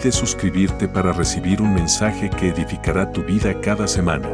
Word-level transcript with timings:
Olvides 0.00 0.14
suscribirte 0.14 0.88
para 0.88 1.12
recibir 1.12 1.60
un 1.60 1.74
mensaje 1.74 2.30
que 2.30 2.48
edificará 2.48 3.12
tu 3.12 3.22
vida 3.22 3.60
cada 3.60 3.86
semana. 3.86 4.28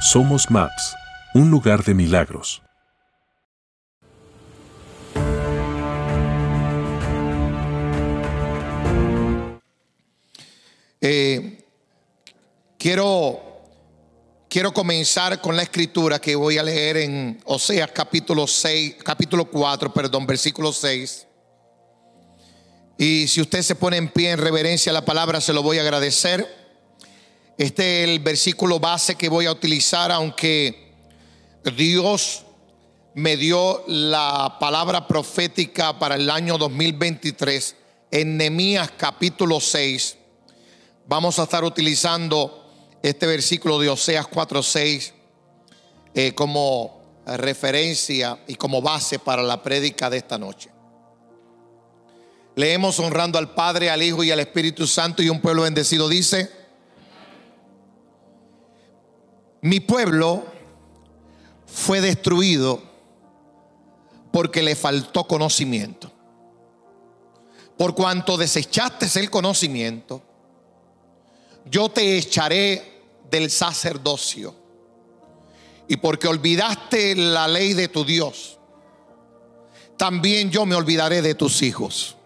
Somos 0.00 0.50
Maps, 0.50 0.96
un 1.34 1.50
lugar 1.50 1.82
de 1.84 1.94
milagros. 1.94 2.62
Quiero, 12.90 13.40
quiero 14.48 14.74
comenzar 14.74 15.40
con 15.40 15.54
la 15.54 15.62
escritura 15.62 16.18
que 16.18 16.34
voy 16.34 16.58
a 16.58 16.64
leer 16.64 16.96
en 16.96 17.40
Oseas 17.44 17.92
capítulo 17.92 18.48
6, 18.48 18.96
capítulo 19.04 19.44
4, 19.44 19.94
perdón, 19.94 20.26
versículo 20.26 20.72
6. 20.72 21.28
Y 22.98 23.28
si 23.28 23.40
usted 23.40 23.62
se 23.62 23.76
pone 23.76 23.96
en 23.96 24.08
pie 24.08 24.32
en 24.32 24.38
reverencia 24.38 24.90
a 24.90 24.92
la 24.92 25.04
palabra, 25.04 25.40
se 25.40 25.52
lo 25.52 25.62
voy 25.62 25.78
a 25.78 25.82
agradecer. 25.82 26.44
Este 27.56 28.02
es 28.02 28.08
el 28.08 28.18
versículo 28.18 28.80
base 28.80 29.14
que 29.14 29.28
voy 29.28 29.46
a 29.46 29.52
utilizar, 29.52 30.10
aunque 30.10 30.94
Dios 31.76 32.42
me 33.14 33.36
dio 33.36 33.84
la 33.86 34.56
palabra 34.58 35.06
profética 35.06 35.96
para 35.96 36.16
el 36.16 36.28
año 36.28 36.58
2023 36.58 37.76
en 38.10 38.36
Nehemías 38.36 38.90
capítulo 38.96 39.60
6 39.60 40.16
Vamos 41.10 41.40
a 41.40 41.42
estar 41.42 41.64
utilizando 41.64 42.59
este 43.02 43.26
versículo 43.26 43.78
de 43.78 43.88
Oseas 43.88 44.26
4:6 44.26 45.12
eh, 46.14 46.34
como 46.34 47.00
referencia 47.26 48.38
y 48.46 48.56
como 48.56 48.82
base 48.82 49.18
para 49.18 49.42
la 49.42 49.62
prédica 49.62 50.10
de 50.10 50.18
esta 50.18 50.38
noche. 50.38 50.70
Leemos 52.56 52.98
honrando 52.98 53.38
al 53.38 53.54
Padre, 53.54 53.90
al 53.90 54.02
Hijo 54.02 54.24
y 54.24 54.30
al 54.30 54.40
Espíritu 54.40 54.86
Santo 54.86 55.22
y 55.22 55.28
un 55.28 55.40
pueblo 55.40 55.62
bendecido 55.62 56.08
dice, 56.08 56.50
mi 59.62 59.80
pueblo 59.80 60.44
fue 61.66 62.00
destruido 62.00 62.82
porque 64.32 64.62
le 64.62 64.74
faltó 64.74 65.24
conocimiento. 65.24 66.10
Por 67.76 67.94
cuanto 67.94 68.36
desechaste 68.36 69.06
el 69.20 69.30
conocimiento, 69.30 70.22
yo 71.64 71.88
te 71.88 72.18
echaré 72.18 73.02
del 73.30 73.50
sacerdocio. 73.50 74.54
Y 75.88 75.96
porque 75.96 76.28
olvidaste 76.28 77.16
la 77.16 77.48
ley 77.48 77.74
de 77.74 77.88
tu 77.88 78.04
Dios, 78.04 78.58
también 79.96 80.50
yo 80.50 80.64
me 80.64 80.76
olvidaré 80.76 81.20
de 81.20 81.34
tus 81.34 81.62
hijos. 81.62 82.16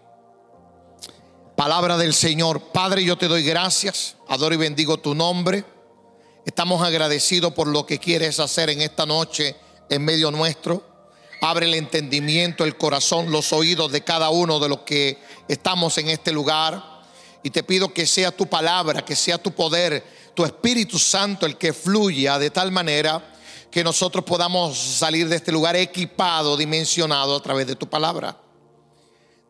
Palabra 1.55 1.97
del 1.97 2.13
Señor. 2.13 2.61
Padre, 2.71 3.03
yo 3.03 3.17
te 3.17 3.27
doy 3.27 3.43
gracias, 3.43 4.17
adoro 4.27 4.53
y 4.53 4.57
bendigo 4.57 4.97
tu 4.97 5.15
nombre. 5.15 5.65
Estamos 6.45 6.83
agradecidos 6.83 7.53
por 7.53 7.67
lo 7.67 7.85
que 7.85 7.97
quieres 7.97 8.39
hacer 8.39 8.69
en 8.69 8.81
esta 8.81 9.05
noche 9.05 9.55
en 9.89 10.05
medio 10.05 10.29
nuestro. 10.31 10.83
Abre 11.41 11.65
el 11.65 11.73
entendimiento, 11.73 12.63
el 12.63 12.77
corazón, 12.77 13.31
los 13.31 13.51
oídos 13.51 13.91
de 13.91 14.03
cada 14.03 14.29
uno 14.29 14.59
de 14.59 14.69
los 14.69 14.79
que 14.81 15.17
estamos 15.47 15.97
en 15.97 16.09
este 16.09 16.31
lugar 16.31 16.94
y 17.45 17.51
te 17.51 17.61
pido 17.61 17.93
que 17.93 18.07
sea 18.07 18.31
tu 18.31 18.47
palabra, 18.47 19.05
que 19.05 19.15
sea 19.15 19.37
tu 19.37 19.51
poder, 19.51 20.03
tu 20.33 20.43
Espíritu 20.43 20.97
Santo 20.97 21.45
el 21.45 21.59
que 21.59 21.73
fluya 21.73 22.39
de 22.39 22.49
tal 22.49 22.71
manera 22.71 23.35
que 23.69 23.83
nosotros 23.83 24.25
podamos 24.25 24.75
salir 24.75 25.29
de 25.29 25.35
este 25.35 25.51
lugar 25.51 25.75
equipado, 25.75 26.57
dimensionado 26.57 27.35
a 27.35 27.43
través 27.43 27.67
de 27.67 27.75
tu 27.75 27.87
palabra. 27.87 28.35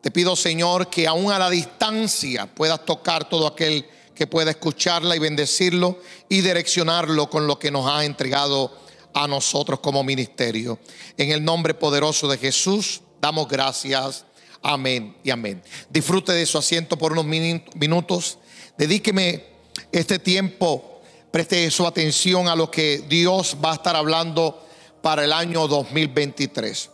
Te 0.02 0.10
pido, 0.10 0.36
Señor, 0.36 0.90
que 0.90 1.06
aún 1.06 1.32
a 1.32 1.38
la 1.38 1.48
distancia 1.48 2.44
puedas 2.54 2.84
tocar 2.84 3.30
todo 3.30 3.46
aquel 3.46 3.86
que 4.14 4.26
pueda 4.26 4.50
escucharla 4.50 5.16
y 5.16 5.18
bendecirlo 5.18 5.98
y 6.28 6.42
direccionarlo 6.42 7.30
con 7.30 7.46
lo 7.46 7.58
que 7.58 7.70
nos 7.70 7.90
ha 7.90 8.04
entregado 8.04 8.76
a 9.14 9.26
nosotros 9.26 9.80
como 9.80 10.04
ministerio. 10.04 10.78
En 11.16 11.30
el 11.30 11.42
nombre 11.42 11.72
poderoso 11.72 12.28
de 12.28 12.36
Jesús, 12.36 13.00
damos 13.22 13.48
gracias 13.48 14.25
Amén 14.68 15.16
y 15.22 15.30
amén. 15.30 15.62
Disfrute 15.90 16.32
de 16.32 16.44
su 16.44 16.58
asiento 16.58 16.98
por 16.98 17.12
unos 17.12 17.24
minutos. 17.24 18.38
Dedíqueme 18.76 19.44
este 19.92 20.18
tiempo, 20.18 21.02
preste 21.30 21.70
su 21.70 21.86
atención 21.86 22.48
a 22.48 22.56
lo 22.56 22.68
que 22.68 23.04
Dios 23.08 23.58
va 23.64 23.70
a 23.70 23.74
estar 23.74 23.94
hablando 23.94 24.66
para 25.02 25.22
el 25.22 25.32
año 25.32 25.68
2023. 25.68 26.90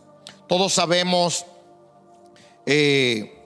Todos 0.46 0.74
sabemos 0.74 1.46
eh, 2.66 3.40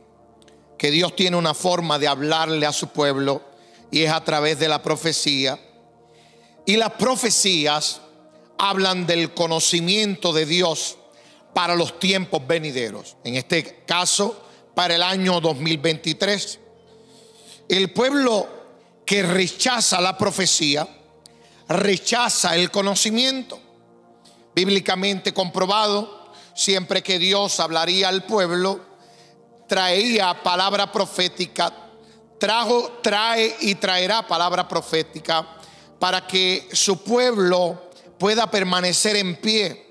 que 0.77 0.91
Dios 0.91 1.15
tiene 1.15 1.37
una 1.37 1.55
forma 1.55 2.01
de 2.01 2.09
hablarle 2.09 2.67
a 2.67 2.73
su 2.73 2.89
pueblo 2.89 3.45
y 3.93 4.03
es 4.03 4.11
a 4.11 4.25
través 4.25 4.59
de 4.59 4.67
la 4.67 4.83
profecía. 4.83 5.57
Y 6.67 6.79
las 6.79 6.95
profecías 6.95 8.01
hablan 8.59 9.07
del 9.07 9.35
conocimiento 9.35 10.33
de 10.33 10.47
Dios 10.47 10.99
para 11.57 11.75
los 11.75 11.99
tiempos 11.99 12.47
venideros. 12.47 13.17
En 13.25 13.35
este 13.35 13.83
caso, 13.87 14.43
para 14.75 14.95
el 14.95 15.03
año 15.03 15.41
2023. 15.41 16.59
El 17.67 17.95
pueblo 17.95 18.47
que 19.07 19.23
rechaza 19.23 19.99
la 20.03 20.19
profecía, 20.19 20.87
rechaza 21.67 22.57
el 22.57 22.71
conocimiento. 22.71 23.59
Bíblicamente 24.55 25.33
comprobado, 25.33 26.31
siempre 26.55 27.03
que 27.03 27.19
Dios 27.19 27.59
hablaría 27.59 28.09
al 28.09 28.25
pueblo, 28.25 28.83
traía 29.67 30.43
palabra 30.43 30.93
profética, 30.93 31.73
trajo, 32.39 32.99
trae 33.03 33.57
y 33.63 33.77
traerá 33.77 34.29
palabra 34.29 34.69
profética 34.69 35.57
para 35.99 36.27
que 36.27 36.69
su 36.75 37.03
pueblo 37.03 37.89
pueda 38.19 38.51
permanecer 38.51 39.17
en 39.17 39.37
pie 39.37 39.86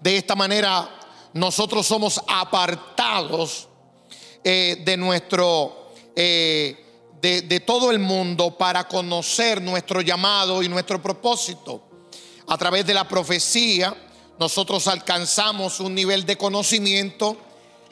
de 0.00 0.16
esta 0.16 0.34
manera 0.34 0.88
nosotros 1.32 1.86
somos 1.86 2.20
apartados 2.26 3.68
eh, 4.42 4.82
de 4.84 4.96
nuestro, 4.96 5.92
eh, 6.14 6.76
de, 7.20 7.60
todo 7.60 7.90
el 7.90 7.98
mundo 7.98 8.56
para 8.56 8.86
conocer 8.86 9.60
nuestro 9.60 10.00
llamado 10.00 10.62
y 10.62 10.68
nuestro 10.68 11.02
propósito. 11.02 11.82
A 12.46 12.56
través 12.56 12.86
de 12.86 12.94
la 12.94 13.08
profecía 13.08 13.94
nosotros 14.38 14.86
alcanzamos 14.86 15.80
un 15.80 15.94
nivel 15.94 16.24
de 16.24 16.38
conocimiento 16.38 17.36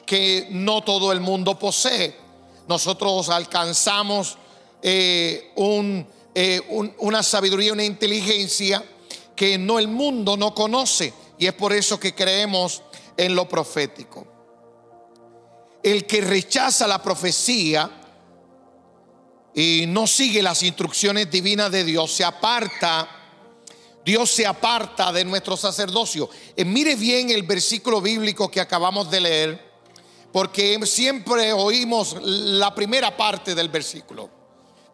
que 0.05 0.47
no 0.51 0.81
todo 0.81 1.11
el 1.11 1.19
mundo 1.19 1.59
posee. 1.59 2.15
Nosotros 2.67 3.29
alcanzamos 3.29 4.37
eh, 4.81 5.51
un, 5.55 6.07
una 6.99 7.21
sabiduría, 7.21 7.73
una 7.73 7.83
inteligencia 7.83 8.83
que 9.35 9.57
no 9.57 9.77
el 9.77 9.87
mundo 9.87 10.37
no 10.37 10.55
conoce. 10.55 11.13
Y 11.37 11.47
es 11.47 11.53
por 11.53 11.73
eso 11.73 11.99
que 11.99 12.13
creemos 12.13 12.81
en 13.17 13.35
lo 13.35 13.47
profético. 13.47 14.25
El 15.83 16.05
que 16.05 16.21
rechaza 16.21 16.87
la 16.87 17.01
profecía 17.01 17.89
y 19.53 19.85
no 19.87 20.05
sigue 20.05 20.43
las 20.43 20.63
instrucciones 20.63 21.31
divinas 21.31 21.71
de 21.71 21.83
Dios 21.83 22.11
se 22.11 22.25
aparta. 22.25 23.09
Dios 24.03 24.29
se 24.29 24.45
aparta 24.45 25.11
de 25.11 25.23
nuestro 25.25 25.55
sacerdocio. 25.57 26.29
Eh, 26.55 26.65
mire 26.65 26.95
bien 26.95 27.29
el 27.29 27.43
versículo 27.43 28.01
bíblico 28.01 28.51
que 28.51 28.61
acabamos 28.61 29.09
de 29.09 29.21
leer, 29.21 29.71
porque 30.31 30.77
siempre 30.85 31.53
oímos 31.53 32.17
la 32.21 32.75
primera 32.75 33.15
parte 33.15 33.55
del 33.55 33.69
versículo. 33.69 34.29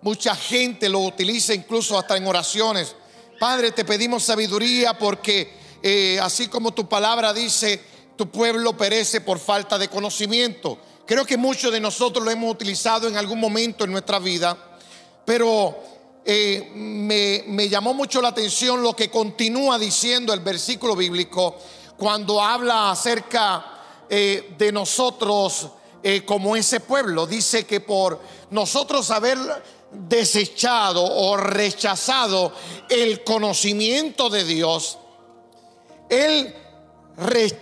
Mucha 0.01 0.35
gente 0.35 0.87
lo 0.87 0.99
utiliza 0.99 1.53
incluso 1.53 1.97
hasta 1.97 2.15
en 2.15 2.27
oraciones. 2.27 2.95
Padre, 3.39 3.71
te 3.71 3.83
pedimos 3.83 4.23
sabiduría 4.23 4.97
porque 4.97 5.60
eh, 5.83 6.19
así 6.21 6.47
como 6.47 6.73
tu 6.73 6.87
palabra 6.87 7.33
dice, 7.33 7.81
tu 8.15 8.29
pueblo 8.29 8.77
perece 8.77 9.21
por 9.21 9.39
falta 9.39 9.77
de 9.77 9.87
conocimiento. 9.87 10.77
Creo 11.05 11.25
que 11.25 11.37
muchos 11.37 11.71
de 11.71 11.79
nosotros 11.79 12.23
lo 12.23 12.31
hemos 12.31 12.51
utilizado 12.51 13.07
en 13.07 13.17
algún 13.17 13.39
momento 13.39 13.83
en 13.83 13.91
nuestra 13.91 14.19
vida, 14.19 14.77
pero 15.25 15.75
eh, 16.23 16.71
me, 16.75 17.67
llamó 17.67 17.93
mucho 17.93 18.21
la 18.21 18.29
atención 18.29 18.83
lo 18.83 18.95
que 18.95 19.09
continúa 19.09 19.79
diciendo 19.79 20.33
el 20.33 20.41
versículo 20.41 20.95
bíblico 20.95 21.57
cuando 21.97 22.41
habla 22.41 22.91
acerca 22.91 23.65
eh, 24.09 24.53
de 24.57 24.71
nosotros 24.71 25.67
como 26.25 26.55
ese 26.55 26.79
pueblo. 26.79 27.27
Dice 27.27 27.65
que 27.67 27.79
por 27.79 28.19
nosotros 28.49 29.11
haber 29.11 29.37
desechado 29.91 31.03
o 31.03 31.37
rechazado 31.37 32.53
el 32.89 33.23
conocimiento 33.23 34.29
de 34.29 34.43
Dios, 34.43 34.97
Él 36.11 36.53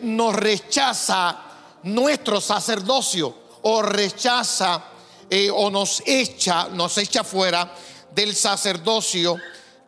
nos 0.01 0.35
rechaza 0.35 1.39
nuestro 1.83 2.41
sacerdocio 2.41 3.35
o 3.61 3.83
rechaza 3.83 4.83
eh, 5.29 5.51
o 5.51 5.69
nos 5.69 6.01
echa, 6.03 6.67
nos 6.69 6.97
echa 6.97 7.23
fuera 7.23 7.71
del 8.11 8.35
sacerdocio 8.35 9.37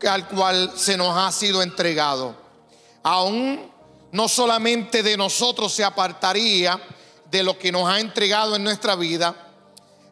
al 0.08 0.28
cual 0.28 0.74
se 0.75 0.96
nos 0.96 1.18
ha 1.18 1.31
sido 1.31 1.63
entregado. 1.63 2.36
Aún 3.02 3.72
no 4.12 4.28
solamente 4.28 5.02
de 5.02 5.18
nosotros 5.18 5.74
se 5.74 5.84
apartaría 5.84 6.80
de 7.31 7.42
lo 7.42 7.57
que 7.57 7.72
nos 7.72 7.90
ha 7.90 8.00
entregado 8.00 8.56
en 8.56 8.64
nuestra 8.64 8.96
vida, 8.96 9.36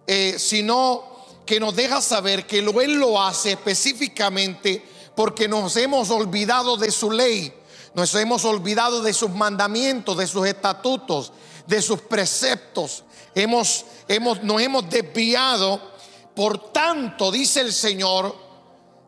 eh, 0.08 0.40
sino 0.40 1.04
que 1.46 1.60
nos 1.60 1.76
deja 1.76 2.02
saber 2.02 2.48
que 2.48 2.60
Él 2.60 2.94
lo 2.94 3.22
hace 3.22 3.52
específicamente 3.52 4.84
porque 5.16 5.48
nos 5.48 5.76
hemos 5.78 6.10
olvidado 6.10 6.78
de 6.78 6.90
su 6.90 7.12
ley, 7.12 7.54
nos 7.94 8.14
hemos 8.16 8.46
olvidado 8.46 9.02
de 9.02 9.14
sus 9.14 9.32
mandamientos, 9.32 10.18
de 10.18 10.28
sus 10.28 10.48
estatutos, 10.48 11.32
de 11.66 11.82
sus 11.82 12.02
preceptos. 12.02 13.04
Hemos, 13.36 13.86
hemos, 14.08 14.44
nos 14.44 14.62
hemos 14.62 14.90
desviado. 14.90 15.82
Por 16.36 16.72
tanto, 16.72 17.32
dice 17.32 17.62
el 17.62 17.74
Señor, 17.74 18.36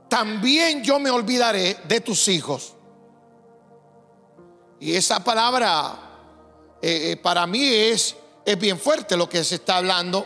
también 0.10 0.84
yo 0.84 1.00
me 1.00 1.10
olvidaré 1.10 1.78
de 1.88 2.02
tus 2.02 2.28
hijos. 2.28 2.74
Y 4.80 4.96
esa 4.96 5.24
palabra 5.24 6.12
eh, 6.82 7.12
eh, 7.12 7.18
para 7.18 7.46
mí 7.46 7.64
es, 7.64 8.16
es 8.44 8.60
bien 8.60 8.80
fuerte 8.80 9.16
lo 9.16 9.30
que 9.30 9.44
se 9.44 9.56
está 9.56 9.78
hablando, 9.78 10.26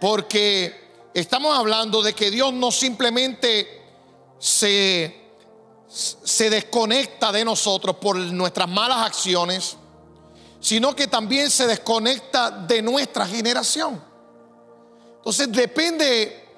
porque 0.00 1.10
estamos 1.12 1.58
hablando 1.58 2.02
de 2.02 2.14
que 2.14 2.30
Dios 2.30 2.52
no 2.52 2.70
simplemente 2.70 3.82
se, 4.38 5.23
se 5.94 6.50
desconecta 6.50 7.30
de 7.30 7.44
nosotros 7.44 7.96
por 7.96 8.16
nuestras 8.16 8.68
malas 8.68 9.06
acciones, 9.06 9.76
sino 10.60 10.96
que 10.96 11.06
también 11.06 11.48
se 11.50 11.68
desconecta 11.68 12.50
de 12.50 12.82
nuestra 12.82 13.26
generación. 13.26 14.02
Entonces 15.18 15.52
depende 15.52 16.48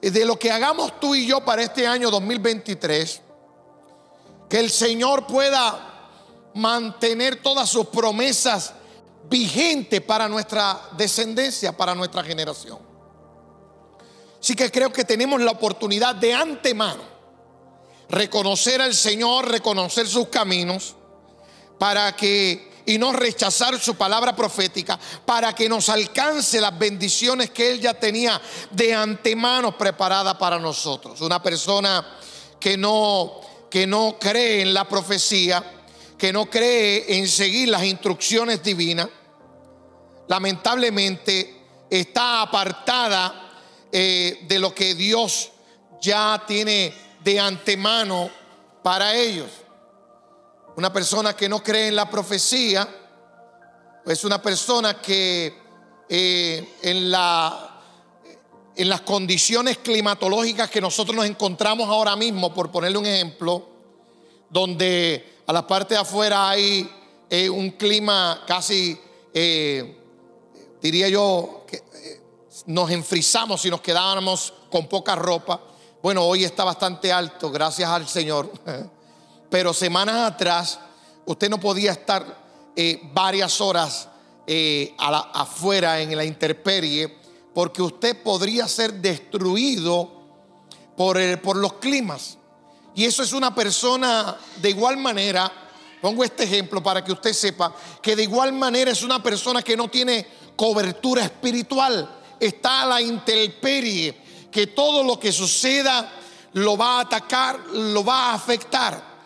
de 0.00 0.24
lo 0.24 0.38
que 0.38 0.50
hagamos 0.50 0.98
tú 0.98 1.14
y 1.14 1.26
yo 1.26 1.44
para 1.44 1.62
este 1.62 1.86
año 1.86 2.10
2023, 2.10 3.20
que 4.48 4.60
el 4.60 4.70
Señor 4.70 5.26
pueda 5.26 6.08
mantener 6.54 7.42
todas 7.42 7.68
sus 7.68 7.88
promesas 7.88 8.72
vigentes 9.28 10.00
para 10.00 10.26
nuestra 10.26 10.80
descendencia, 10.96 11.76
para 11.76 11.94
nuestra 11.94 12.24
generación. 12.24 12.78
Así 14.40 14.56
que 14.56 14.70
creo 14.70 14.90
que 14.90 15.04
tenemos 15.04 15.38
la 15.42 15.50
oportunidad 15.50 16.14
de 16.14 16.32
antemano 16.32 17.15
reconocer 18.08 18.80
al 18.80 18.94
Señor, 18.94 19.50
reconocer 19.50 20.06
sus 20.06 20.28
caminos, 20.28 20.94
para 21.78 22.14
que, 22.16 22.70
y 22.86 22.98
no 22.98 23.12
rechazar 23.12 23.78
su 23.78 23.96
palabra 23.96 24.34
profética, 24.34 24.98
para 25.24 25.54
que 25.54 25.68
nos 25.68 25.88
alcance 25.88 26.60
las 26.60 26.78
bendiciones 26.78 27.50
que 27.50 27.70
Él 27.70 27.80
ya 27.80 27.94
tenía 27.94 28.40
de 28.70 28.94
antemano 28.94 29.76
preparada 29.76 30.38
para 30.38 30.58
nosotros. 30.58 31.20
Una 31.20 31.42
persona 31.42 32.06
que 32.58 32.76
no, 32.76 33.40
que 33.70 33.86
no 33.86 34.16
cree 34.18 34.62
en 34.62 34.72
la 34.72 34.88
profecía, 34.88 35.62
que 36.16 36.32
no 36.32 36.46
cree 36.46 37.18
en 37.18 37.28
seguir 37.28 37.68
las 37.68 37.84
instrucciones 37.84 38.62
divinas, 38.62 39.08
lamentablemente 40.28 41.56
está 41.90 42.42
apartada 42.42 43.52
eh, 43.92 44.44
de 44.48 44.58
lo 44.58 44.74
que 44.74 44.94
Dios 44.94 45.50
ya 46.00 46.42
tiene 46.46 47.05
de 47.22 47.40
antemano 47.40 48.30
para 48.82 49.14
ellos. 49.14 49.50
Una 50.76 50.92
persona 50.92 51.34
que 51.34 51.48
no 51.48 51.62
cree 51.62 51.88
en 51.88 51.96
la 51.96 52.08
profecía 52.08 52.88
es 54.04 54.24
una 54.24 54.40
persona 54.40 55.00
que 55.00 55.58
eh, 56.08 56.76
en, 56.82 57.10
la, 57.10 57.80
en 58.76 58.88
las 58.88 59.00
condiciones 59.00 59.78
climatológicas 59.78 60.70
que 60.70 60.80
nosotros 60.80 61.16
nos 61.16 61.26
encontramos 61.26 61.88
ahora 61.88 62.14
mismo, 62.14 62.54
por 62.54 62.70
ponerle 62.70 62.98
un 62.98 63.06
ejemplo, 63.06 63.66
donde 64.48 65.40
a 65.46 65.52
la 65.52 65.66
parte 65.66 65.94
de 65.94 66.00
afuera 66.00 66.48
hay 66.48 66.88
eh, 67.28 67.50
un 67.50 67.72
clima 67.72 68.44
casi, 68.46 69.00
eh, 69.34 69.98
diría 70.80 71.08
yo, 71.08 71.64
que 71.66 71.82
nos 72.66 72.90
enfrizamos 72.90 73.64
y 73.64 73.70
nos 73.70 73.80
quedábamos 73.80 74.52
con 74.70 74.88
poca 74.88 75.16
ropa. 75.16 75.60
Bueno, 76.02 76.22
hoy 76.24 76.44
está 76.44 76.62
bastante 76.62 77.12
alto, 77.12 77.50
gracias 77.50 77.88
al 77.88 78.06
Señor. 78.06 78.52
Pero 79.50 79.72
semanas 79.72 80.32
atrás 80.32 80.78
usted 81.24 81.48
no 81.48 81.58
podía 81.58 81.92
estar 81.92 82.44
varias 83.14 83.60
horas 83.60 84.08
afuera 85.32 86.00
en 86.00 86.14
la 86.14 86.24
intemperie 86.24 87.16
porque 87.54 87.80
usted 87.80 88.22
podría 88.22 88.68
ser 88.68 88.92
destruido 88.94 90.10
por, 90.96 91.40
por 91.40 91.56
los 91.56 91.74
climas. 91.74 92.36
Y 92.94 93.04
eso 93.04 93.22
es 93.22 93.32
una 93.32 93.54
persona 93.54 94.36
de 94.56 94.70
igual 94.70 94.98
manera, 94.98 95.50
pongo 96.00 96.22
este 96.22 96.44
ejemplo 96.44 96.82
para 96.82 97.02
que 97.02 97.12
usted 97.12 97.32
sepa, 97.32 97.74
que 98.02 98.14
de 98.14 98.24
igual 98.24 98.52
manera 98.52 98.90
es 98.90 99.02
una 99.02 99.22
persona 99.22 99.62
que 99.62 99.76
no 99.76 99.88
tiene 99.88 100.26
cobertura 100.54 101.24
espiritual, 101.24 102.08
está 102.38 102.82
a 102.82 102.86
la 102.86 103.00
intemperie, 103.00 104.25
que 104.56 104.68
todo 104.68 105.02
lo 105.02 105.20
que 105.20 105.32
suceda 105.32 106.10
lo 106.54 106.78
va 106.78 106.96
a 106.96 107.00
atacar, 107.00 107.60
lo 107.74 108.02
va 108.02 108.30
a 108.30 108.34
afectar. 108.34 109.16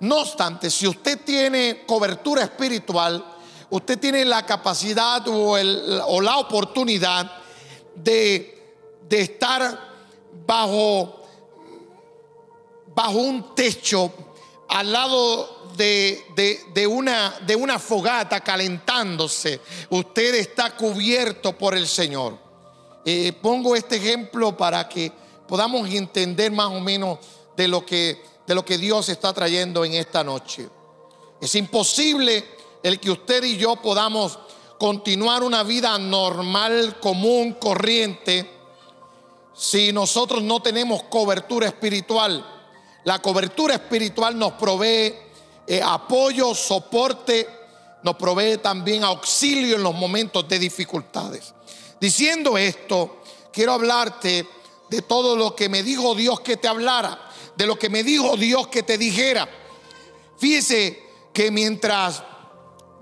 No 0.00 0.22
obstante, 0.22 0.72
si 0.72 0.88
usted 0.88 1.20
tiene 1.24 1.84
cobertura 1.86 2.42
espiritual, 2.42 3.24
usted 3.70 3.96
tiene 4.00 4.24
la 4.24 4.44
capacidad 4.44 5.22
o, 5.28 6.20
la 6.20 6.38
oportunidad 6.38 7.30
de, 7.94 8.74
de 9.08 9.20
estar 9.20 9.92
bajo 10.44 11.20
bajo 12.92 13.18
un 13.18 13.54
techo 13.54 14.12
al 14.68 14.90
lado 14.90 15.70
de, 15.76 16.86
una, 16.88 17.34
de 17.46 17.54
una 17.54 17.78
fogata 17.78 18.40
calentándose. 18.40 19.60
Usted 19.90 20.34
está 20.34 20.76
cubierto 20.76 21.56
por 21.56 21.76
el 21.76 21.86
Señor. 21.86 22.41
Eh, 23.04 23.32
pongo 23.40 23.74
este 23.74 23.96
ejemplo 23.96 24.56
para 24.56 24.88
que 24.88 25.10
podamos 25.48 25.88
entender 25.90 26.52
más 26.52 26.68
o 26.68 26.80
menos 26.80 27.18
de 27.56 27.68
lo, 27.68 27.84
que, 27.84 28.22
de 28.46 28.54
lo 28.54 28.64
que 28.64 28.78
Dios 28.78 29.08
está 29.08 29.32
trayendo 29.32 29.84
en 29.84 29.94
esta 29.94 30.22
noche. 30.22 30.68
Es 31.40 31.54
imposible 31.56 32.44
el 32.82 33.00
que 33.00 33.10
usted 33.10 33.42
y 33.44 33.56
yo 33.56 33.76
podamos 33.76 34.38
continuar 34.78 35.42
una 35.42 35.62
vida 35.62 35.98
normal, 35.98 36.98
común, 37.00 37.54
corriente, 37.54 38.50
si 39.54 39.92
nosotros 39.92 40.42
no 40.42 40.60
tenemos 40.60 41.04
cobertura 41.04 41.66
espiritual. 41.66 42.44
La 43.04 43.20
cobertura 43.20 43.74
espiritual 43.74 44.38
nos 44.38 44.52
provee 44.52 45.14
eh, 45.66 45.80
apoyo, 45.84 46.54
soporte, 46.54 47.48
nos 48.02 48.16
provee 48.16 48.58
también 48.58 49.04
auxilio 49.04 49.76
en 49.76 49.82
los 49.82 49.94
momentos 49.94 50.48
de 50.48 50.58
dificultades. 50.58 51.54
Diciendo 52.02 52.58
esto, 52.58 53.22
quiero 53.52 53.74
hablarte 53.74 54.44
de 54.90 55.02
todo 55.02 55.36
lo 55.36 55.54
que 55.54 55.68
me 55.68 55.84
dijo 55.84 56.16
Dios 56.16 56.40
que 56.40 56.56
te 56.56 56.66
hablara, 56.66 57.30
de 57.54 57.64
lo 57.64 57.78
que 57.78 57.88
me 57.90 58.02
dijo 58.02 58.36
Dios 58.36 58.66
que 58.66 58.82
te 58.82 58.98
dijera. 58.98 59.48
Fíjese 60.36 61.00
que 61.32 61.52
mientras 61.52 62.24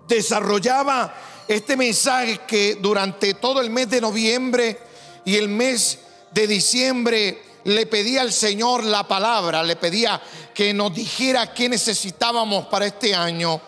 desarrollaba 0.07 1.14
este 1.49 1.78
mensaje 1.78 2.40
que 2.47 2.75
durante 2.75 3.33
todo 3.33 3.62
el 3.62 3.71
mes 3.71 3.88
de 3.88 4.02
noviembre 4.02 4.78
y 5.25 5.37
el 5.37 5.49
mes 5.49 6.00
de 6.33 6.47
diciembre 6.47 7.42
le 7.64 7.87
pedía 7.87 8.21
al 8.21 8.35
Señor 8.35 8.85
la 8.85 9.09
palabra, 9.09 9.62
le 9.62 9.76
pedía 9.76 10.21
que 10.52 10.75
nos 10.75 10.95
dijera 10.95 11.54
qué 11.54 11.71
necesitábamos 11.71 12.66
para 12.66 12.85
este 12.85 13.14
año, 13.14 13.62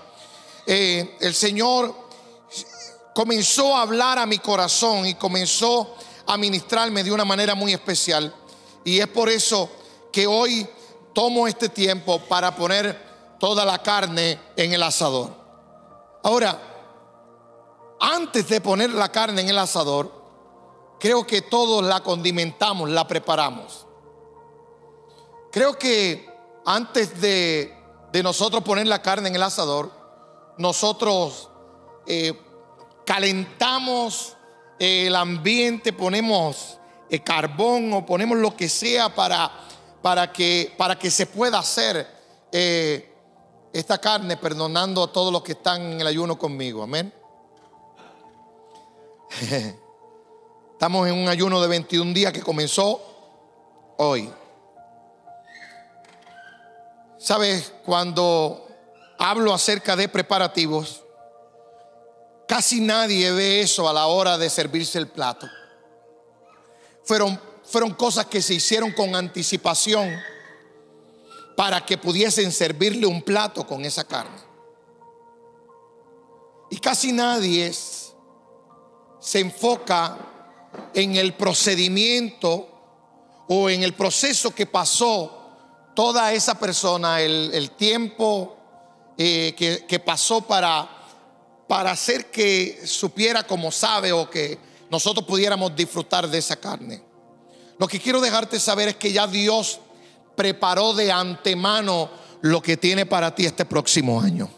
eh, 0.66 1.16
el 1.20 1.34
Señor 1.34 2.01
comenzó 3.14 3.76
a 3.76 3.82
hablar 3.82 4.18
a 4.18 4.26
mi 4.26 4.38
corazón 4.38 5.06
y 5.06 5.14
comenzó 5.14 5.94
a 6.26 6.36
ministrarme 6.36 7.04
de 7.04 7.12
una 7.12 7.24
manera 7.24 7.54
muy 7.54 7.72
especial. 7.72 8.34
Y 8.84 8.98
es 8.98 9.08
por 9.08 9.28
eso 9.28 9.70
que 10.12 10.26
hoy 10.26 10.68
tomo 11.12 11.46
este 11.46 11.68
tiempo 11.68 12.18
para 12.20 12.54
poner 12.54 13.36
toda 13.38 13.64
la 13.64 13.82
carne 13.82 14.38
en 14.56 14.72
el 14.72 14.82
asador. 14.82 15.30
Ahora, 16.22 16.60
antes 18.00 18.48
de 18.48 18.60
poner 18.60 18.90
la 18.90 19.10
carne 19.10 19.42
en 19.42 19.48
el 19.48 19.58
asador, 19.58 20.12
creo 20.98 21.26
que 21.26 21.42
todos 21.42 21.84
la 21.84 22.02
condimentamos, 22.02 22.90
la 22.90 23.06
preparamos. 23.06 23.86
Creo 25.50 25.78
que 25.78 26.28
antes 26.64 27.20
de, 27.20 27.76
nosotros 28.22 28.62
poner 28.62 28.86
la 28.86 29.02
carne 29.02 29.28
en 29.28 29.36
el 29.36 29.42
asador, 29.42 29.90
nosotros 30.58 31.48
eh, 32.06 32.40
calentamos 33.04 34.36
el 34.78 35.14
ambiente, 35.14 35.92
ponemos 35.92 36.78
eh, 37.08 37.20
carbón 37.20 37.92
o 37.92 38.06
ponemos 38.06 38.38
lo 38.38 38.56
que 38.56 38.68
sea 38.68 39.14
para, 39.14 39.50
para, 40.00 40.32
que, 40.32 40.72
para 40.76 40.98
que 40.98 41.10
se 41.10 41.26
pueda 41.26 41.58
hacer 41.58 42.06
eh, 42.50 43.14
esta 43.72 43.98
carne, 43.98 44.36
perdonando 44.36 45.04
a 45.04 45.12
todos 45.12 45.32
los 45.32 45.42
que 45.42 45.52
están 45.52 45.82
en 45.82 46.00
el 46.00 46.06
ayuno 46.06 46.38
conmigo. 46.38 46.82
Amén. 46.82 47.12
Estamos 50.72 51.08
en 51.08 51.14
un 51.14 51.28
ayuno 51.28 51.60
de 51.60 51.68
21 51.68 52.12
días 52.12 52.32
que 52.32 52.42
comenzó 52.42 53.00
hoy. 53.98 54.30
Sabes, 57.18 57.72
cuando 57.84 58.66
hablo 59.18 59.54
acerca 59.54 59.94
de 59.94 60.08
preparativos, 60.08 61.01
casi 62.46 62.80
nadie 62.80 63.30
ve 63.32 63.60
eso 63.60 63.88
a 63.88 63.92
la 63.92 64.06
hora 64.06 64.38
de 64.38 64.50
servirse 64.50 64.98
el 64.98 65.08
plato. 65.08 65.48
Fueron, 67.04 67.40
fueron 67.64 67.94
cosas 67.94 68.26
que 68.26 68.42
se 68.42 68.54
hicieron 68.54 68.92
con 68.92 69.14
anticipación 69.14 70.10
para 71.56 71.84
que 71.84 71.98
pudiesen 71.98 72.52
servirle 72.52 73.06
un 73.06 73.22
plato 73.22 73.66
con 73.66 73.84
esa 73.84 74.04
carne. 74.04 74.40
Y 76.70 76.78
casi 76.78 77.12
nadie 77.12 77.72
se 79.20 79.40
enfoca 79.40 80.16
en 80.94 81.16
el 81.16 81.34
procedimiento 81.34 82.68
o 83.48 83.68
en 83.68 83.82
el 83.82 83.94
proceso 83.94 84.54
que 84.54 84.66
pasó 84.66 85.38
toda 85.94 86.32
esa 86.32 86.58
persona, 86.58 87.20
el, 87.20 87.70
tiempo 87.72 88.56
eh, 89.18 89.54
que, 89.56 89.84
que, 89.86 89.98
pasó 89.98 90.40
para, 90.40 91.01
para 91.72 91.92
hacer 91.92 92.26
que 92.26 92.82
supiera 92.84 93.44
como 93.46 93.72
sabe 93.72 94.12
o 94.12 94.28
que 94.28 94.58
nosotros 94.90 95.24
pudiéramos 95.24 95.74
disfrutar 95.74 96.28
de 96.28 96.36
esa 96.36 96.56
carne. 96.56 97.02
Lo 97.78 97.88
que 97.88 97.98
quiero 97.98 98.20
dejarte 98.20 98.60
saber 98.60 98.88
es 98.88 98.96
que 98.96 99.10
ya 99.10 99.26
Dios 99.26 99.80
preparó 100.36 100.92
de 100.92 101.10
antemano 101.10 102.10
lo 102.42 102.60
que 102.60 102.76
tiene 102.76 103.06
para 103.06 103.34
ti 103.34 103.46
este 103.46 103.64
próximo 103.64 104.20
año. 104.20 104.50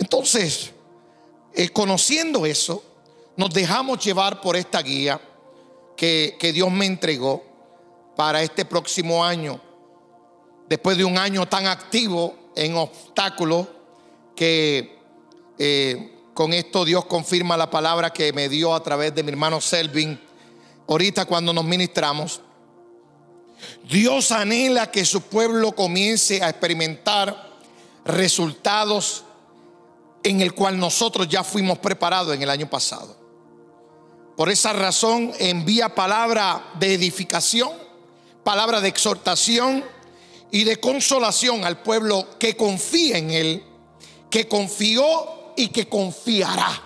Entonces, 0.00 0.72
eh, 1.54 1.68
conociendo 1.68 2.44
eso, 2.44 2.82
nos 3.36 3.54
dejamos 3.54 4.04
llevar 4.04 4.40
por 4.40 4.56
esta 4.56 4.82
guía 4.82 5.20
que, 5.96 6.36
que 6.40 6.52
Dios 6.52 6.72
me 6.72 6.86
entregó 6.86 7.44
para 8.16 8.42
este 8.42 8.64
próximo 8.64 9.24
año 9.24 9.60
después 10.68 10.96
de 10.96 11.04
un 11.04 11.16
año 11.18 11.46
tan 11.46 11.68
activo 11.68 12.34
en 12.56 12.74
obstáculos, 12.74 13.68
que 14.34 14.99
eh, 15.60 16.12
con 16.32 16.52
esto 16.54 16.84
Dios 16.84 17.04
confirma 17.04 17.56
la 17.56 17.70
palabra 17.70 18.12
que 18.12 18.32
me 18.32 18.48
dio 18.48 18.74
a 18.74 18.82
través 18.82 19.14
de 19.14 19.22
mi 19.22 19.30
hermano 19.30 19.60
Selvin, 19.60 20.18
ahorita 20.88 21.26
cuando 21.26 21.52
nos 21.52 21.64
ministramos. 21.64 22.40
Dios 23.88 24.32
anhela 24.32 24.90
que 24.90 25.04
su 25.04 25.20
pueblo 25.20 25.72
comience 25.72 26.42
a 26.42 26.48
experimentar 26.48 27.50
resultados 28.06 29.24
en 30.22 30.40
el 30.40 30.54
cual 30.54 30.78
nosotros 30.78 31.28
ya 31.28 31.44
fuimos 31.44 31.78
preparados 31.78 32.34
en 32.34 32.42
el 32.42 32.48
año 32.48 32.70
pasado. 32.70 33.16
Por 34.36 34.48
esa 34.48 34.72
razón 34.72 35.32
envía 35.38 35.94
palabra 35.94 36.72
de 36.78 36.94
edificación, 36.94 37.70
palabra 38.42 38.80
de 38.80 38.88
exhortación, 38.88 39.84
y 40.50 40.64
de 40.64 40.80
consolación 40.80 41.64
al 41.64 41.82
pueblo 41.82 42.26
que 42.38 42.56
confía 42.56 43.18
en 43.18 43.30
Él, 43.30 43.64
que 44.30 44.48
confió 44.48 45.39
y 45.56 45.68
que 45.68 45.88
confiará. 45.88 46.82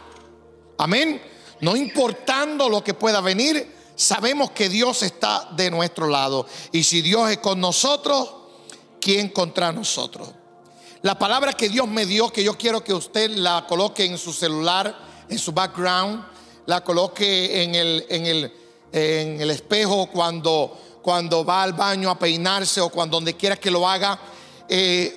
Amén. 0.78 1.20
No 1.60 1.76
importando 1.76 2.68
lo 2.68 2.82
que 2.82 2.94
pueda 2.94 3.20
venir, 3.20 3.72
sabemos 3.96 4.50
que 4.50 4.68
Dios 4.68 5.02
está 5.02 5.48
de 5.56 5.70
nuestro 5.70 6.08
lado. 6.08 6.46
Y 6.72 6.82
si 6.82 7.00
Dios 7.00 7.30
es 7.30 7.38
con 7.38 7.60
nosotros, 7.60 8.34
¿quién 9.00 9.28
contra 9.28 9.72
nosotros? 9.72 10.28
La 11.02 11.18
palabra 11.18 11.52
que 11.52 11.68
Dios 11.68 11.86
me 11.86 12.06
dio, 12.06 12.30
que 12.30 12.42
yo 12.42 12.56
quiero 12.56 12.82
que 12.82 12.94
usted 12.94 13.30
la 13.30 13.66
coloque 13.68 14.04
en 14.04 14.18
su 14.18 14.32
celular, 14.32 14.96
en 15.28 15.38
su 15.38 15.52
background, 15.52 16.24
la 16.66 16.82
coloque 16.82 17.62
en 17.62 17.74
el, 17.74 18.06
en 18.08 18.26
el, 18.26 18.52
en 18.92 19.40
el 19.40 19.50
espejo 19.50 20.06
cuando 20.10 20.78
cuando 21.04 21.44
va 21.44 21.62
al 21.62 21.74
baño 21.74 22.08
a 22.08 22.18
peinarse 22.18 22.80
o 22.80 22.88
cuando 22.88 23.18
donde 23.18 23.36
quiera 23.36 23.56
que 23.56 23.70
lo 23.70 23.86
haga. 23.86 24.18
Eh, 24.68 25.16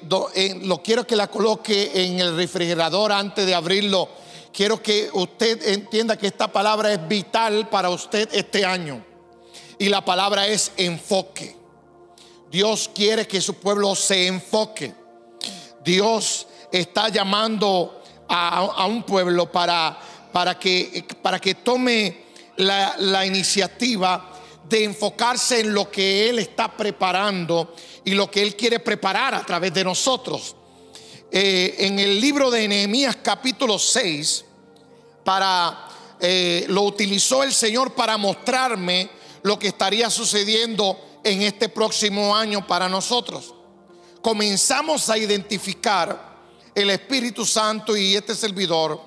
lo 0.62 0.84
quiero 0.84 1.08
que 1.08 1.16
la 1.16 1.28
coloque 1.28 1.92
en 1.94 2.20
el 2.20 2.36
refrigerador 2.36 3.12
antes 3.12 3.46
de 3.46 3.56
abrirlo. 3.56 4.10
Quiero 4.52 4.82
que 4.82 5.10
usted 5.14 5.68
entienda 5.68 6.18
que 6.18 6.28
esta 6.28 6.52
palabra 6.52 6.92
es 6.92 7.08
vital 7.08 7.70
para 7.70 7.90
usted 7.90 8.30
este 8.32 8.66
año. 8.66 9.06
Y 9.78 9.90
la 9.90 10.04
palabra 10.04 10.48
es 10.48 10.72
enfoque. 10.78 11.56
Dios 12.50 12.90
quiere 12.94 13.28
que 13.28 13.42
su 13.42 13.56
pueblo 13.56 13.96
se 13.96 14.28
enfoque. 14.28 14.94
Dios 15.84 16.48
está 16.72 17.10
llamando 17.10 18.02
a, 18.28 18.86
un 18.88 19.04
pueblo 19.04 19.52
para, 19.52 19.98
para, 20.32 20.58
que, 20.58 21.06
para 21.22 21.40
que 21.40 21.56
tome 21.56 22.26
la, 22.58 22.96
la 22.98 23.26
iniciativa 23.26 24.37
de 24.68 24.84
enfocarse 24.84 25.62
en 25.62 25.74
lo 25.74 25.90
que 25.90 26.30
Él 26.30 26.40
está 26.40 26.76
preparando 26.76 27.74
y 28.04 28.12
lo 28.12 28.30
que 28.30 28.42
Él 28.42 28.56
quiere 28.56 28.80
preparar 28.80 29.34
a 29.34 29.46
través 29.46 29.74
de 29.74 29.84
nosotros. 29.84 30.56
Eh, 31.32 31.76
en 31.80 32.00
el 32.00 32.20
libro 32.20 32.50
de 32.50 32.68
Nehemías 32.68 33.18
capítulo 33.22 33.80
6, 33.80 34.46
para, 35.24 35.90
eh, 36.20 36.66
lo 36.70 36.84
utilizó 36.84 37.44
el 37.44 37.54
Señor 37.54 37.94
para 37.94 38.18
mostrarme 38.18 39.10
lo 39.44 39.60
que 39.60 39.68
estaría 39.68 40.10
sucediendo 40.10 41.20
en 41.24 41.42
este 41.42 41.70
próximo 41.70 42.36
año 42.36 42.66
para 42.66 42.88
nosotros. 42.88 43.54
Comenzamos 44.22 45.10
a 45.10 45.18
identificar 45.18 46.38
el 46.74 46.90
Espíritu 46.90 47.46
Santo 47.46 47.98
y 47.98 48.16
este 48.16 48.36
servidor, 48.36 49.02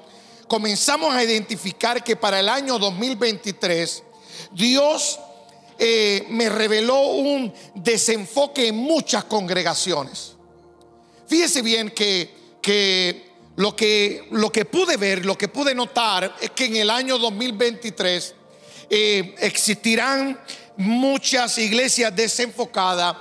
comenzamos 0.48 1.14
a 1.14 1.22
identificar 1.22 2.02
que 2.02 2.16
para 2.16 2.40
el 2.40 2.48
año 2.48 2.78
2023 2.78 4.02
Dios 4.52 5.20
eh, 5.82 6.26
me 6.28 6.50
reveló 6.50 7.00
un 7.00 7.50
desenfoque 7.74 8.68
en 8.68 8.76
muchas 8.76 9.24
congregaciones. 9.24 10.34
Fíjese 11.26 11.62
bien 11.62 11.88
que, 11.92 12.58
que, 12.60 13.30
lo 13.56 13.74
que 13.74 14.26
lo 14.30 14.52
que 14.52 14.66
pude 14.66 14.98
ver, 14.98 15.24
lo 15.24 15.38
que 15.38 15.48
pude 15.48 15.74
notar 15.74 16.36
es 16.38 16.50
que 16.50 16.66
en 16.66 16.76
el 16.76 16.90
año 16.90 17.16
2023 17.16 18.34
eh, 18.90 19.34
existirán 19.38 20.38
muchas 20.76 21.56
iglesias 21.56 22.14
desenfocadas. 22.14 23.16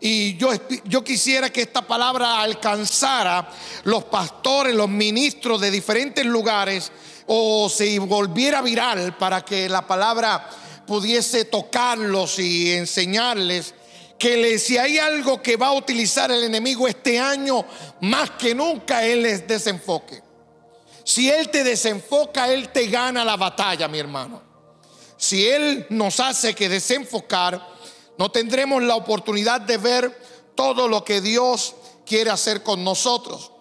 Y 0.00 0.34
yo, 0.38 0.52
yo 0.84 1.04
quisiera 1.04 1.50
que 1.50 1.60
esta 1.60 1.86
palabra 1.86 2.40
alcanzara 2.40 3.50
los 3.84 4.04
pastores, 4.04 4.74
los 4.74 4.88
ministros 4.88 5.60
de 5.60 5.70
diferentes 5.70 6.24
lugares, 6.24 6.90
o 7.26 7.68
se 7.68 7.98
volviera 7.98 8.62
viral 8.62 9.14
para 9.18 9.44
que 9.44 9.68
la 9.68 9.86
palabra 9.86 10.48
pudiese 10.88 11.44
tocarlos 11.44 12.38
y 12.38 12.72
enseñarles 12.72 13.74
que 14.18 14.58
si 14.58 14.78
hay 14.78 14.98
algo 14.98 15.42
que 15.42 15.56
va 15.56 15.68
a 15.68 15.74
utilizar 15.74 16.30
el 16.32 16.42
enemigo 16.42 16.88
este 16.88 17.20
año, 17.20 17.62
más 18.00 18.30
que 18.30 18.54
nunca, 18.54 19.04
él 19.04 19.26
es 19.26 19.46
desenfoque. 19.46 20.22
Si 21.04 21.30
él 21.30 21.50
te 21.50 21.62
desenfoca, 21.62 22.50
él 22.50 22.70
te 22.70 22.86
gana 22.86 23.22
la 23.22 23.36
batalla, 23.36 23.86
mi 23.86 23.98
hermano. 23.98 24.42
Si 25.18 25.46
él 25.46 25.86
nos 25.90 26.20
hace 26.20 26.54
que 26.54 26.70
desenfocar, 26.70 27.68
no 28.16 28.30
tendremos 28.30 28.82
la 28.82 28.96
oportunidad 28.96 29.60
de 29.60 29.76
ver 29.76 30.18
todo 30.54 30.88
lo 30.88 31.04
que 31.04 31.20
Dios 31.20 31.74
quiere 32.06 32.30
hacer 32.30 32.62
con 32.62 32.82
nosotros. 32.82 33.52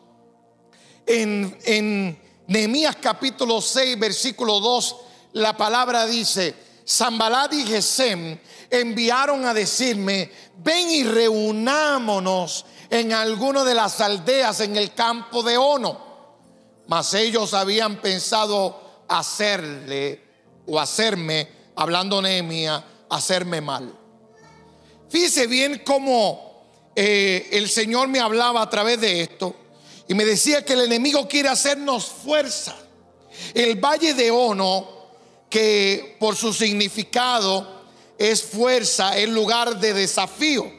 En, 1.05 1.57
en 1.65 2.21
Nehemías 2.47 2.95
capítulo 2.95 3.61
6, 3.61 3.99
versículo 3.99 4.61
2, 4.61 4.95
la 5.33 5.57
palabra 5.57 6.05
dice, 6.05 6.66
Zambalat 6.87 7.53
y 7.53 7.65
Gesem 7.65 8.39
enviaron 8.69 9.45
a 9.45 9.53
decirme, 9.53 10.31
ven 10.57 10.89
y 10.89 11.03
reunámonos 11.03 12.65
en 12.89 13.11
alguna 13.11 13.65
de 13.65 13.75
las 13.75 13.99
aldeas 13.99 14.61
en 14.61 14.77
el 14.77 14.93
campo 14.93 15.43
de 15.43 15.57
Ono. 15.57 16.07
Mas 16.87 17.13
ellos 17.13 17.53
habían 17.53 17.97
pensado 17.97 19.03
hacerle 19.09 20.21
o 20.65 20.79
hacerme, 20.79 21.49
hablando 21.75 22.21
Nehemia, 22.21 22.83
hacerme 23.09 23.59
mal. 23.59 23.93
Fíjese 25.09 25.47
bien 25.47 25.81
cómo 25.85 26.91
eh, 26.95 27.49
el 27.51 27.69
Señor 27.69 28.07
me 28.07 28.21
hablaba 28.21 28.61
a 28.61 28.69
través 28.69 29.01
de 29.01 29.21
esto 29.21 29.55
y 30.07 30.13
me 30.13 30.23
decía 30.23 30.63
que 30.63 30.73
el 30.73 30.81
enemigo 30.81 31.27
quiere 31.27 31.49
hacernos 31.49 32.05
fuerza. 32.05 32.75
El 33.53 33.75
valle 33.75 34.13
de 34.13 34.31
Ono 34.31 34.96
que 35.49 36.15
por 36.19 36.35
su 36.35 36.53
significado 36.53 37.77
es 38.17 38.43
fuerza, 38.43 39.17
es 39.17 39.29
lugar 39.29 39.79
de 39.79 39.93
desafío. 39.93 40.71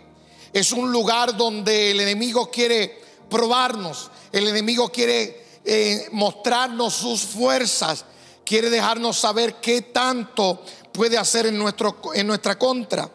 Es 0.53 0.73
un 0.73 0.91
lugar 0.91 1.37
donde 1.37 1.91
el 1.91 2.01
enemigo 2.01 2.51
quiere 2.51 2.99
probarnos, 3.29 4.11
el 4.33 4.49
enemigo 4.49 4.91
quiere 4.91 5.45
eh, 5.65 6.09
mostrarnos 6.13 6.95
sus 6.95 7.21
fuerzas, 7.21 8.05
quiere 8.45 8.71
dejarnos 8.71 9.19
saber 9.19 9.57
qué 9.57 9.83
tanto 9.83 10.63
puede 10.93 11.19
hacer 11.19 11.47
en, 11.47 11.59
nuestro, 11.59 12.01
en 12.15 12.27
nuestra 12.27 12.59
contra. 12.59 13.11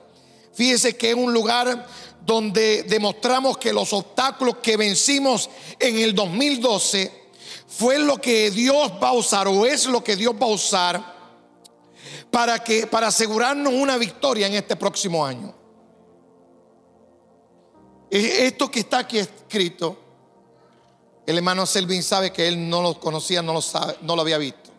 Fíjese 0.53 0.95
que 0.95 1.09
es 1.09 1.15
un 1.15 1.33
lugar 1.33 1.87
donde 2.25 2.83
demostramos 2.83 3.57
que 3.57 3.73
los 3.73 3.91
obstáculos 3.91 4.57
que 4.61 4.77
vencimos 4.77 5.49
en 5.79 5.97
el 5.97 6.13
2012 6.13 7.11
fue 7.67 7.97
lo 7.97 8.21
que 8.21 8.51
Dios 8.51 8.91
va 9.01 9.09
a 9.09 9.13
usar 9.13 9.47
o 9.47 9.65
es 9.65 9.87
lo 9.87 10.03
que 10.03 10.15
Dios 10.15 10.35
va 10.39 10.45
a 10.45 10.49
usar 10.49 11.12
para 12.33 12.63
que 12.63 12.87
para 12.87 13.07
asegurarnos 13.07 13.71
una 13.71 13.95
victoria 13.95 14.47
en 14.47 14.55
este 14.55 14.75
próximo 14.75 15.23
año. 15.23 15.53
Esto 18.09 18.71
que 18.71 18.79
está 18.79 18.97
aquí 18.99 19.19
escrito, 19.19 19.95
el 21.27 21.37
hermano 21.37 21.67
Selvin 21.67 22.01
sabe 22.01 22.33
que 22.33 22.47
él 22.47 22.67
no 22.67 22.81
lo 22.81 22.99
conocía, 22.99 23.43
no 23.43 23.53
lo 23.53 23.61
sabe, 23.61 23.97
no 24.01 24.15
lo 24.15 24.23
había 24.23 24.39
visto. 24.39 24.71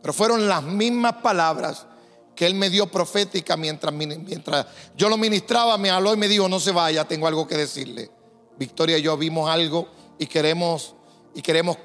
Pero 0.00 0.12
fueron 0.12 0.48
las 0.48 0.64
mismas 0.64 1.14
palabras 1.22 1.86
que 2.34 2.46
él 2.46 2.56
me 2.56 2.68
dio 2.68 2.90
profética 2.90 3.56
mientras, 3.56 3.94
mientras 3.94 4.66
yo 4.96 5.08
lo 5.08 5.16
ministraba, 5.16 5.78
me 5.78 5.88
habló 5.88 6.12
y 6.14 6.16
me 6.16 6.26
dijo, 6.26 6.48
no 6.48 6.58
se 6.58 6.72
vaya, 6.72 7.06
tengo 7.06 7.28
algo 7.28 7.46
que 7.46 7.56
decirle. 7.56 8.10
Victoria 8.58 8.98
y 8.98 9.02
yo 9.02 9.16
vimos 9.16 9.48
algo 9.48 9.86
y 10.18 10.26
queremos, 10.26 10.96
y 11.32 11.42
queremos 11.42 11.76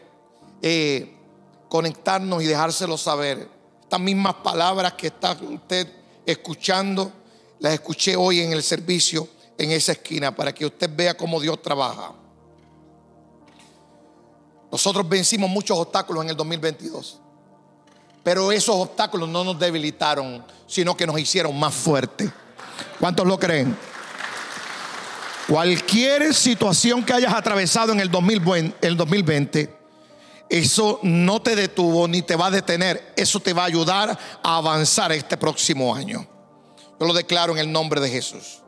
eh, 0.64 1.16
conectarnos 1.70 2.42
y 2.42 2.48
dejárselo 2.48 2.98
saber. 2.98 3.57
Estas 3.88 4.02
mismas 4.02 4.34
palabras 4.44 4.96
que 4.96 5.08
está 5.08 5.32
usted 5.32 5.88
escuchando, 6.26 7.10
las 7.60 7.72
escuché 7.72 8.18
hoy 8.18 8.42
en 8.42 8.52
el 8.52 8.62
servicio 8.62 9.30
en 9.58 9.72
esa 9.72 9.94
esquina 9.94 10.36
para 10.36 10.54
que 10.54 10.66
usted 10.66 10.94
vea 10.94 11.16
cómo 11.16 11.40
Dios 11.40 11.62
trabaja. 11.62 12.12
Nosotros 14.70 15.08
vencimos 15.08 15.50
muchos 15.50 15.78
obstáculos 15.78 16.26
en 16.26 16.32
el 16.32 16.36
2022. 16.36 17.22
Pero 18.26 18.52
esos 18.52 18.76
obstáculos 18.76 19.30
no 19.30 19.46
nos 19.46 19.58
debilitaron, 19.58 20.44
sino 20.68 20.98
que 20.98 21.08
nos 21.08 21.18
hicieron 21.18 21.58
más 21.58 21.74
fuertes. 21.74 22.30
¿Cuántos 23.00 23.26
lo 23.26 23.40
creen? 23.40 23.74
Cualquier 25.48 26.34
situación 26.34 27.06
que 27.06 27.14
hayas 27.14 27.34
atravesado 27.34 27.94
en 27.94 28.02
el 28.02 28.12
2020, 28.12 29.77
eso 30.50 31.00
no 31.04 31.42
te 31.42 31.56
detuvo 31.56 32.08
ni 32.08 32.22
te 32.22 32.36
va 32.36 32.48
a 32.48 32.52
detener. 32.52 33.14
Eso 33.16 33.40
te 33.40 33.54
va 33.54 33.64
a 33.64 33.68
ayudar 33.68 34.18
a 34.44 34.58
avanzar 34.58 35.12
este 35.12 35.38
próximo 35.38 35.94
año. 35.94 36.28
Yo 37.00 37.06
lo 37.06 37.14
declaro 37.14 37.54
en 37.54 37.60
el 37.60 37.72
nombre 37.72 38.00
de 38.00 38.10
Jesús. 38.10 38.62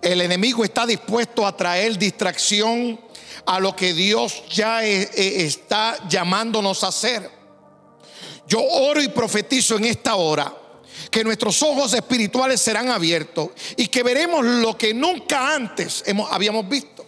El 0.00 0.20
enemigo 0.20 0.64
está 0.64 0.86
dispuesto 0.86 1.46
a 1.46 1.56
traer 1.56 1.98
distracción 1.98 3.00
a 3.46 3.60
lo 3.60 3.76
que 3.76 3.92
Dios 3.92 4.44
ya 4.48 4.84
eh, 4.84 5.02
eh, 5.02 5.44
está 5.44 5.96
llamándonos 6.08 6.84
a 6.84 6.88
hacer. 6.88 7.30
Yo 8.46 8.62
oro 8.62 9.02
y 9.02 9.08
profetizo 9.08 9.76
en 9.76 9.86
esta 9.86 10.14
hora 10.16 10.54
que 11.10 11.24
nuestros 11.24 11.62
ojos 11.62 11.92
espirituales 11.94 12.60
serán 12.60 12.88
abiertos 12.88 13.50
y 13.76 13.88
que 13.88 14.02
veremos 14.02 14.44
lo 14.44 14.76
que 14.76 14.94
nunca 14.94 15.54
antes 15.54 16.02
hemos, 16.06 16.30
habíamos 16.32 16.68
visto. 16.68 17.04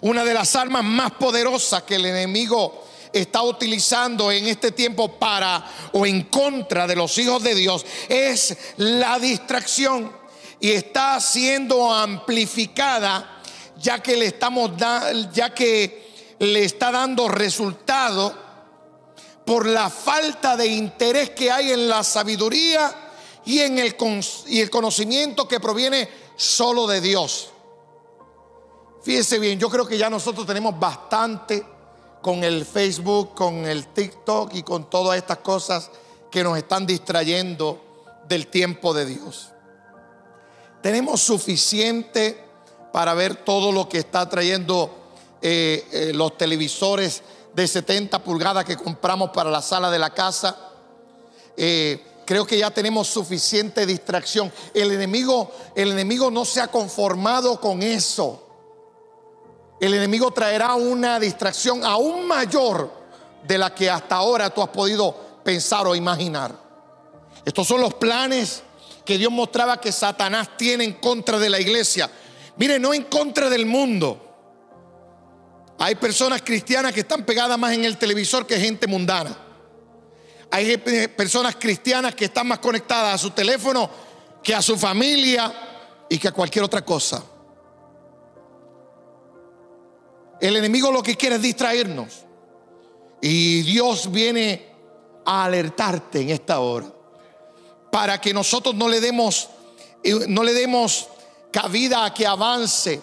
Una 0.00 0.24
de 0.24 0.34
las 0.34 0.54
armas 0.54 0.84
más 0.84 1.12
poderosas 1.12 1.82
que 1.82 1.96
el 1.96 2.06
enemigo 2.06 2.87
está 3.12 3.42
utilizando 3.42 4.30
en 4.30 4.46
este 4.46 4.72
tiempo 4.72 5.18
para 5.18 5.64
o 5.92 6.06
en 6.06 6.24
contra 6.24 6.86
de 6.86 6.96
los 6.96 7.16
hijos 7.18 7.42
de 7.42 7.54
Dios 7.54 7.84
es 8.08 8.56
la 8.76 9.18
distracción 9.18 10.12
y 10.60 10.72
está 10.72 11.20
siendo 11.20 11.92
amplificada 11.92 13.42
ya 13.78 14.02
que 14.02 14.16
le 14.16 14.26
estamos 14.26 14.72
ya 15.32 15.54
que 15.54 16.36
le 16.38 16.64
está 16.64 16.90
dando 16.90 17.28
resultado 17.28 18.48
por 19.44 19.66
la 19.66 19.88
falta 19.88 20.56
de 20.56 20.66
interés 20.66 21.30
que 21.30 21.50
hay 21.50 21.72
en 21.72 21.88
la 21.88 22.04
sabiduría 22.04 22.94
y 23.46 23.60
en 23.60 23.78
el, 23.78 23.96
y 24.46 24.60
el 24.60 24.68
conocimiento 24.68 25.48
que 25.48 25.58
proviene 25.58 26.06
solo 26.36 26.86
de 26.86 27.00
Dios. 27.00 27.50
Fíjese 29.02 29.38
bien, 29.38 29.58
yo 29.58 29.70
creo 29.70 29.86
que 29.86 29.96
ya 29.96 30.10
nosotros 30.10 30.46
tenemos 30.46 30.78
bastante 30.78 31.64
con 32.20 32.44
el 32.44 32.64
Facebook, 32.64 33.34
con 33.34 33.66
el 33.66 33.86
TikTok 33.86 34.54
y 34.54 34.62
con 34.62 34.90
todas 34.90 35.16
estas 35.16 35.38
cosas 35.38 35.90
que 36.30 36.42
nos 36.42 36.56
están 36.58 36.86
distrayendo 36.86 37.80
del 38.28 38.48
tiempo 38.48 38.92
de 38.92 39.06
Dios. 39.06 39.52
Tenemos 40.82 41.20
suficiente 41.20 42.44
para 42.92 43.14
ver 43.14 43.36
todo 43.36 43.72
lo 43.72 43.88
que 43.88 43.98
está 43.98 44.28
trayendo 44.28 44.90
eh, 45.40 45.86
eh, 45.92 46.12
los 46.14 46.36
televisores 46.36 47.22
de 47.54 47.66
70 47.66 48.22
pulgadas 48.22 48.64
que 48.64 48.76
compramos 48.76 49.30
para 49.30 49.50
la 49.50 49.62
sala 49.62 49.90
de 49.90 49.98
la 49.98 50.10
casa. 50.10 50.56
Eh, 51.56 52.02
creo 52.24 52.46
que 52.46 52.58
ya 52.58 52.70
tenemos 52.70 53.08
suficiente 53.08 53.86
distracción. 53.86 54.52
El 54.74 54.92
enemigo, 54.92 55.50
el 55.74 55.92
enemigo 55.92 56.30
no 56.30 56.44
se 56.44 56.60
ha 56.60 56.68
conformado 56.68 57.60
con 57.60 57.82
eso. 57.82 58.47
El 59.80 59.94
enemigo 59.94 60.30
traerá 60.30 60.74
una 60.74 61.20
distracción 61.20 61.84
aún 61.84 62.26
mayor 62.26 62.92
de 63.46 63.58
la 63.58 63.74
que 63.74 63.88
hasta 63.88 64.16
ahora 64.16 64.50
tú 64.50 64.62
has 64.62 64.68
podido 64.68 65.14
pensar 65.44 65.86
o 65.86 65.94
imaginar. 65.94 66.54
Estos 67.44 67.66
son 67.66 67.80
los 67.80 67.94
planes 67.94 68.62
que 69.04 69.16
Dios 69.16 69.32
mostraba 69.32 69.80
que 69.80 69.92
Satanás 69.92 70.56
tiene 70.56 70.84
en 70.84 70.94
contra 70.94 71.38
de 71.38 71.48
la 71.48 71.60
iglesia. 71.60 72.10
Mire, 72.56 72.78
no 72.78 72.92
en 72.92 73.04
contra 73.04 73.48
del 73.48 73.64
mundo 73.66 74.24
hay 75.78 75.94
personas 75.94 76.42
cristianas 76.42 76.92
que 76.92 77.00
están 77.00 77.24
pegadas 77.24 77.56
más 77.56 77.72
en 77.72 77.84
el 77.84 77.96
televisor 77.96 78.46
que 78.46 78.58
gente 78.58 78.86
mundana. 78.88 79.36
Hay 80.50 80.76
personas 80.78 81.56
cristianas 81.56 82.14
que 82.14 82.24
están 82.24 82.48
más 82.48 82.58
conectadas 82.58 83.14
a 83.14 83.18
su 83.18 83.30
teléfono 83.30 83.88
que 84.42 84.54
a 84.54 84.62
su 84.62 84.76
familia 84.76 85.52
y 86.08 86.18
que 86.18 86.28
a 86.28 86.32
cualquier 86.32 86.64
otra 86.64 86.84
cosa. 86.84 87.22
El 90.40 90.56
enemigo 90.56 90.90
lo 90.90 91.02
que 91.02 91.16
quiere 91.16 91.36
es 91.36 91.42
distraernos. 91.42 92.24
Y 93.20 93.62
Dios 93.62 94.10
viene 94.10 94.66
a 95.24 95.44
alertarte 95.44 96.20
en 96.20 96.30
esta 96.30 96.60
hora 96.60 96.86
para 97.90 98.20
que 98.20 98.32
nosotros 98.32 98.74
no 98.74 98.88
le 98.88 99.00
demos 99.00 99.48
eh, 100.04 100.26
no 100.28 100.44
le 100.44 100.54
demos 100.54 101.08
cabida 101.50 102.04
a 102.04 102.14
que 102.14 102.26
avance 102.26 103.02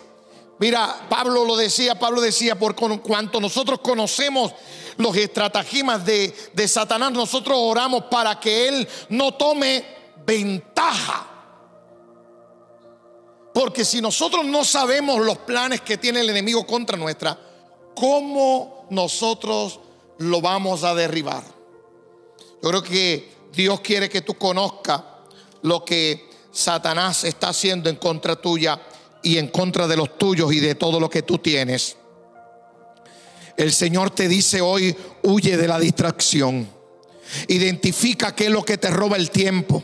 Mira, 0.58 1.08
Pablo 1.10 1.44
lo 1.44 1.58
decía, 1.58 1.96
Pablo 1.96 2.22
decía, 2.22 2.58
por 2.58 2.76
cuanto 2.76 3.42
nosotros 3.42 3.80
conocemos 3.80 4.54
los 4.96 5.16
estratagemas 5.18 6.06
de, 6.06 6.34
de 6.54 6.68
Satanás, 6.68 7.12
nosotros 7.12 7.58
oramos 7.60 8.06
para 8.06 8.40
que 8.40 8.70
él 8.70 8.88
no 9.10 9.34
tome 9.34 9.84
ventaja. 10.26 11.35
Porque 13.56 13.86
si 13.86 14.02
nosotros 14.02 14.44
no 14.44 14.66
sabemos 14.66 15.26
los 15.26 15.38
planes 15.38 15.80
que 15.80 15.98
tiene 15.98 16.20
el 16.20 16.30
enemigo 16.30 16.68
contra 16.68 16.98
nuestra, 16.98 17.40
¿cómo 17.96 18.86
nosotros 18.90 19.80
lo 20.18 20.42
vamos 20.42 20.84
a 20.84 20.94
derribar? 20.94 21.42
Yo 22.62 22.68
creo 22.70 22.84
que 22.84 23.32
Dios 23.54 23.80
quiere 23.80 24.10
que 24.10 24.20
tú 24.20 24.34
conozcas 24.34 25.02
lo 25.62 25.86
que 25.86 26.30
Satanás 26.52 27.24
está 27.24 27.48
haciendo 27.48 27.90
en 27.90 27.96
contra 27.96 28.36
tuya 28.36 28.78
y 29.24 29.38
en 29.38 29.48
contra 29.48 29.88
de 29.88 29.96
los 29.96 30.18
tuyos 30.18 30.52
y 30.52 30.60
de 30.60 30.76
todo 30.76 31.00
lo 31.00 31.10
que 31.10 31.22
tú 31.22 31.38
tienes. 31.38 31.96
El 33.56 33.72
Señor 33.72 34.12
te 34.12 34.28
dice 34.28 34.60
hoy, 34.60 34.94
huye 35.24 35.56
de 35.56 35.68
la 35.70 35.80
distracción. 35.80 36.68
Identifica 37.48 38.36
qué 38.36 38.48
es 38.48 38.52
lo 38.52 38.64
que 38.64 38.78
te 38.78 38.90
roba 38.90 39.16
el 39.16 39.32
tiempo, 39.32 39.82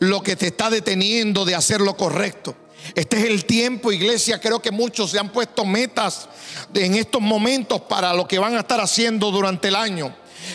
lo 0.00 0.20
que 0.20 0.34
te 0.34 0.48
está 0.48 0.68
deteniendo 0.68 1.44
de 1.44 1.54
hacer 1.54 1.80
lo 1.80 1.96
correcto. 1.96 2.56
Este 2.94 3.18
es 3.18 3.24
el 3.24 3.44
tiempo, 3.44 3.92
iglesia. 3.92 4.40
Creo 4.40 4.60
que 4.60 4.70
muchos 4.70 5.10
se 5.10 5.18
han 5.18 5.30
puesto 5.30 5.64
metas 5.64 6.28
en 6.74 6.94
estos 6.94 7.20
momentos 7.20 7.80
para 7.82 8.12
lo 8.14 8.26
que 8.26 8.38
van 8.38 8.56
a 8.56 8.60
estar 8.60 8.80
haciendo 8.80 9.30
durante 9.30 9.68
el 9.68 9.76
año. 9.76 10.14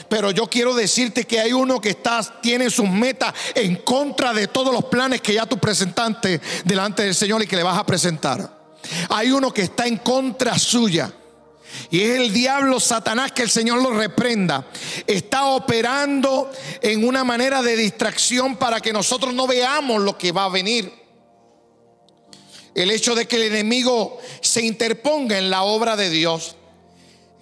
Pero 0.09 0.31
yo 0.31 0.47
quiero 0.47 0.73
decirte 0.73 1.25
que 1.25 1.39
hay 1.39 1.53
uno 1.53 1.79
que 1.79 1.89
está, 1.89 2.21
tiene 2.41 2.69
sus 2.69 2.89
metas 2.89 3.33
en 3.55 3.75
contra 3.77 4.33
de 4.33 4.47
todos 4.47 4.73
los 4.73 4.85
planes 4.85 5.21
que 5.21 5.33
ya 5.33 5.45
tú 5.45 5.57
presentaste 5.57 6.41
delante 6.65 7.03
del 7.03 7.15
Señor 7.15 7.43
y 7.43 7.47
que 7.47 7.55
le 7.55 7.63
vas 7.63 7.77
a 7.77 7.85
presentar. 7.85 8.63
Hay 9.09 9.31
uno 9.31 9.53
que 9.53 9.63
está 9.63 9.85
en 9.85 9.97
contra 9.97 10.57
suya. 10.57 11.11
Y 11.89 12.01
es 12.01 12.19
el 12.19 12.33
diablo 12.33 12.79
Satanás 12.79 13.31
que 13.31 13.41
el 13.41 13.49
Señor 13.49 13.81
lo 13.81 13.91
reprenda. 13.91 14.65
Está 15.07 15.45
operando 15.45 16.51
en 16.81 17.07
una 17.07 17.23
manera 17.23 17.61
de 17.61 17.75
distracción 17.75 18.57
para 18.57 18.79
que 18.79 18.93
nosotros 18.93 19.33
no 19.33 19.47
veamos 19.47 20.01
lo 20.01 20.17
que 20.17 20.31
va 20.31 20.45
a 20.45 20.49
venir. 20.49 21.02
El 22.75 22.91
hecho 22.91 23.15
de 23.15 23.27
que 23.27 23.35
el 23.35 23.43
enemigo 23.43 24.17
se 24.41 24.63
interponga 24.63 25.37
en 25.37 25.49
la 25.49 25.63
obra 25.63 25.95
de 25.95 26.09
Dios 26.09 26.55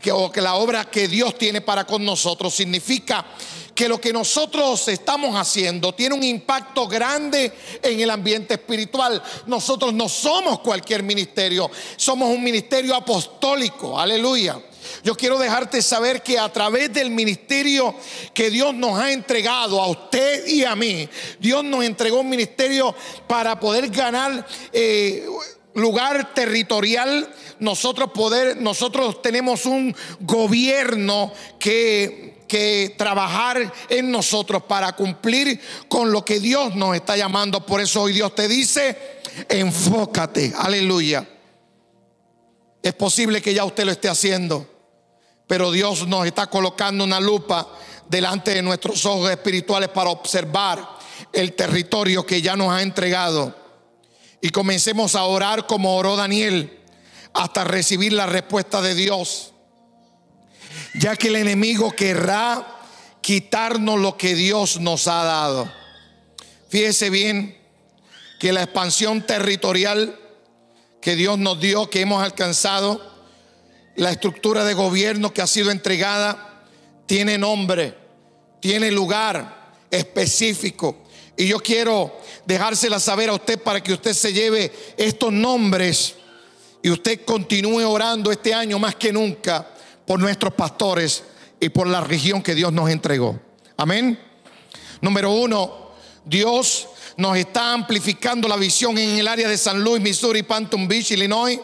que, 0.01 0.11
o 0.11 0.31
que 0.31 0.41
la 0.41 0.55
obra 0.55 0.85
que 0.85 1.07
Dios 1.07 1.37
tiene 1.37 1.61
para 1.61 1.85
con 1.85 2.03
nosotros 2.03 2.53
significa 2.53 3.25
que 3.73 3.87
lo 3.87 4.01
que 4.01 4.11
nosotros 4.11 4.87
estamos 4.89 5.35
haciendo 5.35 5.93
tiene 5.93 6.15
un 6.15 6.23
impacto 6.23 6.87
grande 6.87 7.51
en 7.81 7.99
el 7.99 8.09
ambiente 8.09 8.55
espiritual. 8.55 9.21
Nosotros 9.45 9.93
no 9.93 10.09
somos 10.09 10.59
cualquier 10.59 11.03
ministerio, 11.03 11.71
somos 11.95 12.29
un 12.29 12.43
ministerio 12.43 12.95
apostólico, 12.95 13.97
aleluya. 13.97 14.59
Yo 15.03 15.15
quiero 15.15 15.39
dejarte 15.39 15.81
saber 15.81 16.21
que 16.21 16.37
a 16.37 16.51
través 16.51 16.93
del 16.93 17.09
ministerio 17.09 17.95
que 18.33 18.49
Dios 18.49 18.73
nos 18.73 18.99
ha 18.99 19.11
entregado 19.11 19.81
a 19.81 19.87
usted 19.87 20.47
y 20.47 20.63
a 20.63 20.75
mí, 20.75 21.09
Dios 21.39 21.63
nos 21.63 21.83
entregó 21.83 22.19
un 22.21 22.29
ministerio 22.29 22.95
para 23.27 23.59
poder 23.59 23.89
ganar 23.89 24.45
eh, 24.73 25.25
lugar 25.73 26.33
territorial. 26.33 27.27
Nosotros 27.59 28.11
poder, 28.11 28.57
nosotros 28.57 29.21
tenemos 29.21 29.65
un 29.65 29.95
gobierno 30.19 31.33
que 31.59 32.31
que 32.51 32.95
trabajar 32.97 33.71
en 33.87 34.11
nosotros 34.11 34.63
para 34.63 34.91
cumplir 34.91 35.57
con 35.87 36.11
lo 36.11 36.25
que 36.25 36.41
Dios 36.41 36.75
nos 36.75 36.97
está 36.97 37.15
llamando. 37.15 37.65
Por 37.65 37.79
eso 37.79 38.01
hoy 38.01 38.11
Dios 38.11 38.35
te 38.35 38.49
dice, 38.49 39.21
enfócate, 39.47 40.51
aleluya. 40.57 41.25
Es 42.83 42.93
posible 42.93 43.41
que 43.41 43.53
ya 43.53 43.63
usted 43.63 43.85
lo 43.85 43.93
esté 43.93 44.09
haciendo, 44.09 44.67
pero 45.51 45.69
Dios 45.69 46.07
nos 46.07 46.25
está 46.25 46.47
colocando 46.47 47.03
una 47.03 47.19
lupa 47.19 47.67
delante 48.07 48.53
de 48.53 48.61
nuestros 48.61 49.05
ojos 49.05 49.29
espirituales 49.29 49.89
para 49.89 50.09
observar 50.09 50.97
el 51.33 51.51
territorio 51.57 52.25
que 52.25 52.41
ya 52.41 52.55
nos 52.55 52.71
ha 52.71 52.81
entregado. 52.81 53.53
Y 54.39 54.51
comencemos 54.51 55.13
a 55.13 55.25
orar 55.25 55.67
como 55.67 55.97
oró 55.97 56.15
Daniel 56.15 56.79
hasta 57.33 57.65
recibir 57.65 58.13
la 58.13 58.27
respuesta 58.27 58.81
de 58.81 58.95
Dios 58.95 59.51
ya 60.93 61.17
que 61.17 61.27
el 61.27 61.35
enemigo 61.35 61.91
querrá 61.91 62.65
quitarnos 63.19 63.99
lo 63.99 64.15
que 64.15 64.35
Dios 64.35 64.79
nos 64.79 65.09
ha 65.09 65.25
dado. 65.25 65.69
Fíjese 66.69 67.09
bien 67.09 67.59
que 68.39 68.53
la 68.53 68.63
expansión 68.63 69.27
territorial 69.27 70.17
que 71.01 71.17
Dios 71.17 71.37
nos 71.37 71.59
dio, 71.59 71.89
que 71.89 71.99
hemos 71.99 72.23
alcanzado, 72.23 73.10
la 73.95 74.11
estructura 74.11 74.63
de 74.63 74.73
gobierno 74.73 75.33
que 75.33 75.41
ha 75.41 75.47
sido 75.47 75.71
entregada, 75.71 76.63
tiene 77.05 77.37
nombre, 77.37 77.95
tiene 78.59 78.91
lugar 78.91 79.73
específico. 79.89 81.03
Y 81.37 81.47
yo 81.47 81.59
quiero 81.59 82.17
dejársela 82.45 82.99
saber 82.99 83.29
a 83.29 83.33
usted 83.33 83.61
para 83.61 83.81
que 83.81 83.93
usted 83.93 84.13
se 84.13 84.33
lleve 84.33 84.71
estos 84.97 85.31
nombres 85.31 86.15
y 86.83 86.89
usted 86.89 87.25
continúe 87.25 87.83
orando 87.87 88.31
este 88.31 88.53
año 88.53 88.79
más 88.79 88.95
que 88.95 89.13
nunca 89.13 89.67
por 90.05 90.19
nuestros 90.19 90.53
pastores 90.53 91.23
y 91.59 91.69
por 91.69 91.87
la 91.87 92.01
región 92.01 92.41
que 92.41 92.55
Dios 92.55 92.73
nos 92.73 92.89
entregó. 92.89 93.39
Amén. 93.77 94.19
Número 94.99 95.31
uno, 95.31 95.91
Dios 96.25 96.87
nos 97.17 97.37
está 97.37 97.73
amplificando 97.73 98.47
la 98.47 98.55
visión 98.55 98.97
en 98.97 99.17
el 99.17 99.27
área 99.27 99.47
de 99.47 99.57
San 99.57 99.83
Luis, 99.83 100.01
Missouri, 100.01 100.43
Panton 100.43 100.87
Beach, 100.87 101.11
Illinois, 101.11 101.59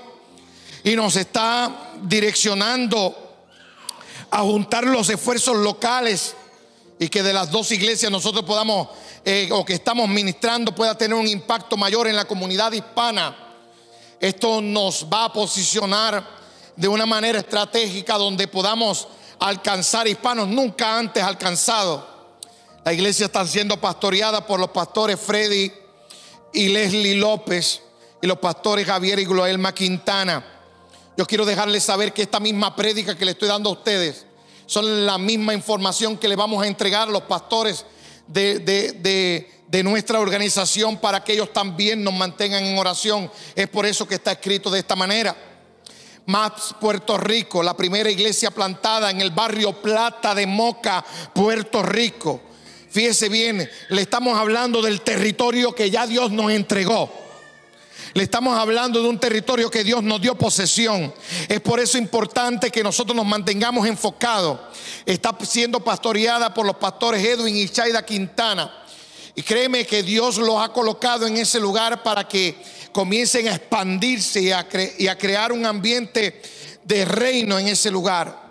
y 0.88 0.96
nos 0.96 1.18
está 1.18 1.92
direccionando 2.02 3.14
a 4.32 4.40
juntar 4.40 4.86
los 4.86 5.10
esfuerzos 5.10 5.58
locales 5.58 6.34
y 6.98 7.10
que 7.10 7.22
de 7.24 7.34
las 7.34 7.52
dos 7.52 7.74
iglesias 7.74 8.10
nosotros 8.10 8.46
podamos, 8.46 8.88
eh, 9.26 9.50
o 9.52 9.66
que 9.66 9.74
estamos 9.74 10.08
ministrando, 10.08 10.74
pueda 10.74 10.98
tener 10.98 11.18
un 11.18 11.28
impacto 11.28 11.76
mayor 11.76 12.08
en 12.08 12.16
la 12.16 12.24
comunidad 12.24 12.72
hispana. 12.72 13.36
Esto 14.22 14.62
nos 14.62 15.06
va 15.12 15.26
a 15.26 15.34
posicionar 15.34 16.26
de 16.74 16.88
una 16.88 17.06
manera 17.06 17.40
estratégica 17.40 18.18
donde 18.18 18.48
podamos 18.48 19.10
alcanzar 19.40 20.08
hispanos 20.08 20.48
nunca 20.48 20.98
antes 20.98 21.22
alcanzados. 21.22 22.02
La 22.86 22.94
iglesia 22.94 23.26
está 23.26 23.46
siendo 23.46 23.76
pastoreada 23.76 24.48
por 24.48 24.58
los 24.58 24.70
pastores 24.70 25.20
Freddy 25.20 25.70
y 26.54 26.70
Leslie 26.70 27.16
López 27.16 27.82
y 28.22 28.28
los 28.28 28.38
pastores 28.38 28.86
Javier 28.88 29.20
y 29.20 29.26
Gloelma 29.26 29.74
Quintana. 29.74 30.54
Yo 31.18 31.26
quiero 31.26 31.46
dejarles 31.46 31.84
saber 31.84 32.14
que 32.14 32.22
esta 32.22 32.40
misma 32.40 32.76
prédica 32.76 33.18
que 33.18 33.26
le 33.26 33.32
estoy 33.32 33.50
dando 33.50 33.72
a 33.72 33.74
ustedes 33.74 34.28
son 34.68 35.06
la 35.06 35.18
misma 35.18 35.56
información 35.56 36.16
que 36.16 36.28
le 36.28 36.36
vamos 36.36 36.64
a 36.64 36.68
entregar 36.68 37.08
a 37.08 37.12
los 37.12 37.24
pastores 37.24 37.86
de, 38.28 38.60
de 39.68 39.84
nuestra 39.84 40.20
organización 40.20 40.98
para 40.98 41.24
que 41.24 41.34
ellos 41.34 41.52
también 41.52 42.04
nos 42.04 42.14
mantengan 42.14 42.64
en 42.64 42.78
oración. 42.78 43.32
Es 43.56 43.68
por 43.68 43.88
eso 43.88 44.08
que 44.08 44.16
está 44.16 44.34
escrito 44.34 44.70
de 44.70 44.78
esta 44.78 44.96
manera. 44.96 45.36
MAPS 46.28 46.76
Puerto 46.80 47.18
Rico, 47.18 47.64
la 47.64 47.76
primera 47.76 48.12
iglesia 48.12 48.52
plantada 48.52 49.10
en 49.10 49.20
el 49.20 49.32
barrio 49.32 49.82
Plata 49.82 50.36
de 50.36 50.46
Moca, 50.46 51.04
Puerto 51.34 51.82
Rico. 51.82 52.42
Fíjese 52.92 53.30
bien, 53.30 53.68
le 53.90 54.02
estamos 54.02 54.38
hablando 54.38 54.84
del 54.84 55.02
territorio 55.02 55.74
que 55.74 55.90
ya 55.90 56.06
Dios 56.06 56.32
nos 56.32 56.52
entregó. 56.52 57.27
Le 58.18 58.24
estamos 58.24 58.58
hablando 58.58 59.00
de 59.00 59.08
un 59.08 59.20
territorio 59.20 59.70
que 59.70 59.84
Dios 59.84 60.02
nos 60.02 60.20
dio 60.20 60.34
posesión. 60.34 61.14
Es 61.48 61.62
por 61.62 61.80
eso 61.80 62.00
importante 62.00 62.72
que 62.72 62.82
nosotros 62.82 63.16
nos 63.16 63.28
mantengamos 63.28 63.88
enfocados. 63.88 64.60
Está 65.06 65.38
siendo 65.44 65.82
pastoreada 65.82 66.52
por 66.52 66.66
los 66.66 66.78
pastores 66.78 67.24
Edwin 67.24 67.56
y 67.56 67.70
Chaida 67.70 68.04
Quintana. 68.04 68.74
Y 69.36 69.44
créeme 69.44 69.86
que 69.86 70.02
Dios 70.02 70.40
los 70.40 70.60
ha 70.60 70.74
colocado 70.74 71.28
en 71.28 71.38
ese 71.38 71.60
lugar 71.60 72.02
para 72.02 72.28
que 72.28 72.60
comiencen 72.92 73.50
a 73.50 73.54
expandirse 73.54 74.42
y 74.42 74.52
a, 74.52 74.68
y 74.98 75.06
a 75.06 75.16
crear 75.16 75.52
un 75.52 75.64
ambiente 75.68 76.42
de 76.86 77.06
reino 77.06 77.60
en 77.60 77.68
ese 77.68 77.92
lugar. 77.92 78.48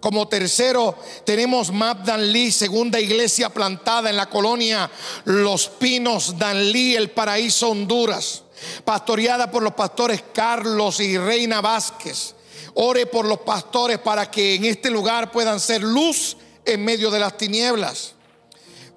Como 0.00 0.26
tercero, 0.26 0.98
tenemos 1.24 1.70
Map 1.70 2.04
Danlí, 2.04 2.50
segunda 2.50 2.98
iglesia 2.98 3.48
plantada 3.48 4.10
en 4.10 4.16
la 4.16 4.28
colonia 4.28 4.90
Los 5.24 5.68
Pinos, 5.68 6.36
Danlí, 6.36 6.96
el 6.96 7.12
paraíso 7.12 7.70
Honduras, 7.70 8.43
pastoreada 8.84 9.50
por 9.50 9.62
los 9.62 9.74
pastores 9.74 10.24
Carlos 10.32 11.00
y 11.00 11.16
Reina 11.18 11.60
Vázquez. 11.60 12.34
Ore 12.74 13.06
por 13.06 13.24
los 13.24 13.38
pastores 13.40 13.98
para 13.98 14.30
que 14.30 14.54
en 14.54 14.64
este 14.64 14.90
lugar 14.90 15.30
puedan 15.30 15.60
ser 15.60 15.82
luz 15.82 16.36
en 16.64 16.84
medio 16.84 17.10
de 17.10 17.20
las 17.20 17.36
tinieblas. 17.36 18.14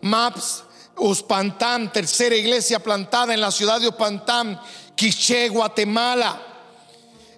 Maps 0.01 0.63
Uspantán, 0.97 1.91
tercera 1.93 2.35
iglesia 2.35 2.79
plantada 2.79 3.33
en 3.33 3.41
la 3.41 3.51
ciudad 3.51 3.79
de 3.79 3.87
Uspantán, 3.87 4.59
Quiché, 4.95 5.47
Guatemala, 5.49 6.41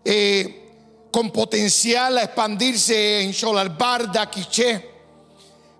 eh, 0.06 0.72
con 1.12 1.32
potencial 1.32 2.18
a 2.18 2.24
expandirse 2.24 3.22
en 3.22 3.34
Cholalbarda, 3.34 4.30
Quiché, 4.30 4.90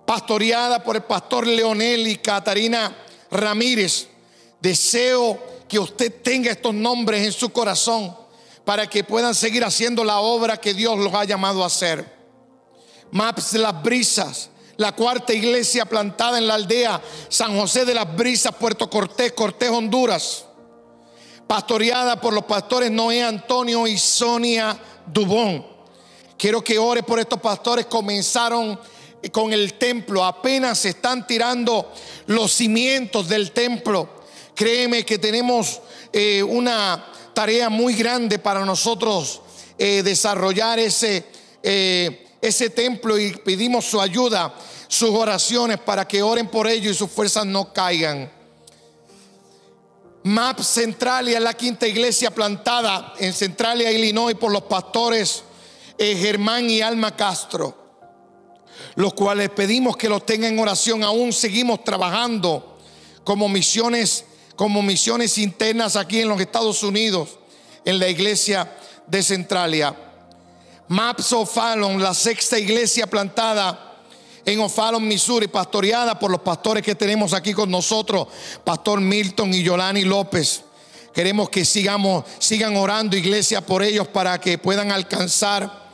pastoreada 0.06 0.84
por 0.84 0.98
el 0.98 1.04
pastor 1.04 1.48
Leonel 1.48 2.08
y 2.08 2.18
Catarina 2.18 2.96
Ramírez. 3.32 4.08
Deseo 4.60 5.42
que 5.70 5.80
usted 5.80 6.22
tenga 6.22 6.52
estos 6.52 6.74
nombres 6.74 7.26
en 7.26 7.32
su 7.32 7.50
corazón 7.52 8.14
para 8.66 8.90
que 8.90 9.04
puedan 9.06 9.34
seguir 9.34 9.64
haciendo 9.64 10.04
la 10.04 10.20
obra 10.20 10.58
que 10.58 10.74
Dios 10.74 10.98
los 10.98 11.14
ha 11.14 11.24
llamado 11.24 11.64
a 11.64 11.68
hacer. 11.68 12.18
Maps 13.12 13.54
de 13.54 13.60
las 13.60 13.82
Brisas, 13.82 14.50
la 14.76 14.92
cuarta 14.92 15.34
iglesia 15.34 15.86
plantada 15.86 16.38
en 16.38 16.48
la 16.48 16.56
aldea 16.56 17.02
San 17.30 17.58
José 17.58 17.86
de 17.86 17.94
las 17.94 18.14
Brisas, 18.16 18.54
Puerto 18.56 18.90
Cortés, 18.90 19.32
Cortés, 19.32 19.70
Honduras 19.70 20.46
pastoreada 21.50 22.22
por 22.22 22.32
los 22.32 22.44
pastores 22.44 22.92
Noé 22.92 23.24
Antonio 23.24 23.88
y 23.88 23.98
Sonia 23.98 24.78
Dubón. 25.08 25.66
Quiero 26.38 26.64
que 26.64 26.78
ore 26.78 27.02
por 27.02 27.20
estos 27.20 27.42
pastores. 27.42 27.88
Comenzaron 27.88 28.80
con 29.32 29.52
el 29.52 29.74
templo, 29.74 30.24
apenas 30.24 30.78
se 30.78 30.90
están 30.90 31.26
tirando 31.26 31.92
los 32.28 32.52
cimientos 32.52 33.28
del 33.28 33.52
templo. 33.52 34.19
Créeme 34.60 35.06
que 35.06 35.18
tenemos 35.18 35.80
eh, 36.12 36.44
una 36.44 37.06
tarea 37.34 37.70
muy 37.70 37.94
grande 37.94 38.40
para 38.40 38.66
nosotros 38.66 39.42
eh, 39.78 40.04
desarrollar 40.04 40.80
ese, 40.80 41.26
eh, 41.64 42.28
ese 42.42 42.70
templo 42.70 43.18
y 43.18 43.32
pedimos 43.38 43.86
su 43.86 44.02
ayuda, 44.02 44.54
sus 44.90 45.12
oraciones 45.12 45.80
para 45.80 46.06
que 46.06 46.22
oren 46.22 46.50
por 46.50 46.68
ello 46.68 46.92
y 46.92 46.94
sus 46.94 47.10
fuerzas 47.10 47.46
no 47.46 47.72
caigan. 47.72 48.30
MAP 50.24 50.60
Centralia 50.60 51.38
es 51.38 51.44
la 51.46 51.54
quinta 51.54 51.88
iglesia 51.88 52.30
plantada 52.30 53.14
en 53.18 53.32
Centralia, 53.32 53.90
Illinois, 53.90 54.36
por 54.36 54.52
los 54.52 54.64
pastores 54.64 55.44
Germán 55.98 56.70
y 56.70 56.82
Alma 56.82 57.16
Castro, 57.16 57.78
los 58.96 59.14
cuales 59.14 59.52
pedimos 59.52 59.96
que 59.96 60.10
los 60.10 60.26
tengan 60.26 60.52
en 60.52 60.60
oración. 60.60 61.02
Aún 61.02 61.32
seguimos 61.32 61.82
trabajando 61.86 62.78
como 63.24 63.48
misiones, 63.48 64.26
como 64.60 64.82
misiones 64.82 65.38
internas 65.38 65.96
aquí 65.96 66.20
en 66.20 66.28
los 66.28 66.42
Estados 66.42 66.84
Unidos, 66.84 67.30
en 67.86 67.98
la 67.98 68.10
iglesia 68.10 68.70
de 69.08 69.24
Centralia. 69.24 69.96
Maps 70.90 71.32
of 71.32 71.56
la 71.56 72.14
sexta 72.14 72.60
iglesia 72.60 73.08
plantada 73.08 73.96
en 74.44 74.60
O'Fallon, 74.60 75.08
Missouri, 75.08 75.48
pastoreada 75.48 76.20
por 76.20 76.30
los 76.30 76.42
pastores 76.42 76.84
que 76.84 76.94
tenemos 76.94 77.32
aquí 77.32 77.54
con 77.54 77.72
nosotros, 77.72 78.28
Pastor 78.66 79.00
Milton 79.00 79.54
y 79.54 79.64
Yolani 79.64 80.02
López. 80.02 80.64
Queremos 81.14 81.50
que 81.50 81.64
sigamos, 81.64 82.26
sigan 82.40 82.76
orando, 82.76 83.16
iglesia, 83.16 83.66
por 83.66 83.82
ellos 83.82 84.10
para 84.10 84.42
que 84.42 84.58
puedan 84.58 84.92
alcanzar 84.92 85.89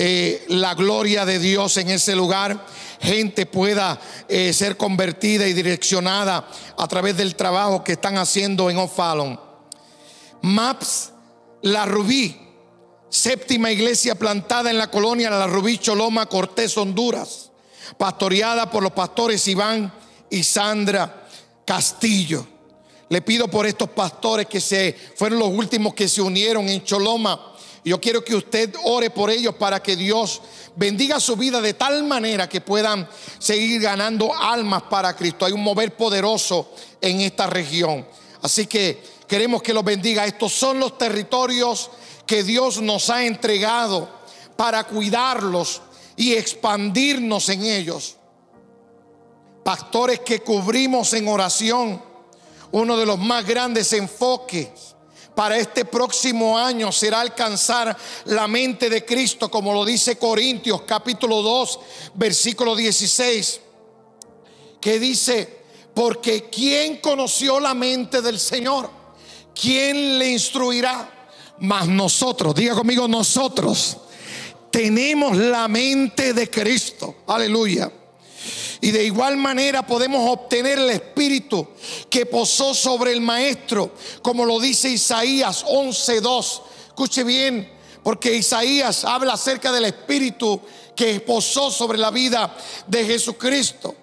eh, 0.00 0.44
la 0.46 0.74
gloria 0.74 1.24
de 1.24 1.40
Dios 1.40 1.76
en 1.76 1.90
ese 1.90 2.14
lugar, 2.14 2.64
gente 3.00 3.46
pueda 3.46 4.00
eh, 4.28 4.52
ser 4.52 4.76
convertida 4.76 5.48
y 5.48 5.52
direccionada 5.52 6.48
a 6.76 6.86
través 6.86 7.16
del 7.16 7.34
trabajo 7.34 7.82
que 7.82 7.94
están 7.94 8.16
haciendo 8.16 8.70
en 8.70 8.76
O'Fallon. 8.76 9.40
Maps 10.42 11.10
La 11.62 11.84
Rubí, 11.84 12.40
séptima 13.08 13.72
iglesia 13.72 14.14
plantada 14.14 14.70
en 14.70 14.78
la 14.78 14.88
colonia 14.88 15.30
La 15.30 15.48
Rubí 15.48 15.78
Choloma, 15.78 16.26
Cortés, 16.26 16.78
Honduras, 16.78 17.50
pastoreada 17.98 18.70
por 18.70 18.84
los 18.84 18.92
pastores 18.92 19.48
Iván 19.48 19.92
y 20.30 20.44
Sandra 20.44 21.26
Castillo. 21.64 22.46
Le 23.08 23.20
pido 23.20 23.48
por 23.48 23.66
estos 23.66 23.88
pastores 23.88 24.46
que 24.46 24.60
se 24.60 24.96
fueron 25.16 25.40
los 25.40 25.48
últimos 25.48 25.92
que 25.92 26.06
se 26.06 26.22
unieron 26.22 26.68
en 26.68 26.84
Choloma 26.84 27.47
yo 27.88 28.00
quiero 28.00 28.24
que 28.24 28.34
usted 28.34 28.74
ore 28.84 29.10
por 29.10 29.30
ellos 29.30 29.54
para 29.54 29.82
que 29.82 29.96
Dios 29.96 30.40
bendiga 30.76 31.18
su 31.20 31.36
vida 31.36 31.60
de 31.60 31.74
tal 31.74 32.04
manera 32.04 32.48
que 32.48 32.60
puedan 32.60 33.08
seguir 33.38 33.80
ganando 33.80 34.34
almas 34.34 34.82
para 34.84 35.16
Cristo. 35.16 35.44
Hay 35.44 35.52
un 35.52 35.62
mover 35.62 35.96
poderoso 35.96 36.72
en 37.00 37.20
esta 37.20 37.46
región. 37.46 38.06
Así 38.42 38.66
que 38.66 39.02
queremos 39.26 39.62
que 39.62 39.74
los 39.74 39.84
bendiga. 39.84 40.26
Estos 40.26 40.52
son 40.52 40.78
los 40.78 40.98
territorios 40.98 41.90
que 42.26 42.42
Dios 42.42 42.80
nos 42.80 43.10
ha 43.10 43.24
entregado 43.24 44.08
para 44.56 44.84
cuidarlos 44.84 45.82
y 46.16 46.34
expandirnos 46.34 47.48
en 47.48 47.64
ellos. 47.64 48.16
Pastores 49.64 50.20
que 50.20 50.40
cubrimos 50.40 51.12
en 51.12 51.28
oración, 51.28 52.02
uno 52.72 52.96
de 52.96 53.06
los 53.06 53.18
más 53.18 53.46
grandes 53.46 53.92
enfoques 53.92 54.96
para 55.38 55.56
este 55.56 55.84
próximo 55.84 56.58
año 56.58 56.90
será 56.90 57.20
alcanzar 57.20 57.96
la 58.24 58.48
mente 58.48 58.90
de 58.90 59.04
Cristo, 59.04 59.48
como 59.48 59.72
lo 59.72 59.84
dice 59.84 60.18
Corintios 60.18 60.82
capítulo 60.82 61.42
2, 61.42 61.80
versículo 62.14 62.74
16, 62.74 63.60
que 64.80 64.98
dice, 64.98 65.60
porque 65.94 66.50
¿quién 66.50 66.96
conoció 66.96 67.60
la 67.60 67.72
mente 67.72 68.20
del 68.20 68.40
Señor? 68.40 68.90
¿Quién 69.54 70.18
le 70.18 70.28
instruirá? 70.28 71.30
Mas 71.60 71.86
nosotros, 71.86 72.52
diga 72.56 72.74
conmigo, 72.74 73.06
nosotros 73.06 73.96
tenemos 74.72 75.36
la 75.36 75.68
mente 75.68 76.34
de 76.34 76.50
Cristo. 76.50 77.18
Aleluya. 77.28 77.92
Y 78.80 78.90
de 78.90 79.04
igual 79.04 79.36
manera 79.36 79.86
podemos 79.86 80.28
obtener 80.30 80.78
el 80.78 80.90
espíritu 80.90 81.68
que 82.08 82.26
posó 82.26 82.74
sobre 82.74 83.12
el 83.12 83.20
maestro, 83.20 83.94
como 84.22 84.44
lo 84.44 84.60
dice 84.60 84.88
Isaías 84.88 85.64
11:2. 85.64 86.62
Escuche 86.88 87.24
bien, 87.24 87.70
porque 88.02 88.34
Isaías 88.34 89.04
habla 89.04 89.34
acerca 89.34 89.72
del 89.72 89.86
espíritu 89.86 90.60
que 90.94 91.20
posó 91.20 91.70
sobre 91.70 91.98
la 91.98 92.10
vida 92.10 92.56
de 92.86 93.04
Jesucristo. 93.04 93.94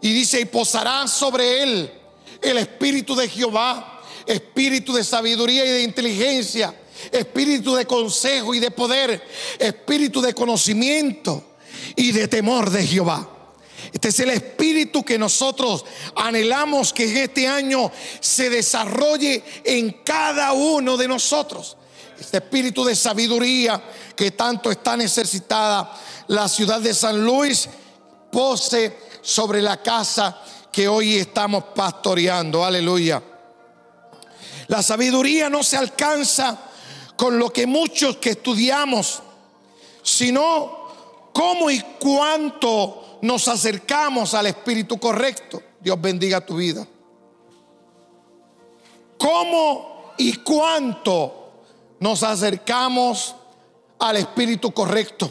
Y 0.00 0.12
dice, 0.12 0.40
y 0.40 0.44
posará 0.44 1.06
sobre 1.08 1.62
él 1.62 1.90
el 2.42 2.58
espíritu 2.58 3.14
de 3.14 3.28
Jehová, 3.28 4.02
espíritu 4.26 4.92
de 4.92 5.04
sabiduría 5.04 5.64
y 5.64 5.70
de 5.70 5.82
inteligencia, 5.82 6.74
espíritu 7.10 7.74
de 7.74 7.86
consejo 7.86 8.54
y 8.54 8.60
de 8.60 8.70
poder, 8.70 9.22
espíritu 9.58 10.20
de 10.20 10.34
conocimiento 10.34 11.42
y 11.94 12.12
de 12.12 12.28
temor 12.28 12.70
de 12.70 12.86
Jehová. 12.86 13.35
Este 13.96 14.08
es 14.08 14.20
el 14.20 14.28
espíritu 14.28 15.02
que 15.02 15.16
nosotros 15.16 15.82
anhelamos 16.16 16.92
que 16.92 17.22
este 17.22 17.48
año 17.48 17.90
se 18.20 18.50
desarrolle 18.50 19.42
en 19.64 20.02
cada 20.04 20.52
uno 20.52 20.98
de 20.98 21.08
nosotros. 21.08 21.78
Este 22.20 22.36
espíritu 22.36 22.84
de 22.84 22.94
sabiduría 22.94 23.82
que 24.14 24.32
tanto 24.32 24.70
está 24.70 24.98
necesitada 24.98 25.98
la 26.26 26.46
ciudad 26.46 26.82
de 26.82 26.92
San 26.92 27.24
Luis 27.24 27.70
pose 28.30 28.98
sobre 29.22 29.62
la 29.62 29.82
casa 29.82 30.42
que 30.70 30.86
hoy 30.86 31.16
estamos 31.16 31.64
pastoreando. 31.74 32.66
Aleluya. 32.66 33.22
La 34.66 34.82
sabiduría 34.82 35.48
no 35.48 35.62
se 35.62 35.78
alcanza 35.78 36.58
con 37.16 37.38
lo 37.38 37.48
que 37.48 37.66
muchos 37.66 38.18
que 38.18 38.28
estudiamos, 38.32 39.22
sino 40.02 41.30
cómo 41.32 41.70
y 41.70 41.80
cuánto 41.98 43.05
nos 43.22 43.48
acercamos 43.48 44.34
al 44.34 44.46
espíritu 44.46 44.98
correcto. 44.98 45.62
Dios 45.80 46.00
bendiga 46.00 46.44
tu 46.44 46.56
vida. 46.56 46.86
¿Cómo 49.18 50.14
y 50.18 50.34
cuánto 50.38 51.62
nos 52.00 52.22
acercamos 52.22 53.34
al 53.98 54.16
espíritu 54.16 54.72
correcto? 54.72 55.30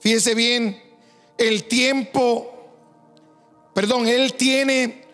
Fíjese 0.00 0.34
bien, 0.34 0.82
el 1.38 1.64
tiempo, 1.64 2.70
perdón, 3.72 4.06
Él 4.06 4.34
tiene 4.34 5.04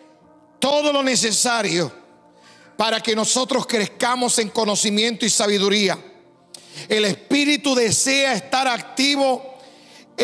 todo 0.59 0.93
lo 0.93 1.01
necesario 1.01 1.91
para 2.77 3.01
que 3.01 3.15
nosotros 3.15 3.65
crezcamos 3.67 4.39
en 4.39 4.49
conocimiento 4.49 5.25
y 5.25 5.29
sabiduría. 5.29 5.97
El 6.87 7.05
espíritu 7.05 7.75
desea 7.75 8.33
estar 8.33 8.67
activo 8.67 9.50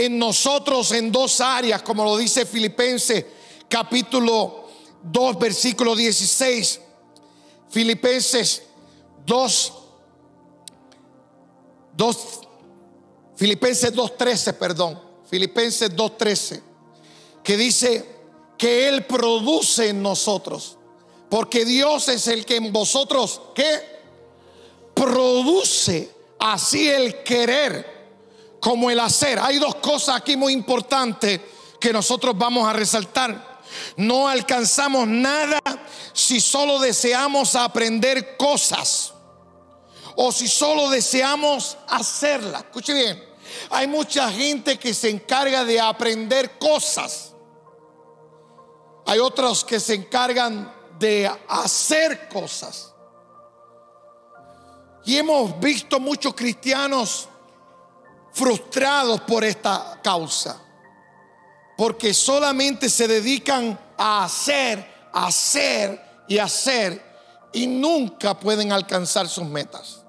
en 0.05 0.19
nosotros 0.19 0.91
en 0.91 1.11
dos 1.11 1.41
áreas, 1.41 1.81
como 1.81 2.03
lo 2.03 2.17
dice 2.17 2.45
Filipenses 2.45 3.25
capítulo 3.67 4.67
2, 5.03 5.39
versículo 5.39 5.95
16. 5.95 6.81
Filipenses 7.69 8.63
2, 9.25 9.73
2, 11.95 12.39
Filipenses 13.35 13.93
2.13, 13.93 14.53
perdón. 14.53 15.01
Filipenses 15.27 15.91
2.13, 15.93 16.61
que 17.43 17.57
dice 17.57 18.05
que 18.57 18.87
Él 18.87 19.05
produce 19.05 19.89
en 19.89 20.01
nosotros. 20.03 20.77
Porque 21.27 21.65
Dios 21.65 22.07
es 22.07 22.27
el 22.27 22.45
que 22.45 22.57
en 22.57 22.71
vosotros, 22.71 23.41
¿qué? 23.55 23.97
Produce 24.93 26.09
así 26.39 26.87
el 26.87 27.23
querer 27.23 27.96
como 28.59 28.89
el 28.89 28.99
hacer. 28.99 29.39
Hay 29.39 29.59
dos 29.59 29.75
cosas 29.75 30.17
aquí 30.17 30.35
muy 30.35 30.53
importantes 30.53 31.39
que 31.79 31.93
nosotros 31.93 32.37
vamos 32.37 32.67
a 32.67 32.73
resaltar. 32.73 33.57
No 33.95 34.27
alcanzamos 34.27 35.07
nada 35.07 35.59
si 36.13 36.39
solo 36.39 36.79
deseamos 36.79 37.55
aprender 37.55 38.37
cosas 38.37 39.13
o 40.15 40.31
si 40.31 40.47
solo 40.47 40.89
deseamos 40.89 41.77
hacerlas. 41.87 42.63
Escuche 42.63 42.93
bien, 42.93 43.23
hay 43.69 43.87
mucha 43.87 44.29
gente 44.31 44.77
que 44.79 44.93
se 44.93 45.09
encarga 45.09 45.63
de 45.63 45.79
aprender 45.79 46.57
cosas. 46.57 47.33
Hay 49.05 49.19
otros 49.19 49.63
que 49.63 49.79
se 49.79 49.93
encargan 49.93 50.73
de 50.99 51.31
hacer 51.47 52.27
cosas. 52.29 52.93
Y 55.05 55.17
hemos 55.17 55.57
visto 55.59 55.99
muchos 55.99 56.33
cristianos 56.33 57.29
frustrados 58.37 59.21
por 59.21 59.43
esta 59.43 59.99
causa. 60.03 60.61
Porque 61.75 62.13
solamente 62.13 62.89
se 62.89 63.07
dedican 63.07 63.77
a 63.97 64.25
hacer, 64.25 64.85
hacer 65.11 65.99
y 66.27 66.37
hacer 66.37 67.03
y 67.51 67.65
nunca 67.65 68.39
pueden 68.39 68.71
alcanzar 68.71 69.27
sus 69.27 69.45
metas. 69.45 70.03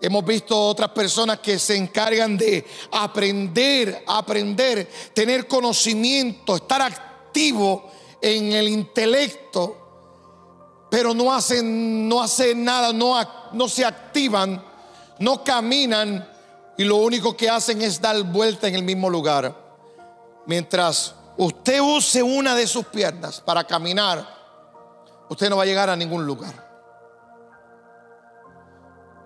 Hemos 0.00 0.24
visto 0.24 0.60
otras 0.60 0.90
personas 0.90 1.38
que 1.38 1.58
se 1.58 1.76
encargan 1.76 2.36
de 2.36 2.64
aprender, 2.90 4.04
aprender, 4.06 4.90
tener 5.14 5.46
conocimiento, 5.46 6.56
estar 6.56 6.82
activo 6.82 7.90
en 8.20 8.52
el 8.52 8.68
intelecto, 8.68 10.86
pero 10.90 11.14
no 11.14 11.32
hacen, 11.32 12.08
no 12.08 12.20
hacen 12.20 12.64
nada, 12.64 12.92
no, 12.92 13.16
no 13.52 13.68
se 13.68 13.84
activan, 13.84 14.62
no 15.20 15.44
caminan 15.44 16.31
y 16.76 16.84
lo 16.84 16.96
único 16.96 17.36
que 17.36 17.50
hacen 17.50 17.82
es 17.82 18.00
dar 18.00 18.22
vuelta 18.22 18.68
en 18.68 18.74
el 18.74 18.82
mismo 18.82 19.10
lugar. 19.10 19.54
Mientras 20.46 21.14
usted 21.36 21.80
use 21.80 22.22
una 22.22 22.54
de 22.54 22.66
sus 22.66 22.86
piernas 22.86 23.40
para 23.40 23.64
caminar, 23.64 24.26
usted 25.28 25.50
no 25.50 25.56
va 25.56 25.62
a 25.64 25.66
llegar 25.66 25.90
a 25.90 25.96
ningún 25.96 26.26
lugar. 26.26 26.70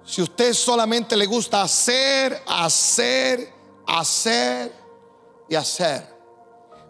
Si 0.05 0.23
usted 0.23 0.53
solamente 0.55 1.17
le 1.17 1.27
gusta 1.27 1.63
hacer, 1.63 2.41
hacer, 2.47 3.53
hacer 3.87 4.73
y 5.49 5.55
hacer, 5.55 6.07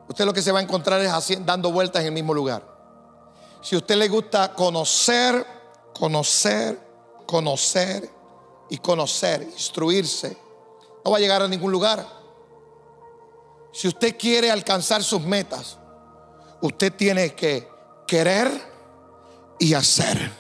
usted 0.09 0.25
lo 0.25 0.33
que 0.33 0.43
se 0.43 0.53
va 0.53 0.59
a 0.59 0.63
encontrar 0.63 1.01
es 1.01 1.47
dando 1.47 1.71
vueltas 1.71 2.01
en 2.01 2.09
el 2.09 2.13
mismo 2.13 2.35
lugar. 2.35 2.63
Si 3.63 3.75
usted 3.75 3.97
le 3.97 4.09
gusta 4.09 4.53
conocer, 4.53 5.47
conocer, 5.95 6.79
conocer 7.27 8.11
y 8.69 8.79
conocer, 8.79 9.43
instruirse, 9.43 10.46
no 11.07 11.13
va 11.13 11.19
a 11.19 11.21
llegar 11.21 11.41
a 11.41 11.47
ningún 11.47 11.71
lugar. 11.71 12.05
Si 13.73 13.87
usted 13.87 14.19
quiere 14.19 14.51
alcanzar 14.51 15.05
sus 15.05 15.21
metas, 15.21 15.79
usted 16.61 16.93
tiene 16.93 17.33
que 17.37 17.69
querer 18.09 18.51
y 19.61 19.73
hacer. 19.75 20.33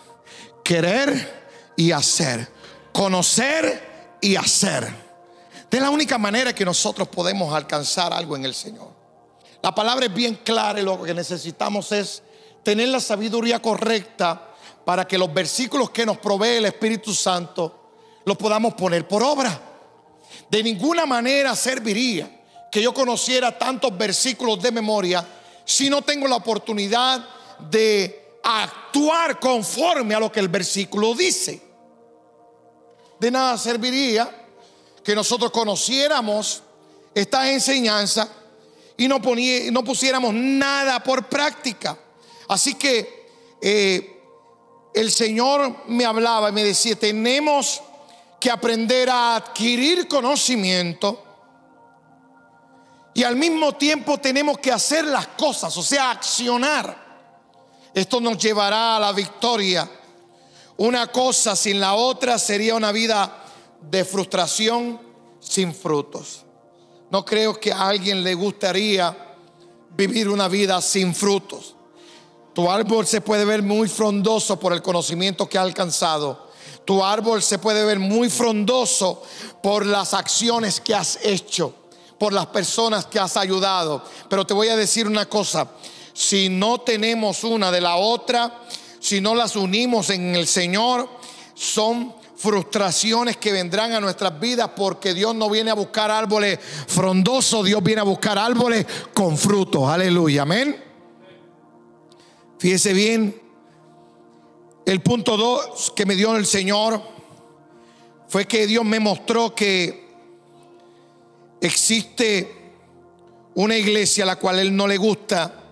Querer 0.64 1.70
y 1.76 1.92
hacer. 1.92 2.48
Conocer 2.92 4.18
y 4.20 4.34
hacer. 4.34 4.92
Es 5.70 5.80
la 5.80 5.90
única 5.90 6.18
manera 6.18 6.52
que 6.52 6.64
nosotros 6.64 7.06
podemos 7.06 7.54
alcanzar 7.54 8.12
algo 8.12 8.34
en 8.34 8.44
el 8.44 8.54
Señor. 8.54 8.88
La 9.62 9.72
palabra 9.72 10.06
es 10.06 10.14
bien 10.14 10.40
clara 10.42 10.80
y 10.80 10.82
lo 10.82 11.00
que 11.00 11.14
necesitamos 11.14 11.92
es 11.92 12.24
tener 12.64 12.88
la 12.88 12.98
sabiduría 12.98 13.62
correcta 13.62 14.48
para 14.84 15.06
que 15.06 15.16
los 15.16 15.32
versículos 15.32 15.90
que 15.90 16.04
nos 16.04 16.18
provee 16.18 16.56
el 16.56 16.64
Espíritu 16.64 17.14
Santo 17.14 17.92
los 18.24 18.36
podamos 18.36 18.74
poner 18.74 19.06
por 19.06 19.22
obra. 19.22 19.75
De 20.50 20.62
ninguna 20.62 21.06
manera 21.06 21.54
serviría 21.56 22.30
que 22.70 22.82
yo 22.82 22.92
conociera 22.92 23.56
tantos 23.56 23.96
versículos 23.96 24.60
de 24.60 24.70
memoria 24.70 25.26
si 25.64 25.90
no 25.90 26.02
tengo 26.02 26.28
la 26.28 26.36
oportunidad 26.36 27.26
de 27.70 28.38
actuar 28.42 29.40
conforme 29.40 30.14
a 30.14 30.20
lo 30.20 30.30
que 30.30 30.40
el 30.40 30.48
versículo 30.48 31.14
dice. 31.14 31.60
De 33.18 33.30
nada 33.30 33.56
serviría 33.58 34.30
que 35.02 35.14
nosotros 35.14 35.50
conociéramos 35.50 36.62
esta 37.14 37.50
enseñanza 37.50 38.28
y 38.96 39.08
no, 39.08 39.20
pusiéramos 39.20 40.34
nada 40.34 41.02
por 41.02 41.28
práctica. 41.28 41.98
Así 42.48 42.74
que 42.74 43.26
eh, 43.60 44.20
el 44.94 45.10
Señor 45.10 45.84
me 45.88 46.04
hablaba 46.04 46.48
y 46.50 46.52
me 46.52 46.64
decía, 46.64 46.96
tenemos 46.96 47.82
que 48.46 48.52
aprender 48.52 49.10
a 49.10 49.34
adquirir 49.34 50.06
conocimiento 50.06 51.20
y 53.12 53.24
al 53.24 53.34
mismo 53.34 53.72
tiempo 53.72 54.18
tenemos 54.18 54.58
que 54.58 54.70
hacer 54.70 55.04
las 55.04 55.26
cosas, 55.26 55.76
o 55.76 55.82
sea, 55.82 56.12
accionar. 56.12 56.96
Esto 57.92 58.20
nos 58.20 58.38
llevará 58.38 58.98
a 58.98 59.00
la 59.00 59.10
victoria. 59.10 59.90
Una 60.76 61.10
cosa 61.10 61.56
sin 61.56 61.80
la 61.80 61.94
otra 61.94 62.38
sería 62.38 62.76
una 62.76 62.92
vida 62.92 63.46
de 63.80 64.04
frustración 64.04 65.00
sin 65.40 65.74
frutos. 65.74 66.44
No 67.10 67.24
creo 67.24 67.58
que 67.58 67.72
a 67.72 67.88
alguien 67.88 68.22
le 68.22 68.34
gustaría 68.34 69.34
vivir 69.90 70.28
una 70.28 70.46
vida 70.46 70.80
sin 70.80 71.16
frutos. 71.16 71.74
Tu 72.54 72.70
árbol 72.70 73.08
se 73.08 73.20
puede 73.20 73.44
ver 73.44 73.64
muy 73.64 73.88
frondoso 73.88 74.60
por 74.60 74.72
el 74.72 74.82
conocimiento 74.82 75.48
que 75.48 75.58
ha 75.58 75.62
alcanzado. 75.62 76.45
Tu 76.86 77.04
árbol 77.04 77.42
se 77.42 77.58
puede 77.58 77.84
ver 77.84 77.98
muy 77.98 78.30
frondoso 78.30 79.22
por 79.62 79.84
las 79.84 80.14
acciones 80.14 80.80
que 80.80 80.94
has 80.94 81.18
hecho, 81.22 81.74
por 82.16 82.32
las 82.32 82.46
personas 82.46 83.06
que 83.06 83.18
has 83.18 83.36
ayudado. 83.36 84.04
Pero 84.30 84.46
te 84.46 84.54
voy 84.54 84.68
a 84.68 84.76
decir 84.76 85.06
una 85.06 85.26
cosa, 85.26 85.68
si 86.14 86.48
no 86.48 86.78
tenemos 86.78 87.42
una 87.42 87.72
de 87.72 87.80
la 87.80 87.96
otra, 87.96 88.62
si 89.00 89.20
no 89.20 89.34
las 89.34 89.56
unimos 89.56 90.10
en 90.10 90.36
el 90.36 90.46
Señor, 90.46 91.08
son 91.54 92.14
frustraciones 92.36 93.36
que 93.38 93.50
vendrán 93.50 93.92
a 93.92 94.00
nuestras 94.00 94.38
vidas 94.38 94.70
porque 94.76 95.12
Dios 95.12 95.34
no 95.34 95.50
viene 95.50 95.72
a 95.72 95.74
buscar 95.74 96.10
árboles 96.10 96.60
frondosos, 96.86 97.64
Dios 97.64 97.82
viene 97.82 98.02
a 98.02 98.04
buscar 98.04 98.38
árboles 98.38 98.86
con 99.12 99.36
frutos. 99.36 99.88
Aleluya, 99.88 100.42
amén. 100.42 100.84
Fíjese 102.58 102.92
bien, 102.92 103.45
el 104.86 105.02
punto 105.02 105.36
dos 105.36 105.92
que 105.94 106.06
me 106.06 106.14
dio 106.14 106.36
el 106.36 106.46
Señor 106.46 107.02
fue 108.28 108.46
que 108.46 108.66
Dios 108.68 108.84
me 108.84 109.00
mostró 109.00 109.54
que 109.54 110.06
existe 111.60 112.72
una 113.54 113.76
iglesia 113.76 114.22
a 114.22 114.28
la 114.28 114.36
cual 114.36 114.60
Él 114.60 114.74
no 114.74 114.86
le 114.86 114.96
gusta 114.96 115.64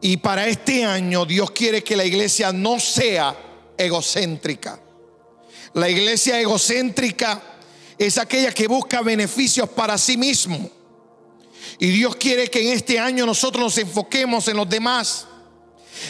y 0.00 0.16
para 0.18 0.46
este 0.46 0.84
año 0.84 1.26
Dios 1.26 1.50
quiere 1.50 1.82
que 1.82 1.96
la 1.96 2.04
iglesia 2.04 2.52
no 2.52 2.78
sea 2.78 3.36
egocéntrica. 3.76 4.80
La 5.74 5.88
iglesia 5.88 6.40
egocéntrica 6.40 7.42
es 7.98 8.16
aquella 8.16 8.52
que 8.52 8.68
busca 8.68 9.02
beneficios 9.02 9.68
para 9.68 9.98
sí 9.98 10.16
mismo. 10.16 10.70
Y 11.78 11.90
Dios 11.90 12.14
quiere 12.16 12.48
que 12.48 12.62
en 12.62 12.76
este 12.76 12.98
año 12.98 13.26
nosotros 13.26 13.64
nos 13.64 13.78
enfoquemos 13.78 14.46
en 14.48 14.56
los 14.56 14.68
demás. 14.68 15.26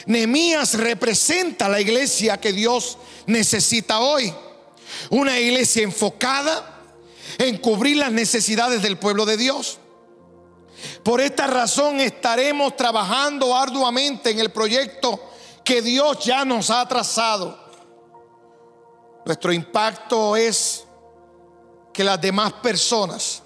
Nehemías 0.07 0.75
representa 0.75 1.69
la 1.69 1.81
iglesia 1.81 2.39
que 2.39 2.53
Dios 2.53 2.99
necesita 3.27 4.01
hoy. 4.01 4.33
Una 5.11 5.39
iglesia 5.39 5.83
enfocada 5.83 6.83
en 7.39 7.59
cubrir 7.59 7.97
las 7.97 8.13
necesidades 8.13 8.83
del 8.83 8.99
pueblo 8.99 9.25
de 9.25 9.37
Dios. 9.37 9.79
Por 11.03 11.21
esta 11.21 11.47
razón 11.47 12.01
estaremos 12.01 12.77
trabajando 12.77 13.57
arduamente 13.57 14.31
en 14.31 14.41
el 14.41 14.51
proyecto 14.51 15.31
que 15.65 15.83
Dios 15.83 16.25
ya 16.25 16.45
nos 16.45 16.71
ha 16.71 16.87
trazado. 16.89 17.59
Nuestro 19.25 19.53
impacto 19.53 20.37
es 20.37 20.85
que 21.93 22.05
las 22.05 22.21
demás 22.21 22.53
personas 22.55 23.43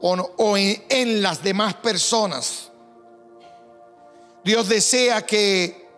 o, 0.00 0.56
en 0.56 1.22
las 1.22 1.42
demás 1.42 1.74
personas, 1.74 2.69
Dios 4.44 4.68
desea 4.68 5.24
que 5.24 5.88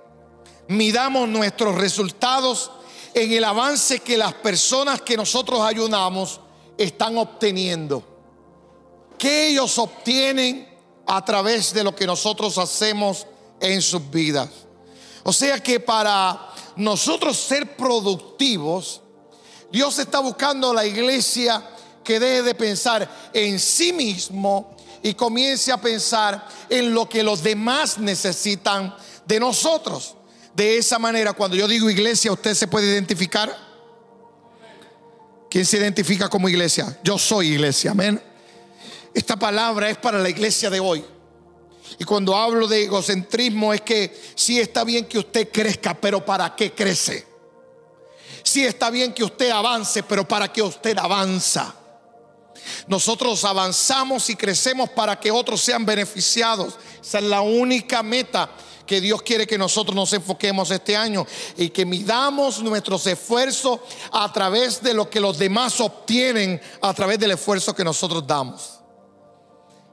midamos 0.68 1.28
nuestros 1.28 1.74
resultados 1.76 2.70
en 3.14 3.32
el 3.32 3.44
avance 3.44 4.00
que 4.00 4.16
las 4.16 4.34
personas 4.34 5.02
que 5.02 5.16
nosotros 5.16 5.60
ayudamos 5.60 6.40
están 6.78 7.18
obteniendo 7.18 8.12
que 9.22 9.50
ellos 9.50 9.78
obtienen 9.78 10.68
a 11.06 11.24
través 11.24 11.72
de 11.72 11.84
lo 11.84 11.94
que 11.94 12.08
nosotros 12.08 12.58
hacemos 12.58 13.24
en 13.60 13.80
sus 13.80 14.10
vidas. 14.10 14.48
O 15.22 15.32
sea 15.32 15.62
que 15.62 15.78
para 15.78 16.50
nosotros 16.74 17.36
ser 17.36 17.76
productivos, 17.76 19.00
Dios 19.70 19.96
está 20.00 20.18
buscando 20.18 20.72
a 20.72 20.74
la 20.74 20.84
iglesia 20.84 21.62
que 22.02 22.18
deje 22.18 22.42
de 22.42 22.54
pensar 22.56 23.08
en 23.32 23.60
sí 23.60 23.92
mismo 23.92 24.74
y 25.02 25.14
comience 25.14 25.72
a 25.72 25.80
pensar 25.80 26.46
en 26.68 26.94
lo 26.94 27.08
que 27.08 27.22
los 27.22 27.42
demás 27.42 27.98
necesitan 27.98 28.94
de 29.26 29.40
nosotros. 29.40 30.14
De 30.54 30.76
esa 30.76 30.98
manera, 30.98 31.32
cuando 31.32 31.56
yo 31.56 31.66
digo 31.66 31.90
iglesia, 31.90 32.32
usted 32.32 32.54
se 32.54 32.66
puede 32.68 32.86
identificar. 32.86 33.56
¿Quién 35.50 35.66
se 35.66 35.78
identifica 35.78 36.28
como 36.28 36.48
iglesia? 36.48 36.98
Yo 37.02 37.18
soy 37.18 37.48
iglesia, 37.48 37.90
amén. 37.90 38.22
Esta 39.14 39.36
palabra 39.36 39.90
es 39.90 39.98
para 39.98 40.18
la 40.18 40.28
iglesia 40.28 40.70
de 40.70 40.80
hoy. 40.80 41.04
Y 41.98 42.04
cuando 42.04 42.36
hablo 42.36 42.66
de 42.66 42.84
egocentrismo 42.84 43.74
es 43.74 43.82
que 43.82 44.18
sí 44.34 44.58
está 44.58 44.84
bien 44.84 45.06
que 45.06 45.18
usted 45.18 45.50
crezca, 45.50 45.94
pero 45.94 46.24
¿para 46.24 46.54
qué 46.56 46.72
crece? 46.72 47.26
Sí 48.42 48.64
está 48.64 48.90
bien 48.90 49.12
que 49.12 49.24
usted 49.24 49.50
avance, 49.50 50.02
pero 50.02 50.26
¿para 50.26 50.52
qué 50.52 50.62
usted 50.62 50.96
avanza? 50.98 51.74
Nosotros 52.86 53.44
avanzamos 53.44 54.28
y 54.30 54.36
crecemos 54.36 54.90
para 54.90 55.18
que 55.18 55.30
otros 55.30 55.60
sean 55.60 55.84
beneficiados. 55.84 56.74
Esa 57.02 57.18
es 57.18 57.24
la 57.24 57.40
única 57.40 58.02
meta 58.02 58.50
que 58.86 59.00
Dios 59.00 59.22
quiere 59.22 59.46
que 59.46 59.58
nosotros 59.58 59.94
nos 59.94 60.12
enfoquemos 60.12 60.70
este 60.70 60.96
año 60.96 61.26
y 61.56 61.70
que 61.70 61.86
midamos 61.86 62.62
nuestros 62.62 63.06
esfuerzos 63.06 63.80
a 64.10 64.32
través 64.32 64.82
de 64.82 64.94
lo 64.94 65.08
que 65.08 65.20
los 65.20 65.38
demás 65.38 65.80
obtienen 65.80 66.60
a 66.80 66.92
través 66.92 67.18
del 67.18 67.32
esfuerzo 67.32 67.74
que 67.74 67.84
nosotros 67.84 68.26
damos. 68.26 68.80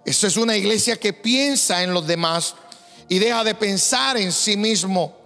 Eso 0.05 0.27
es 0.27 0.38
una 0.38 0.58
iglesia 0.58 0.99
que 0.99 1.13
piensa 1.13 1.84
en 1.84 1.93
los 1.93 2.05
demás 2.08 2.55
y 3.08 3.19
deja 3.19 3.43
de 3.43 3.55
pensar 3.55 4.17
en 4.17 4.32
sí 4.32 4.58
mismo. 4.58 5.17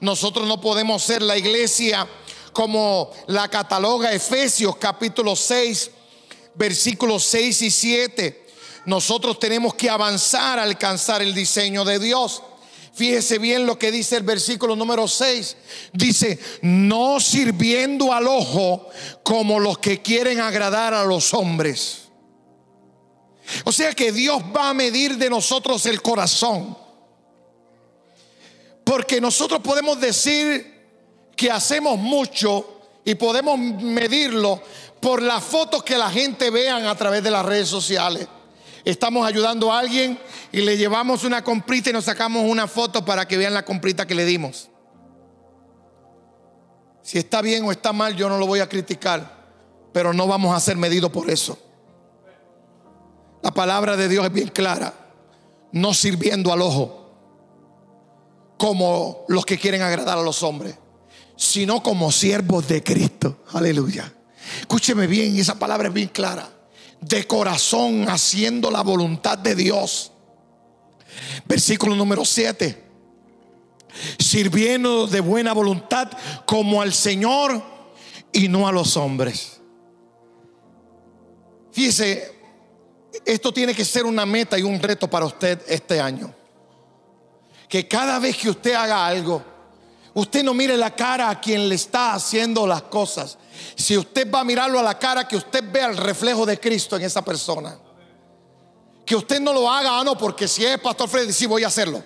Nosotros 0.00 0.46
no 0.46 0.60
podemos 0.60 1.02
ser 1.02 1.22
la 1.22 1.36
iglesia 1.36 2.08
como 2.52 3.10
la 3.26 3.48
cataloga 3.48 4.12
Efesios 4.12 4.76
capítulo 4.76 5.36
6, 5.36 5.90
versículos 6.54 7.24
6 7.24 7.62
y 7.62 7.70
7. 7.70 8.46
Nosotros 8.86 9.38
tenemos 9.38 9.74
que 9.74 9.90
avanzar 9.90 10.58
a 10.58 10.62
alcanzar 10.62 11.22
el 11.22 11.34
diseño 11.34 11.84
de 11.84 11.98
Dios. 11.98 12.42
Fíjese 12.92 13.38
bien 13.38 13.66
lo 13.66 13.78
que 13.78 13.92
dice 13.92 14.16
el 14.16 14.22
versículo 14.22 14.74
número 14.76 15.06
6. 15.06 15.56
Dice, 15.92 16.38
no 16.62 17.20
sirviendo 17.20 18.12
al 18.12 18.26
ojo 18.26 18.88
como 19.22 19.60
los 19.60 19.78
que 19.78 20.02
quieren 20.02 20.40
agradar 20.40 20.94
a 20.94 21.04
los 21.04 21.32
hombres 21.34 22.10
o 23.64 23.72
sea 23.72 23.92
que 23.92 24.12
Dios 24.12 24.42
va 24.54 24.70
a 24.70 24.74
medir 24.74 25.16
de 25.16 25.30
nosotros 25.30 25.84
el 25.86 26.02
corazón. 26.02 26.76
Porque 28.84 29.20
nosotros 29.20 29.60
podemos 29.60 30.00
decir 30.00 30.80
que 31.36 31.50
hacemos 31.50 31.98
mucho 31.98 32.80
y 33.04 33.14
podemos 33.14 33.58
medirlo 33.58 34.62
por 35.00 35.22
las 35.22 35.42
fotos 35.42 35.82
que 35.82 35.96
la 35.96 36.10
gente 36.10 36.50
vean 36.50 36.86
a 36.86 36.94
través 36.94 37.22
de 37.22 37.30
las 37.30 37.44
redes 37.44 37.68
sociales. 37.68 38.28
Estamos 38.84 39.26
ayudando 39.26 39.72
a 39.72 39.78
alguien 39.78 40.18
y 40.52 40.60
le 40.60 40.76
llevamos 40.76 41.24
una 41.24 41.42
comprita 41.44 41.90
y 41.90 41.92
nos 41.92 42.04
sacamos 42.04 42.44
una 42.44 42.66
foto 42.66 43.04
para 43.04 43.26
que 43.26 43.36
vean 43.36 43.54
la 43.54 43.64
comprita 43.64 44.06
que 44.06 44.14
le 44.14 44.24
dimos. 44.24 44.68
Si 47.02 47.18
está 47.18 47.42
bien 47.42 47.64
o 47.64 47.72
está 47.72 47.92
mal, 47.92 48.14
yo 48.14 48.28
no 48.28 48.38
lo 48.38 48.46
voy 48.46 48.60
a 48.60 48.68
criticar, 48.68 49.48
pero 49.92 50.12
no 50.12 50.26
vamos 50.26 50.54
a 50.54 50.60
ser 50.60 50.76
medidos 50.76 51.10
por 51.10 51.30
eso. 51.30 51.58
La 53.42 53.50
palabra 53.50 53.96
de 53.96 54.08
Dios 54.08 54.24
es 54.24 54.32
bien 54.32 54.48
clara. 54.48 54.94
No 55.72 55.94
sirviendo 55.94 56.52
al 56.52 56.62
ojo 56.62 57.00
como 58.58 59.24
los 59.28 59.46
que 59.46 59.56
quieren 59.56 59.80
agradar 59.80 60.18
a 60.18 60.22
los 60.22 60.42
hombres, 60.42 60.74
sino 61.36 61.82
como 61.82 62.12
siervos 62.12 62.68
de 62.68 62.82
Cristo. 62.82 63.38
Aleluya. 63.52 64.12
Escúcheme 64.58 65.06
bien, 65.06 65.38
esa 65.38 65.58
palabra 65.58 65.88
es 65.88 65.94
bien 65.94 66.08
clara. 66.08 66.48
de 67.00 67.26
corazón 67.26 68.10
haciendo 68.10 68.70
la 68.70 68.82
voluntad 68.82 69.38
de 69.38 69.54
Dios. 69.54 70.12
Versículo 71.46 71.94
número 71.96 72.24
7. 72.24 72.84
Sirviendo 74.18 75.06
de 75.06 75.20
buena 75.20 75.52
voluntad 75.52 76.10
como 76.44 76.82
al 76.82 76.92
Señor 76.92 77.62
y 78.32 78.48
no 78.48 78.68
a 78.68 78.72
los 78.72 78.96
hombres. 78.96 79.60
Fíjese, 81.72 82.38
esto 83.24 83.52
tiene 83.52 83.74
que 83.74 83.84
ser 83.84 84.04
una 84.04 84.26
meta 84.26 84.58
y 84.58 84.62
un 84.62 84.80
reto 84.80 85.08
para 85.08 85.26
usted 85.26 85.60
este 85.68 86.00
año. 86.00 86.34
Que 87.68 87.86
cada 87.86 88.18
vez 88.18 88.36
que 88.36 88.50
usted 88.50 88.74
haga 88.74 89.06
algo, 89.06 89.42
usted 90.14 90.42
no 90.42 90.54
mire 90.54 90.76
la 90.76 90.94
cara 90.94 91.30
a 91.30 91.40
quien 91.40 91.68
le 91.68 91.74
está 91.74 92.14
haciendo 92.14 92.66
las 92.66 92.82
cosas. 92.82 93.38
Si 93.76 93.96
usted 93.96 94.30
va 94.30 94.40
a 94.40 94.44
mirarlo 94.44 94.78
a 94.78 94.82
la 94.82 94.98
cara, 94.98 95.26
que 95.26 95.36
usted 95.36 95.64
vea 95.70 95.86
el 95.86 95.96
reflejo 95.96 96.46
de 96.46 96.58
Cristo 96.58 96.96
en 96.96 97.02
esa 97.02 97.24
persona. 97.24 97.78
Que 99.04 99.16
usted 99.16 99.40
no 99.40 99.52
lo 99.52 99.70
haga, 99.70 99.98
ah, 99.98 100.04
no, 100.04 100.16
porque 100.16 100.46
si 100.46 100.64
es 100.64 100.78
Pastor 100.78 101.08
Freddy, 101.08 101.32
sí 101.32 101.46
voy 101.46 101.64
a 101.64 101.68
hacerlo. 101.68 102.02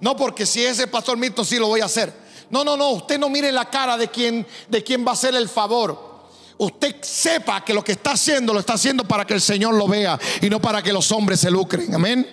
No, 0.00 0.16
porque 0.16 0.46
si 0.46 0.64
es 0.64 0.78
el 0.78 0.88
Pastor 0.88 1.16
Milton, 1.16 1.44
sí 1.44 1.58
lo 1.58 1.68
voy 1.68 1.80
a 1.80 1.86
hacer. 1.86 2.12
No, 2.50 2.64
no, 2.64 2.76
no, 2.76 2.90
usted 2.90 3.18
no 3.18 3.28
mire 3.28 3.52
la 3.52 3.68
cara 3.68 3.96
de 3.96 4.08
quien, 4.08 4.46
de 4.68 4.82
quien 4.82 5.04
va 5.04 5.10
a 5.10 5.14
hacer 5.14 5.34
el 5.34 5.48
favor 5.48 6.16
usted 6.58 6.96
sepa 7.02 7.62
que 7.64 7.74
lo 7.74 7.84
que 7.84 7.92
está 7.92 8.12
haciendo 8.12 8.52
lo 8.52 8.60
está 8.60 8.74
haciendo 8.74 9.04
para 9.04 9.26
que 9.26 9.34
el 9.34 9.40
Señor 9.40 9.74
lo 9.74 9.86
vea 9.86 10.18
y 10.40 10.48
no 10.48 10.60
para 10.60 10.82
que 10.82 10.92
los 10.92 11.12
hombres 11.12 11.40
se 11.40 11.50
lucren. 11.50 11.94
Amén. 11.94 12.26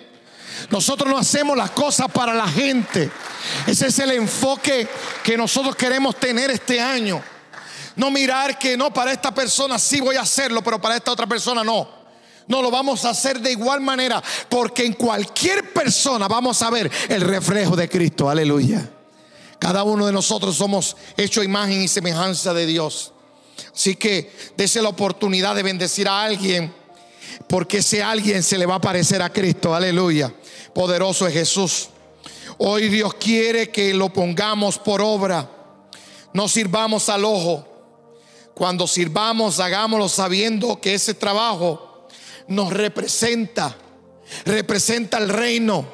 Nosotros 0.70 1.08
no 1.08 1.18
hacemos 1.18 1.56
las 1.56 1.70
cosas 1.70 2.10
para 2.10 2.34
la 2.34 2.48
gente. 2.48 3.10
Ese 3.66 3.88
es 3.88 3.98
el 3.98 4.12
enfoque 4.12 4.88
que 5.22 5.36
nosotros 5.36 5.76
queremos 5.76 6.16
tener 6.16 6.50
este 6.50 6.80
año. 6.80 7.22
No 7.96 8.10
mirar 8.10 8.58
que 8.58 8.76
no, 8.76 8.92
para 8.92 9.12
esta 9.12 9.32
persona 9.32 9.78
sí 9.78 10.00
voy 10.00 10.16
a 10.16 10.22
hacerlo, 10.22 10.62
pero 10.62 10.80
para 10.80 10.96
esta 10.96 11.12
otra 11.12 11.26
persona 11.26 11.62
no. 11.62 11.88
No 12.46 12.60
lo 12.60 12.70
vamos 12.70 13.04
a 13.04 13.10
hacer 13.10 13.40
de 13.40 13.52
igual 13.52 13.80
manera, 13.80 14.22
porque 14.48 14.84
en 14.84 14.94
cualquier 14.94 15.72
persona 15.72 16.28
vamos 16.28 16.60
a 16.62 16.70
ver 16.70 16.90
el 17.08 17.22
reflejo 17.22 17.76
de 17.76 17.88
Cristo. 17.88 18.28
Aleluya. 18.28 18.90
Cada 19.58 19.82
uno 19.82 20.06
de 20.06 20.12
nosotros 20.12 20.56
somos 20.56 20.96
hecho 21.16 21.42
imagen 21.42 21.82
y 21.82 21.88
semejanza 21.88 22.52
de 22.52 22.66
Dios. 22.66 23.12
Así 23.74 23.96
que 23.96 24.30
dése 24.56 24.82
la 24.82 24.88
oportunidad 24.88 25.54
de 25.54 25.62
bendecir 25.62 26.08
a 26.08 26.22
alguien, 26.22 26.74
porque 27.48 27.78
ese 27.78 28.02
alguien 28.02 28.42
se 28.42 28.58
le 28.58 28.66
va 28.66 28.76
a 28.76 28.80
parecer 28.80 29.22
a 29.22 29.32
Cristo. 29.32 29.74
Aleluya. 29.74 30.32
Poderoso 30.74 31.26
es 31.26 31.34
Jesús. 31.34 31.88
Hoy 32.58 32.88
Dios 32.88 33.14
quiere 33.14 33.70
que 33.70 33.94
lo 33.94 34.12
pongamos 34.12 34.78
por 34.78 35.00
obra. 35.00 35.50
No 36.32 36.48
sirvamos 36.48 37.08
al 37.08 37.24
ojo. 37.24 37.66
Cuando 38.54 38.86
sirvamos, 38.86 39.58
hagámoslo 39.60 40.08
sabiendo 40.08 40.80
que 40.80 40.94
ese 40.94 41.14
trabajo 41.14 42.06
nos 42.48 42.72
representa. 42.72 43.76
Representa 44.44 45.18
el 45.18 45.28
reino. 45.28 45.84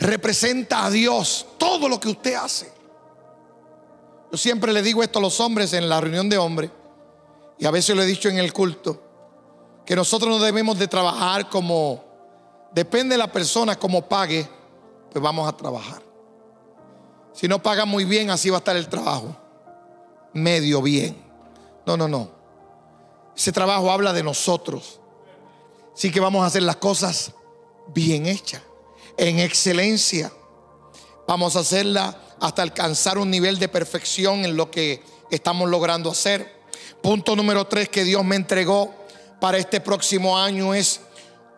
Representa 0.00 0.86
a 0.86 0.90
Dios. 0.90 1.46
Todo 1.58 1.88
lo 1.88 2.00
que 2.00 2.08
usted 2.08 2.34
hace. 2.34 2.70
Yo 4.30 4.36
siempre 4.36 4.72
le 4.72 4.82
digo 4.82 5.02
esto 5.02 5.18
a 5.18 5.22
los 5.22 5.40
hombres 5.40 5.72
en 5.72 5.88
la 5.88 6.00
reunión 6.00 6.28
de 6.28 6.36
hombres 6.36 6.70
y 7.58 7.66
a 7.66 7.70
veces 7.70 7.96
lo 7.96 8.02
he 8.02 8.06
dicho 8.06 8.28
en 8.28 8.38
el 8.38 8.52
culto, 8.52 9.02
que 9.88 9.96
nosotros 9.96 10.28
no 10.28 10.38
debemos 10.44 10.78
de 10.78 10.86
trabajar 10.86 11.48
como, 11.48 12.04
depende 12.72 13.14
de 13.14 13.18
la 13.18 13.32
persona 13.32 13.74
como 13.74 14.06
pague, 14.06 14.46
pues 15.10 15.22
vamos 15.22 15.48
a 15.48 15.56
trabajar. 15.56 16.02
Si 17.32 17.48
no 17.48 17.62
paga 17.62 17.86
muy 17.86 18.04
bien, 18.04 18.28
así 18.28 18.50
va 18.50 18.56
a 18.56 18.58
estar 18.58 18.76
el 18.76 18.86
trabajo. 18.90 19.34
Medio 20.34 20.82
bien. 20.82 21.16
No, 21.86 21.96
no, 21.96 22.06
no. 22.06 22.30
Ese 23.34 23.50
trabajo 23.50 23.90
habla 23.90 24.12
de 24.12 24.22
nosotros. 24.22 25.00
Así 25.94 26.10
que 26.10 26.20
vamos 26.20 26.42
a 26.42 26.48
hacer 26.48 26.64
las 26.64 26.76
cosas 26.76 27.32
bien 27.86 28.26
hechas, 28.26 28.60
en 29.16 29.38
excelencia. 29.38 30.30
Vamos 31.26 31.56
a 31.56 31.60
hacerla 31.60 32.14
hasta 32.40 32.60
alcanzar 32.60 33.16
un 33.16 33.30
nivel 33.30 33.58
de 33.58 33.68
perfección 33.68 34.44
en 34.44 34.54
lo 34.54 34.70
que 34.70 35.02
estamos 35.30 35.70
logrando 35.70 36.10
hacer. 36.10 36.60
Punto 37.02 37.34
número 37.34 37.66
tres 37.66 37.88
que 37.88 38.04
Dios 38.04 38.22
me 38.22 38.36
entregó 38.36 38.97
para 39.40 39.58
este 39.58 39.80
próximo 39.80 40.36
año 40.36 40.74
es 40.74 41.00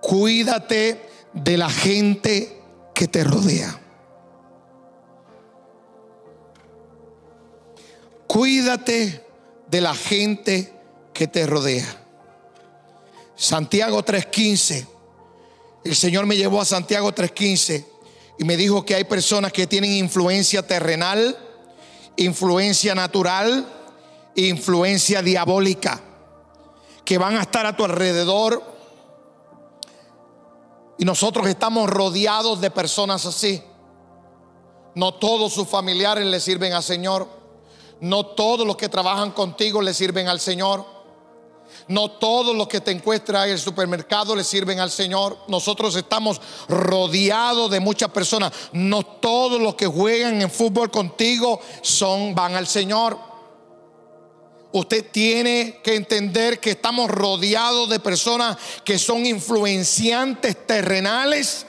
cuídate 0.01 1.09
de 1.33 1.57
la 1.57 1.71
gente 1.71 2.61
que 2.95 3.09
te 3.09 3.25
rodea. 3.25 3.79
Cuídate 8.27 9.25
de 9.69 9.81
la 9.81 9.95
gente 9.95 10.73
que 11.13 11.27
te 11.27 11.47
rodea. 11.47 11.87
Santiago 13.35 14.05
3:15. 14.05 14.87
El 15.85 15.97
Señor 15.97 16.27
me 16.27 16.37
llevó 16.37 16.61
a 16.61 16.65
Santiago 16.65 17.13
3:15 17.13 17.87
y 18.39 18.45
me 18.45 18.57
dijo 18.57 18.85
que 18.85 18.95
hay 18.95 19.05
personas 19.05 19.53
que 19.53 19.67
tienen 19.67 19.93
influencia 19.93 20.67
terrenal, 20.67 21.37
influencia 22.17 22.95
natural, 22.95 23.67
influencia 24.35 25.23
diabólica 25.23 26.03
que 27.11 27.19
van 27.19 27.37
a 27.37 27.41
estar 27.41 27.67
a 27.67 27.75
tu 27.77 27.85
alrededor. 27.85 28.63
Y 30.97 31.05
nosotros 31.05 31.49
estamos 31.49 31.91
rodeados 31.91 32.61
de 32.61 32.71
personas 32.71 33.27
así. 33.27 33.61
No 34.95 35.15
todos 35.15 35.53
sus 35.53 35.67
familiares 35.67 36.25
le 36.25 36.39
sirven 36.39 36.73
al 36.73 36.85
Señor. 36.85 37.27
No 38.01 38.27
todos 38.27 38.65
los 38.65 38.77
que 38.77 38.89
trabajan 38.89 39.33
contigo 39.33 39.83
le 39.83 39.93
sirven 39.93 40.29
al 40.29 40.39
Señor. 40.39 40.87
No 41.89 42.13
todos 42.13 42.55
los 42.55 42.69
que 42.69 42.81
te 42.81 42.93
encuentran 42.93 43.47
en 43.47 43.55
el 43.55 43.59
supermercado 43.59 44.37
le 44.37 44.45
sirven 44.45 44.79
al 44.79 44.93
Señor. 44.93 45.37
Nosotros 45.49 45.97
estamos 45.97 46.41
rodeados 46.69 47.73
de 47.73 47.81
muchas 47.81 48.11
personas. 48.11 48.53
No 48.71 49.03
todos 49.03 49.61
los 49.61 49.75
que 49.75 49.89
juegan 49.89 50.41
en 50.41 50.49
fútbol 50.49 50.93
contigo 50.93 51.61
son 51.83 52.37
van 52.37 52.55
al 52.55 52.69
Señor. 52.69 53.30
Usted 54.73 55.05
tiene 55.11 55.81
que 55.83 55.97
entender 55.97 56.61
que 56.61 56.71
estamos 56.71 57.11
rodeados 57.11 57.89
de 57.89 57.99
personas 57.99 58.57
que 58.85 58.99
son 58.99 59.27
influenciantes 59.27 60.65
terrenales, 60.65 61.67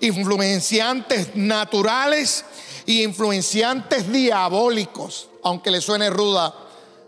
influenciantes 0.00 1.34
naturales 1.34 2.44
y 2.84 3.02
influenciantes 3.02 4.12
diabólicos, 4.12 5.28
aunque 5.42 5.70
le 5.70 5.80
suene 5.80 6.10
ruda 6.10 6.54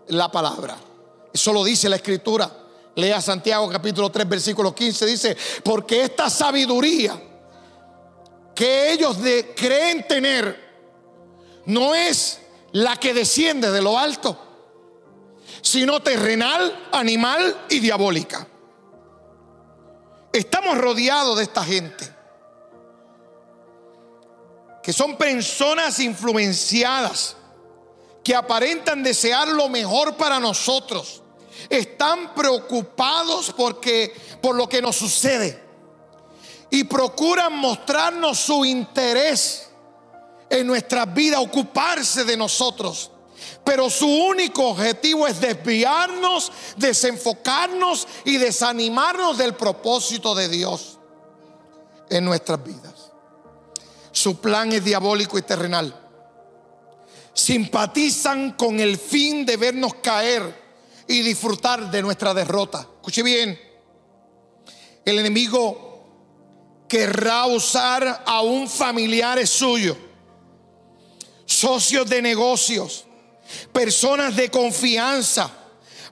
la 0.09 0.33
palabra. 0.33 0.79
Eso 1.31 1.53
lo 1.53 1.63
dice 1.63 1.91
la 1.91 1.97
escritura. 1.97 2.51
Lea 2.95 3.21
Santiago 3.21 3.69
capítulo 3.69 4.11
3 4.11 4.27
versículo 4.27 4.75
15. 4.75 5.05
Dice, 5.05 5.37
porque 5.63 6.05
esta 6.05 6.31
sabiduría 6.31 7.21
que 8.55 8.93
ellos 8.93 9.19
creen 9.55 10.07
tener 10.09 10.65
no 11.67 11.95
es 11.95 12.39
la 12.73 12.97
que 12.97 13.13
desciende 13.13 13.71
de 13.71 13.83
lo 13.83 13.99
alto 13.99 14.44
sino 15.65 16.01
terrenal, 16.03 16.89
animal 16.93 17.65
y 17.71 17.81
diabólica. 17.81 18.47
Estamos 20.31 20.77
rodeados 20.77 21.39
de 21.39 21.45
esta 21.45 21.65
gente, 21.65 22.15
que 24.83 24.93
son 24.93 25.17
personas 25.17 25.99
influenciadas, 26.01 27.37
que 28.23 28.35
aparentan 28.35 29.03
desear 29.03 29.49
lo 29.49 29.71
mejor 29.71 30.17
para 30.17 30.39
nosotros. 30.39 31.23
Están 31.71 32.35
preocupados 32.35 33.51
porque 33.57 34.15
por 34.43 34.57
lo 34.57 34.69
que 34.69 34.83
nos 34.83 34.97
sucede 34.97 35.65
y 36.69 36.85
procuran 36.85 37.57
mostrarnos 37.57 38.39
su 38.39 38.67
interés 38.67 39.71
en 40.51 40.67
nuestra 40.67 41.07
vida, 41.07 41.41
ocuparse 41.41 42.25
de 42.25 42.37
nosotros 42.37 43.13
pero 43.65 43.89
su 43.91 44.07
único 44.07 44.69
objetivo 44.69 45.27
es 45.27 45.41
desviarnos, 45.41 46.53
desenfocarnos 46.77 48.07
y 48.25 48.37
desanimarnos 48.37 49.39
del 49.39 49.55
propósito 49.55 50.35
de 50.35 50.49
Dios 50.49 50.99
en 52.11 52.25
nuestras 52.25 52.63
vidas. 52.63 53.13
Su 54.13 54.41
plan 54.41 54.73
es 54.73 54.85
diabólico 54.85 55.39
y 55.39 55.43
terrenal. 55.43 56.01
Simpatizan 57.33 58.53
con 58.53 58.79
el 58.79 58.97
fin 58.97 59.45
de 59.45 59.57
vernos 59.57 59.95
caer 59.97 60.63
y 61.09 61.23
disfrutar 61.23 61.91
de 61.91 62.03
nuestra 62.03 62.33
derrota. 62.33 62.87
Escuche 62.97 63.23
bien, 63.23 63.59
el 65.05 65.19
enemigo 65.19 65.85
querrá 66.89 67.47
usar 67.47 68.23
a 68.25 68.41
un 68.43 68.69
familiar 68.69 69.45
suyo, 69.47 69.97
socios 71.45 72.09
de 72.09 72.23
negocios, 72.23 73.05
personas 73.73 74.37
de 74.37 74.51
confianza 74.51 75.51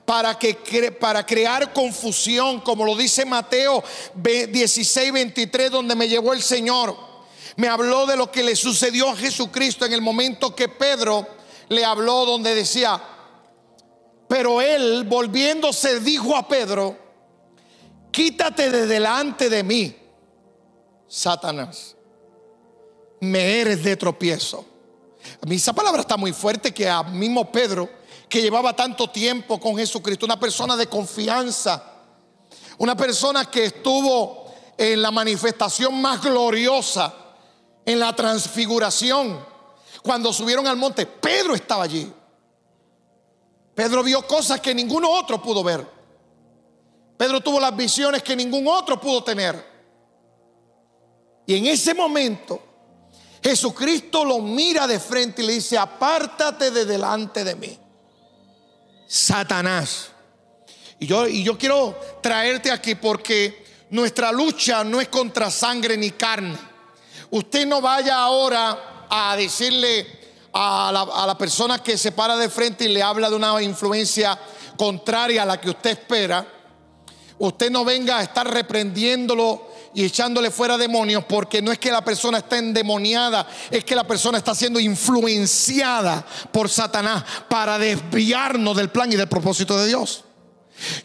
para, 0.05 0.37
que, 0.37 0.55
para 0.99 1.25
crear 1.25 1.71
confusión, 1.73 2.61
como 2.61 2.85
lo 2.85 2.95
dice 2.95 3.25
Mateo 3.25 3.83
16, 4.15 5.13
23, 5.13 5.71
donde 5.71 5.95
me 5.95 6.07
llevó 6.07 6.33
el 6.33 6.41
Señor. 6.41 6.95
Me 7.55 7.67
habló 7.67 8.05
de 8.05 8.17
lo 8.17 8.31
que 8.31 8.43
le 8.43 8.55
sucedió 8.55 9.09
a 9.09 9.15
Jesucristo 9.15 9.85
en 9.85 9.93
el 9.93 10.01
momento 10.01 10.55
que 10.55 10.67
Pedro 10.67 11.27
le 11.69 11.85
habló, 11.85 12.25
donde 12.25 12.55
decía, 12.55 13.01
pero 14.27 14.61
él 14.61 15.03
volviéndose 15.05 15.99
dijo 15.99 16.35
a 16.35 16.47
Pedro, 16.47 16.97
quítate 18.11 18.69
de 18.69 18.87
delante 18.87 19.49
de 19.49 19.63
mí, 19.63 19.95
Satanás. 21.07 21.95
Me 23.19 23.61
eres 23.61 23.83
de 23.83 23.95
tropiezo. 23.95 24.72
A 25.41 25.45
mí 25.45 25.55
esa 25.55 25.73
palabra 25.73 26.01
está 26.01 26.17
muy 26.17 26.33
fuerte 26.33 26.73
que 26.73 26.89
a 26.89 27.03
mismo 27.03 27.51
Pedro, 27.51 27.89
que 28.29 28.41
llevaba 28.41 28.75
tanto 28.75 29.09
tiempo 29.09 29.59
con 29.59 29.75
Jesucristo, 29.77 30.25
una 30.25 30.39
persona 30.39 30.75
de 30.75 30.87
confianza, 30.87 31.83
una 32.77 32.95
persona 32.95 33.45
que 33.45 33.65
estuvo 33.65 34.53
en 34.77 35.01
la 35.01 35.11
manifestación 35.11 36.01
más 36.01 36.21
gloriosa, 36.21 37.13
en 37.85 37.99
la 37.99 38.15
transfiguración, 38.15 39.45
cuando 40.01 40.33
subieron 40.33 40.67
al 40.67 40.77
monte, 40.77 41.05
Pedro 41.05 41.55
estaba 41.55 41.83
allí. 41.83 42.11
Pedro 43.73 44.03
vio 44.03 44.25
cosas 44.27 44.59
que 44.59 44.75
ninguno 44.75 45.09
otro 45.09 45.41
pudo 45.41 45.63
ver. 45.63 45.87
Pedro 47.17 47.41
tuvo 47.41 47.59
las 47.59 47.75
visiones 47.75 48.21
que 48.21 48.35
ningún 48.35 48.67
otro 48.67 48.99
pudo 48.99 49.23
tener. 49.23 49.73
Y 51.45 51.55
en 51.55 51.65
ese 51.67 51.93
momento, 51.93 52.61
Jesucristo 53.43 54.23
lo 54.23 54.39
mira 54.39 54.87
de 54.87 54.99
frente 54.99 55.41
y 55.41 55.45
le 55.45 55.53
dice, 55.53 55.77
apártate 55.77 56.71
de 56.71 56.85
delante 56.85 57.43
de 57.43 57.55
mí. 57.55 57.77
Satanás. 59.05 60.07
Y 60.99 61.07
yo, 61.07 61.27
y 61.27 61.43
yo 61.43 61.57
quiero 61.57 61.99
traerte 62.21 62.71
aquí 62.71 62.95
porque 62.95 63.65
nuestra 63.89 64.31
lucha 64.31 64.83
no 64.85 65.01
es 65.01 65.09
contra 65.09 65.51
sangre 65.51 65.97
ni 65.97 66.11
carne. 66.11 66.57
Usted 67.31 67.67
no 67.67 67.81
vaya 67.81 68.17
ahora 68.17 69.05
a 69.09 69.35
decirle 69.35 70.21
a 70.53 70.89
a 70.89 71.27
la 71.27 71.37
persona 71.37 71.83
que 71.83 71.97
se 71.97 72.11
para 72.11 72.37
de 72.37 72.49
frente 72.49 72.85
y 72.85 72.89
le 72.89 73.03
habla 73.03 73.29
de 73.29 73.35
una 73.35 73.61
influencia 73.61 74.39
contraria 74.77 75.43
a 75.43 75.45
la 75.45 75.59
que 75.59 75.71
usted 75.71 75.91
espera. 75.91 76.47
Usted 77.39 77.69
no 77.71 77.83
venga 77.83 78.19
a 78.19 78.23
estar 78.23 78.47
reprendiéndolo 78.49 79.72
y 79.93 80.03
echándole 80.03 80.51
fuera 80.51 80.77
demonios 80.77 81.23
porque 81.25 81.61
no 81.61 81.71
es 81.71 81.79
que 81.79 81.91
la 81.91 82.03
persona 82.03 82.39
está 82.39 82.57
endemoniada, 82.57 83.47
es 83.69 83.83
que 83.83 83.95
la 83.95 84.05
persona 84.05 84.37
está 84.37 84.55
siendo 84.55 84.79
influenciada 84.79 86.25
por 86.51 86.69
Satanás 86.69 87.23
para 87.47 87.77
desviarnos 87.77 88.75
del 88.75 88.89
plan 88.89 89.11
y 89.11 89.15
del 89.15 89.27
propósito 89.27 89.77
de 89.77 89.87
Dios. 89.87 90.23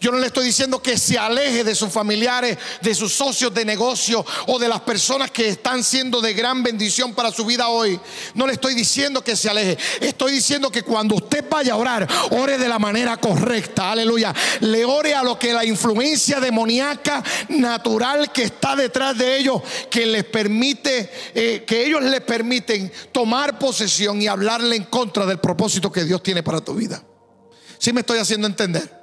Yo 0.00 0.10
no 0.10 0.18
le 0.18 0.26
estoy 0.26 0.46
diciendo 0.46 0.82
que 0.82 0.98
se 0.98 1.18
aleje 1.18 1.64
de 1.64 1.74
sus 1.74 1.90
familiares, 1.90 2.58
de 2.80 2.94
sus 2.94 3.12
socios 3.12 3.52
de 3.52 3.64
negocio 3.64 4.24
o 4.46 4.58
de 4.58 4.68
las 4.68 4.80
personas 4.80 5.30
que 5.30 5.48
están 5.48 5.84
siendo 5.84 6.20
de 6.20 6.34
gran 6.34 6.62
bendición 6.62 7.14
para 7.14 7.30
su 7.32 7.44
vida 7.44 7.68
hoy. 7.68 7.98
No 8.34 8.46
le 8.46 8.54
estoy 8.54 8.74
diciendo 8.74 9.22
que 9.22 9.36
se 9.36 9.48
aleje. 9.48 9.78
Estoy 10.00 10.32
diciendo 10.32 10.70
que 10.70 10.82
cuando 10.82 11.14
usted 11.16 11.44
vaya 11.48 11.74
a 11.74 11.76
orar, 11.76 12.08
ore 12.30 12.58
de 12.58 12.68
la 12.68 12.78
manera 12.78 13.16
correcta. 13.16 13.90
Aleluya. 13.92 14.34
Le 14.60 14.84
ore 14.84 15.14
a 15.14 15.22
lo 15.22 15.38
que 15.38 15.52
la 15.52 15.64
influencia 15.64 16.40
demoníaca 16.40 17.22
natural 17.48 18.32
que 18.32 18.44
está 18.44 18.76
detrás 18.76 19.16
de 19.16 19.38
ellos, 19.38 19.62
que 19.90 20.06
les 20.06 20.24
permite, 20.24 21.10
eh, 21.34 21.64
que 21.66 21.86
ellos 21.86 22.02
les 22.02 22.20
permiten 22.20 22.90
tomar 23.12 23.58
posesión 23.58 24.20
y 24.20 24.26
hablarle 24.26 24.76
en 24.76 24.84
contra 24.84 25.26
del 25.26 25.38
propósito 25.38 25.90
que 25.92 26.04
Dios 26.04 26.22
tiene 26.22 26.42
para 26.42 26.60
tu 26.60 26.74
vida. 26.74 27.02
Si 27.78 27.92
me 27.92 28.00
estoy 28.00 28.18
haciendo 28.18 28.46
entender? 28.46 28.97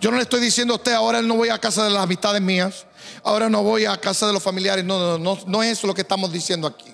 Yo 0.00 0.10
no 0.10 0.16
le 0.16 0.22
estoy 0.22 0.40
diciendo 0.40 0.74
a 0.74 0.76
usted, 0.76 0.92
ahora 0.92 1.22
no 1.22 1.34
voy 1.34 1.48
a 1.48 1.58
casa 1.58 1.84
de 1.84 1.90
las 1.90 2.02
amistades 2.02 2.40
mías, 2.40 2.86
ahora 3.24 3.48
no 3.48 3.62
voy 3.62 3.84
a 3.84 3.96
casa 3.96 4.26
de 4.26 4.32
los 4.32 4.42
familiares. 4.42 4.84
No, 4.84 4.98
no, 4.98 5.18
no, 5.18 5.38
no 5.46 5.62
es 5.62 5.78
eso 5.78 5.86
lo 5.86 5.94
que 5.94 6.02
estamos 6.02 6.32
diciendo 6.32 6.66
aquí. 6.66 6.92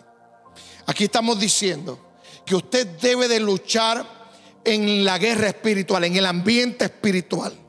Aquí 0.87 1.05
estamos 1.05 1.39
diciendo 1.39 1.99
que 2.45 2.55
usted 2.55 2.87
debe 3.01 3.29
de 3.29 3.41
luchar 3.41 4.07
en 4.65 5.05
la 5.05 5.19
guerra 5.19 5.49
espiritual, 5.49 6.05
en 6.05 6.17
el 6.17 6.27
ambiente 6.27 6.87
espiritual 6.87 7.64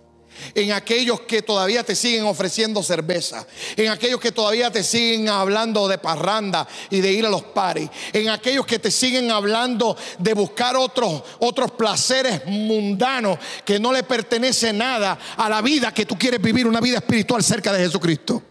en 0.53 0.71
aquellos 0.71 1.21
que 1.21 1.41
todavía 1.41 1.83
te 1.83 1.95
siguen 1.95 2.25
ofreciendo 2.25 2.83
cerveza, 2.83 3.45
en 3.75 3.89
aquellos 3.89 4.19
que 4.19 4.31
todavía 4.31 4.71
te 4.71 4.83
siguen 4.83 5.29
hablando 5.29 5.87
de 5.87 5.97
parranda 5.97 6.67
y 6.89 7.01
de 7.01 7.11
ir 7.11 7.25
a 7.25 7.29
los 7.29 7.43
pares, 7.43 7.89
en 8.13 8.29
aquellos 8.29 8.65
que 8.65 8.79
te 8.79 8.91
siguen 8.91 9.31
hablando 9.31 9.97
de 10.19 10.33
buscar 10.33 10.75
otros, 10.75 11.23
otros 11.39 11.71
placeres 11.71 12.45
mundanos 12.45 13.37
que 13.63 13.79
no 13.79 13.91
le 13.91 14.03
pertenece 14.03 14.73
nada 14.73 15.17
a 15.37 15.49
la 15.49 15.61
vida 15.61 15.93
que 15.93 16.05
tú 16.05 16.17
quieres 16.17 16.41
vivir, 16.41 16.67
una 16.67 16.81
vida 16.81 16.97
espiritual 16.97 17.43
cerca 17.43 17.71
de 17.73 17.79
Jesucristo. 17.79 18.41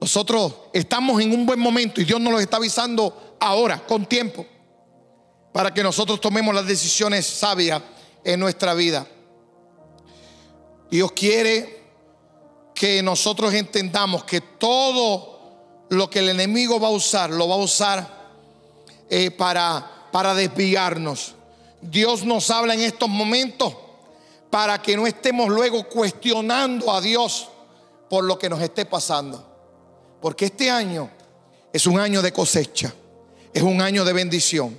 Nosotros 0.00 0.54
estamos 0.72 1.20
en 1.20 1.32
un 1.32 1.46
buen 1.46 1.58
momento 1.58 2.00
y 2.00 2.04
Dios 2.04 2.20
nos 2.20 2.32
lo 2.32 2.38
está 2.38 2.58
avisando 2.58 3.36
ahora, 3.40 3.84
con 3.86 4.06
tiempo, 4.06 4.46
para 5.52 5.72
que 5.72 5.82
nosotros 5.82 6.20
tomemos 6.20 6.54
las 6.54 6.66
decisiones 6.66 7.26
sabias 7.26 7.82
en 8.22 8.38
nuestra 8.40 8.74
vida. 8.74 9.06
Dios 10.90 11.12
quiere 11.12 11.84
que 12.74 13.02
nosotros 13.02 13.54
entendamos 13.54 14.24
que 14.24 14.40
todo 14.40 15.36
lo 15.88 16.10
que 16.10 16.18
el 16.20 16.28
enemigo 16.28 16.78
va 16.78 16.88
a 16.88 16.92
usar, 16.92 17.30
lo 17.30 17.48
va 17.48 17.54
a 17.54 17.58
usar 17.58 18.28
eh, 19.08 19.30
para, 19.30 20.08
para 20.12 20.34
desviarnos. 20.34 21.34
Dios 21.80 22.24
nos 22.24 22.50
habla 22.50 22.74
en 22.74 22.80
estos 22.80 23.08
momentos 23.08 23.74
para 24.50 24.80
que 24.80 24.96
no 24.96 25.06
estemos 25.06 25.48
luego 25.48 25.88
cuestionando 25.88 26.92
a 26.92 27.00
Dios 27.00 27.48
por 28.08 28.24
lo 28.24 28.38
que 28.38 28.48
nos 28.48 28.60
esté 28.60 28.84
pasando. 28.84 29.44
Porque 30.20 30.46
este 30.46 30.70
año 30.70 31.10
es 31.72 31.86
un 31.86 31.98
año 31.98 32.22
de 32.22 32.32
cosecha, 32.32 32.94
es 33.52 33.62
un 33.62 33.80
año 33.80 34.04
de 34.04 34.12
bendición 34.12 34.78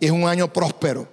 y 0.00 0.06
es 0.06 0.12
un 0.12 0.26
año 0.26 0.52
próspero. 0.52 1.08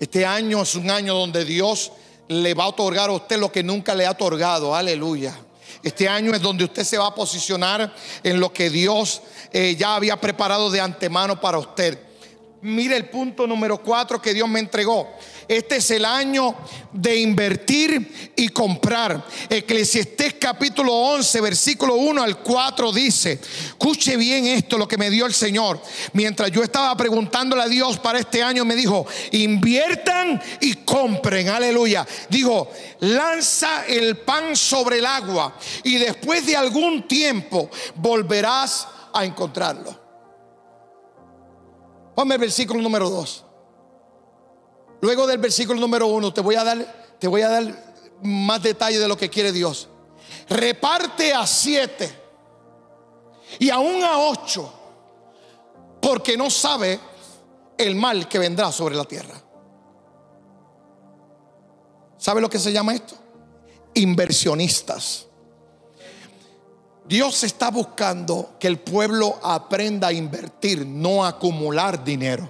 Este 0.00 0.26
año 0.26 0.62
es 0.62 0.74
un 0.74 0.90
año 0.90 1.14
donde 1.14 1.44
Dios 1.44 1.92
le 2.28 2.54
va 2.54 2.64
a 2.64 2.68
otorgar 2.68 3.10
a 3.10 3.12
usted 3.12 3.38
lo 3.38 3.50
que 3.50 3.62
nunca 3.62 3.94
le 3.94 4.06
ha 4.06 4.12
otorgado. 4.12 4.74
Aleluya. 4.74 5.36
Este 5.82 6.08
año 6.08 6.34
es 6.34 6.40
donde 6.40 6.64
usted 6.64 6.84
se 6.84 6.96
va 6.96 7.08
a 7.08 7.14
posicionar 7.14 7.94
en 8.22 8.40
lo 8.40 8.52
que 8.52 8.70
Dios 8.70 9.20
eh, 9.52 9.76
ya 9.76 9.94
había 9.94 10.18
preparado 10.20 10.70
de 10.70 10.80
antemano 10.80 11.40
para 11.40 11.58
usted. 11.58 11.98
Mire 12.64 12.96
el 12.96 13.10
punto 13.10 13.46
número 13.46 13.76
cuatro 13.82 14.22
que 14.22 14.32
Dios 14.32 14.48
me 14.48 14.58
entregó. 14.58 15.18
Este 15.46 15.76
es 15.76 15.90
el 15.90 16.02
año 16.06 16.54
de 16.94 17.18
invertir 17.20 18.32
y 18.34 18.48
comprar. 18.48 19.22
Eclesiastés 19.50 20.36
capítulo 20.40 20.94
11, 20.94 21.42
versículo 21.42 21.96
1 21.96 22.22
al 22.22 22.38
4 22.38 22.90
dice, 22.90 23.38
escuche 23.66 24.16
bien 24.16 24.46
esto, 24.46 24.78
lo 24.78 24.88
que 24.88 24.96
me 24.96 25.10
dio 25.10 25.26
el 25.26 25.34
Señor. 25.34 25.78
Mientras 26.14 26.50
yo 26.50 26.62
estaba 26.62 26.96
preguntándole 26.96 27.64
a 27.64 27.68
Dios 27.68 27.98
para 27.98 28.18
este 28.18 28.42
año, 28.42 28.64
me 28.64 28.76
dijo, 28.76 29.06
inviertan 29.32 30.40
y 30.62 30.72
compren, 30.76 31.50
aleluya. 31.50 32.06
Dijo, 32.30 32.70
lanza 33.00 33.84
el 33.84 34.16
pan 34.16 34.56
sobre 34.56 35.00
el 35.00 35.06
agua 35.06 35.54
y 35.82 35.98
después 35.98 36.46
de 36.46 36.56
algún 36.56 37.06
tiempo 37.06 37.68
volverás 37.96 38.88
a 39.12 39.22
encontrarlo. 39.22 40.03
Ponme 42.14 42.34
el 42.34 42.40
versículo 42.40 42.80
número 42.80 43.10
2. 43.10 43.44
Luego 45.00 45.26
del 45.26 45.38
versículo 45.38 45.80
número 45.80 46.06
uno, 46.06 46.32
te 46.32 46.40
voy 46.40 46.54
a 46.54 46.64
dar, 46.64 47.16
te 47.18 47.28
voy 47.28 47.42
a 47.42 47.48
dar 47.48 47.94
más 48.22 48.62
detalle 48.62 48.98
de 48.98 49.08
lo 49.08 49.16
que 49.16 49.28
quiere 49.28 49.52
Dios. 49.52 49.88
Reparte 50.48 51.32
a 51.32 51.46
siete 51.46 52.10
y 53.58 53.70
aún 53.70 54.02
a 54.02 54.18
ocho, 54.18 54.72
porque 56.00 56.36
no 56.36 56.48
sabe 56.48 56.98
el 57.76 57.96
mal 57.96 58.28
que 58.28 58.38
vendrá 58.38 58.72
sobre 58.72 58.94
la 58.94 59.04
tierra. 59.04 59.34
¿Sabe 62.16 62.40
lo 62.40 62.48
que 62.48 62.58
se 62.58 62.72
llama 62.72 62.94
esto? 62.94 63.16
Inversionistas. 63.94 65.26
Dios 67.06 67.44
está 67.44 67.70
buscando 67.70 68.54
que 68.58 68.66
el 68.66 68.78
pueblo 68.78 69.38
aprenda 69.42 70.08
a 70.08 70.12
invertir, 70.12 70.86
no 70.86 71.24
a 71.24 71.28
acumular 71.28 72.02
dinero. 72.02 72.48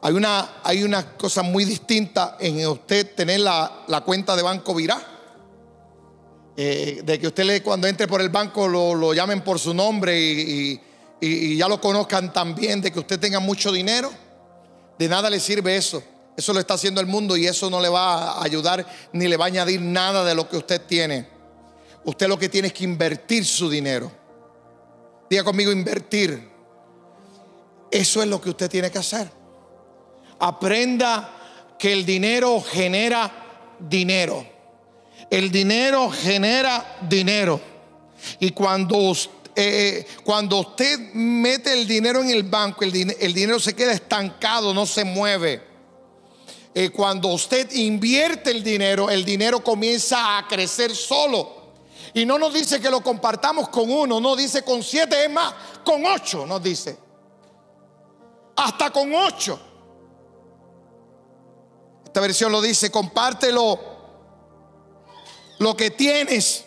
Hay 0.00 0.14
una, 0.14 0.60
hay 0.64 0.82
una 0.82 1.16
cosa 1.16 1.42
muy 1.42 1.64
distinta 1.64 2.36
en 2.40 2.66
usted 2.66 3.14
tener 3.14 3.40
la, 3.40 4.02
cuenta 4.04 4.34
de 4.34 4.42
banco 4.42 4.74
virá. 4.74 5.00
Eh, 6.56 7.02
de 7.04 7.20
que 7.20 7.28
usted 7.28 7.62
cuando 7.62 7.86
entre 7.86 8.08
por 8.08 8.20
el 8.20 8.30
banco 8.30 8.66
lo, 8.66 9.14
llamen 9.14 9.42
por 9.42 9.60
su 9.60 9.72
nombre 9.72 10.20
y, 10.20 10.80
y, 11.20 11.56
ya 11.56 11.68
lo 11.68 11.80
conozcan 11.80 12.32
también, 12.32 12.80
de 12.80 12.90
que 12.90 12.98
usted 12.98 13.20
tenga 13.20 13.38
mucho 13.38 13.70
dinero. 13.70 14.10
De 14.98 15.08
nada 15.08 15.30
le 15.30 15.38
sirve 15.38 15.76
eso. 15.76 16.02
Eso 16.36 16.52
lo 16.52 16.58
está 16.58 16.74
haciendo 16.74 17.00
el 17.00 17.06
mundo 17.06 17.36
y 17.36 17.46
eso 17.46 17.70
no 17.70 17.80
le 17.80 17.88
va 17.88 18.32
a 18.32 18.42
ayudar 18.42 18.84
ni 19.12 19.28
le 19.28 19.36
va 19.36 19.44
a 19.44 19.48
añadir 19.48 19.80
nada 19.80 20.24
de 20.24 20.34
lo 20.34 20.48
que 20.48 20.56
usted 20.56 20.80
tiene. 20.82 21.37
Usted 22.04 22.28
lo 22.28 22.38
que 22.38 22.48
tiene 22.48 22.68
es 22.68 22.74
que 22.74 22.84
invertir 22.84 23.44
su 23.44 23.68
dinero. 23.68 24.10
Diga 25.28 25.44
conmigo, 25.44 25.72
invertir. 25.72 26.48
Eso 27.90 28.22
es 28.22 28.28
lo 28.28 28.40
que 28.40 28.50
usted 28.50 28.70
tiene 28.70 28.90
que 28.90 28.98
hacer. 28.98 29.30
Aprenda 30.38 31.74
que 31.78 31.92
el 31.92 32.04
dinero 32.04 32.60
genera 32.60 33.76
dinero. 33.78 34.46
El 35.30 35.50
dinero 35.50 36.10
genera 36.10 36.98
dinero. 37.02 37.60
Y 38.40 38.50
cuando, 38.50 39.14
eh, 39.54 40.06
cuando 40.24 40.60
usted 40.60 40.98
mete 41.14 41.72
el 41.72 41.86
dinero 41.86 42.22
en 42.22 42.30
el 42.30 42.44
banco, 42.44 42.84
el, 42.84 42.92
dinero 42.92 43.60
se 43.60 43.74
queda 43.74 43.92
estancado, 43.92 44.72
no 44.72 44.86
se 44.86 45.04
mueve. 45.04 45.62
Eh, 46.74 46.90
cuando 46.90 47.28
usted 47.28 47.70
invierte 47.72 48.50
el 48.50 48.62
dinero, 48.62 49.10
el 49.10 49.24
dinero 49.24 49.62
comienza 49.62 50.38
a 50.38 50.46
crecer 50.46 50.94
solo. 50.94 51.57
Y 52.18 52.26
no 52.26 52.36
nos 52.36 52.52
dice 52.52 52.80
que 52.80 52.90
lo 52.90 53.00
compartamos 53.00 53.68
con 53.68 53.88
uno, 53.88 54.18
no 54.18 54.34
dice 54.34 54.64
con 54.64 54.82
siete, 54.82 55.26
es 55.26 55.30
más, 55.30 55.54
con 55.84 56.04
ocho 56.04 56.44
nos 56.46 56.60
dice. 56.60 56.98
Hasta 58.56 58.90
con 58.90 59.14
ocho. 59.14 59.56
Esta 62.04 62.20
versión 62.20 62.50
lo 62.50 62.60
dice, 62.60 62.90
compártelo 62.90 63.78
lo 65.60 65.76
que 65.76 65.92
tienes 65.92 66.64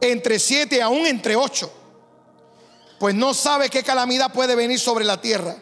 entre 0.00 0.40
siete, 0.40 0.82
aún 0.82 1.06
entre 1.06 1.36
ocho. 1.36 1.70
Pues 2.98 3.14
no 3.14 3.34
sabe 3.34 3.70
qué 3.70 3.84
calamidad 3.84 4.32
puede 4.32 4.56
venir 4.56 4.80
sobre 4.80 5.04
la 5.04 5.20
tierra. 5.20 5.54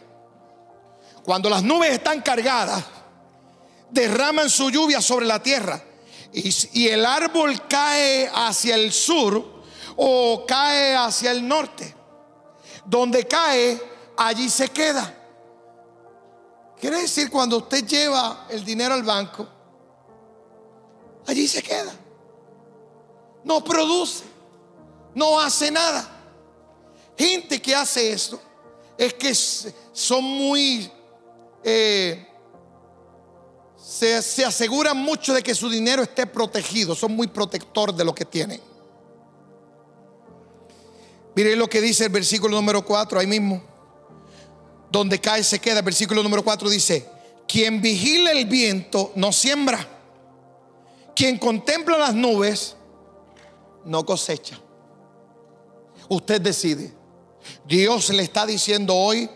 Cuando 1.26 1.50
las 1.50 1.62
nubes 1.62 1.90
están 1.90 2.22
cargadas, 2.22 2.82
derraman 3.90 4.48
su 4.48 4.70
lluvia 4.70 5.02
sobre 5.02 5.26
la 5.26 5.42
tierra. 5.42 5.89
Y, 6.32 6.88
el 6.88 7.04
árbol 7.04 7.66
cae 7.66 8.30
hacia 8.32 8.76
el 8.76 8.92
sur 8.92 9.44
o 9.96 10.44
cae 10.46 10.94
hacia 10.94 11.32
el 11.32 11.46
norte. 11.46 11.94
Donde 12.84 13.26
cae, 13.26 13.80
allí 14.16 14.48
se 14.48 14.68
queda. 14.68 15.16
Quiere 16.80 17.02
decir, 17.02 17.30
cuando 17.30 17.58
usted 17.58 17.86
lleva 17.86 18.46
el 18.48 18.64
dinero 18.64 18.94
al 18.94 19.02
banco, 19.02 19.46
allí 21.26 21.46
se 21.46 21.62
queda. 21.62 21.92
No 23.44 23.62
produce, 23.62 24.24
no 25.14 25.38
hace 25.40 25.70
nada. 25.70 26.08
Gente 27.18 27.60
que 27.60 27.74
hace 27.74 28.12
esto 28.12 28.40
es 28.96 29.14
que 29.14 29.34
son 29.34 30.24
muy, 30.24 30.90
eh, 31.62 32.29
se, 33.82 34.22
se 34.22 34.44
aseguran 34.44 34.96
mucho 34.96 35.34
de 35.34 35.42
que 35.42 35.54
su 35.54 35.68
dinero 35.68 36.02
esté 36.02 36.26
protegido, 36.26 36.94
son 36.94 37.12
muy 37.12 37.26
protector 37.26 37.94
de 37.94 38.04
lo 38.04 38.14
que 38.14 38.24
tienen. 38.24 38.60
Miren 41.34 41.58
lo 41.58 41.68
que 41.68 41.80
dice 41.80 42.04
el 42.04 42.10
versículo 42.10 42.56
número 42.56 42.84
4 42.84 43.20
ahí 43.20 43.26
mismo 43.26 43.70
donde 44.90 45.20
cae 45.20 45.42
se 45.42 45.58
queda. 45.58 45.78
El 45.78 45.84
versículo 45.84 46.22
número 46.22 46.42
4 46.42 46.68
dice, 46.68 47.06
quien 47.46 47.80
vigila 47.80 48.32
el 48.32 48.46
viento 48.46 49.12
no 49.14 49.32
siembra. 49.32 49.86
Quien 51.14 51.38
contempla 51.38 51.98
las 51.98 52.14
nubes 52.14 52.76
no 53.84 54.04
cosecha. 54.04 54.58
Usted 56.08 56.40
decide. 56.40 56.92
Dios 57.66 58.10
le 58.10 58.22
está 58.22 58.46
diciendo 58.46 58.94
hoy, 58.94 59.30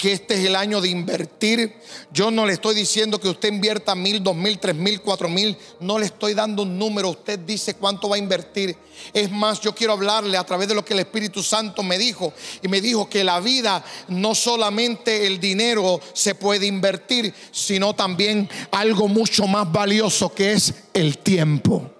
que 0.00 0.12
este 0.12 0.32
es 0.32 0.46
el 0.46 0.56
año 0.56 0.80
de 0.80 0.88
invertir. 0.88 1.76
Yo 2.10 2.30
no 2.30 2.46
le 2.46 2.54
estoy 2.54 2.74
diciendo 2.74 3.20
que 3.20 3.28
usted 3.28 3.52
invierta 3.52 3.94
mil, 3.94 4.22
dos 4.22 4.34
mil, 4.34 4.58
tres 4.58 4.74
mil, 4.74 5.02
cuatro 5.02 5.28
mil. 5.28 5.54
No 5.78 5.98
le 5.98 6.06
estoy 6.06 6.32
dando 6.32 6.62
un 6.62 6.78
número. 6.78 7.10
Usted 7.10 7.38
dice 7.40 7.74
cuánto 7.74 8.08
va 8.08 8.16
a 8.16 8.18
invertir. 8.18 8.74
Es 9.12 9.30
más, 9.30 9.60
yo 9.60 9.74
quiero 9.74 9.92
hablarle 9.92 10.38
a 10.38 10.44
través 10.44 10.68
de 10.68 10.74
lo 10.74 10.82
que 10.82 10.94
el 10.94 11.00
Espíritu 11.00 11.42
Santo 11.42 11.82
me 11.82 11.98
dijo. 11.98 12.32
Y 12.62 12.68
me 12.68 12.80
dijo 12.80 13.10
que 13.10 13.22
la 13.24 13.40
vida, 13.40 13.84
no 14.08 14.34
solamente 14.34 15.26
el 15.26 15.38
dinero 15.38 16.00
se 16.14 16.34
puede 16.34 16.64
invertir, 16.64 17.34
sino 17.52 17.92
también 17.92 18.48
algo 18.70 19.06
mucho 19.06 19.46
más 19.46 19.70
valioso 19.70 20.34
que 20.34 20.54
es 20.54 20.72
el 20.94 21.18
tiempo. 21.18 21.90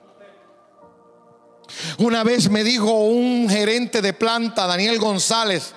Una 1.99 2.25
vez 2.25 2.49
me 2.49 2.65
dijo 2.65 2.93
un 2.93 3.47
gerente 3.51 4.01
de 4.01 4.15
planta, 4.15 4.67
Daniel 4.67 4.99
González, 4.99 5.75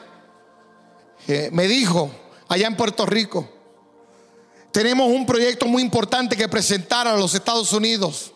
me 1.51 1.67
dijo 1.67 2.11
allá 2.47 2.67
en 2.67 2.75
Puerto 2.75 3.05
Rico, 3.05 3.49
tenemos 4.71 5.07
un 5.07 5.25
proyecto 5.25 5.67
muy 5.67 5.83
importante 5.83 6.35
que 6.35 6.47
presentar 6.47 7.07
a 7.07 7.15
los 7.15 7.33
Estados 7.35 7.71
Unidos 7.73 8.31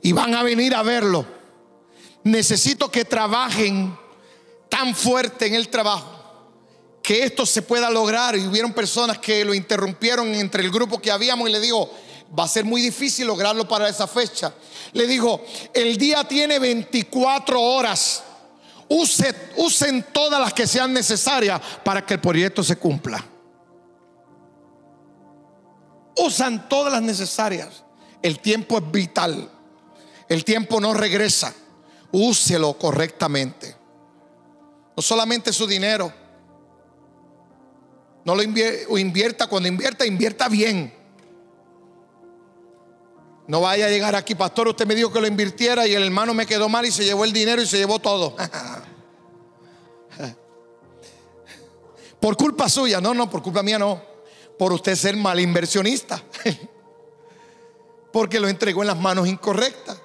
y 0.00 0.12
van 0.12 0.34
a 0.34 0.42
venir 0.42 0.74
a 0.74 0.82
verlo. 0.82 1.26
Necesito 2.22 2.90
que 2.90 3.04
trabajen 3.04 3.96
tan 4.68 4.94
fuerte 4.94 5.46
en 5.46 5.54
el 5.54 5.68
trabajo 5.68 6.20
que 7.02 7.24
esto 7.24 7.44
se 7.44 7.62
pueda 7.62 7.90
lograr. 7.90 8.36
Y 8.36 8.46
hubieron 8.46 8.72
personas 8.72 9.18
que 9.18 9.44
lo 9.44 9.52
interrumpieron 9.52 10.32
entre 10.34 10.62
el 10.62 10.70
grupo 10.70 11.00
que 11.00 11.10
habíamos 11.10 11.48
y 11.48 11.52
le 11.52 11.60
digo, 11.60 11.90
va 12.38 12.44
a 12.44 12.48
ser 12.48 12.64
muy 12.64 12.80
difícil 12.80 13.26
lograrlo 13.26 13.66
para 13.66 13.88
esa 13.88 14.06
fecha. 14.06 14.54
Le 14.92 15.06
dijo, 15.06 15.42
el 15.74 15.96
día 15.96 16.22
tiene 16.24 16.58
24 16.58 17.60
horas 17.60 18.22
usen 18.90 20.04
todas 20.12 20.40
las 20.40 20.52
que 20.52 20.66
sean 20.66 20.92
necesarias 20.92 21.60
para 21.84 22.04
que 22.04 22.14
el 22.14 22.20
proyecto 22.20 22.62
se 22.64 22.76
cumpla. 22.76 23.24
Usan 26.16 26.68
todas 26.68 26.92
las 26.92 27.00
necesarias. 27.00 27.84
El 28.20 28.40
tiempo 28.40 28.78
es 28.78 28.90
vital. 28.90 29.48
El 30.28 30.44
tiempo 30.44 30.80
no 30.80 30.92
regresa. 30.92 31.54
Úselo 32.12 32.76
correctamente. 32.76 33.76
No 34.96 35.02
solamente 35.02 35.52
su 35.52 35.66
dinero. 35.66 36.12
No 38.24 38.34
lo 38.34 38.42
invierta 38.42 39.46
cuando 39.46 39.68
invierta, 39.68 40.04
invierta 40.04 40.48
bien. 40.48 40.99
No 43.50 43.60
vaya 43.62 43.86
a 43.86 43.88
llegar 43.88 44.14
aquí, 44.14 44.36
pastor, 44.36 44.68
usted 44.68 44.86
me 44.86 44.94
dijo 44.94 45.12
que 45.12 45.20
lo 45.20 45.26
invirtiera 45.26 45.84
y 45.84 45.92
el 45.92 46.04
hermano 46.04 46.32
me 46.32 46.46
quedó 46.46 46.68
mal 46.68 46.86
y 46.86 46.92
se 46.92 47.04
llevó 47.04 47.24
el 47.24 47.32
dinero 47.32 47.60
y 47.60 47.66
se 47.66 47.78
llevó 47.78 47.98
todo. 47.98 48.36
por 52.20 52.36
culpa 52.36 52.68
suya, 52.68 53.00
no, 53.00 53.12
no, 53.12 53.28
por 53.28 53.42
culpa 53.42 53.64
mía 53.64 53.76
no. 53.76 54.00
Por 54.56 54.72
usted 54.72 54.94
ser 54.94 55.16
mal 55.16 55.40
inversionista. 55.40 56.22
Porque 58.12 58.38
lo 58.38 58.46
entregó 58.46 58.82
en 58.82 58.86
las 58.86 58.96
manos 58.96 59.26
incorrectas. 59.26 60.00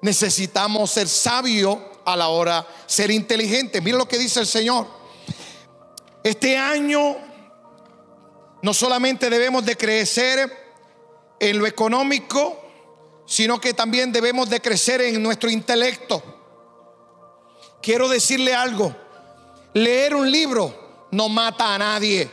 Necesitamos 0.00 0.90
ser 0.90 1.06
sabios 1.06 1.76
a 2.06 2.16
la 2.16 2.28
hora 2.28 2.66
ser 2.86 3.10
inteligentes. 3.10 3.82
Mira 3.82 3.98
lo 3.98 4.08
que 4.08 4.16
dice 4.16 4.40
el 4.40 4.46
Señor. 4.46 4.86
Este 6.24 6.56
año 6.56 7.14
no 8.62 8.72
solamente 8.72 9.28
debemos 9.28 9.66
de 9.66 9.76
crecer 9.76 10.61
en 11.42 11.58
lo 11.58 11.66
económico, 11.66 12.56
sino 13.26 13.60
que 13.60 13.74
también 13.74 14.12
debemos 14.12 14.48
de 14.48 14.60
crecer 14.60 15.00
en 15.00 15.20
nuestro 15.20 15.50
intelecto. 15.50 16.22
Quiero 17.82 18.08
decirle 18.08 18.54
algo, 18.54 18.94
leer 19.74 20.14
un 20.14 20.30
libro 20.30 21.08
no 21.10 21.28
mata 21.28 21.74
a 21.74 21.78
nadie. 21.78 22.30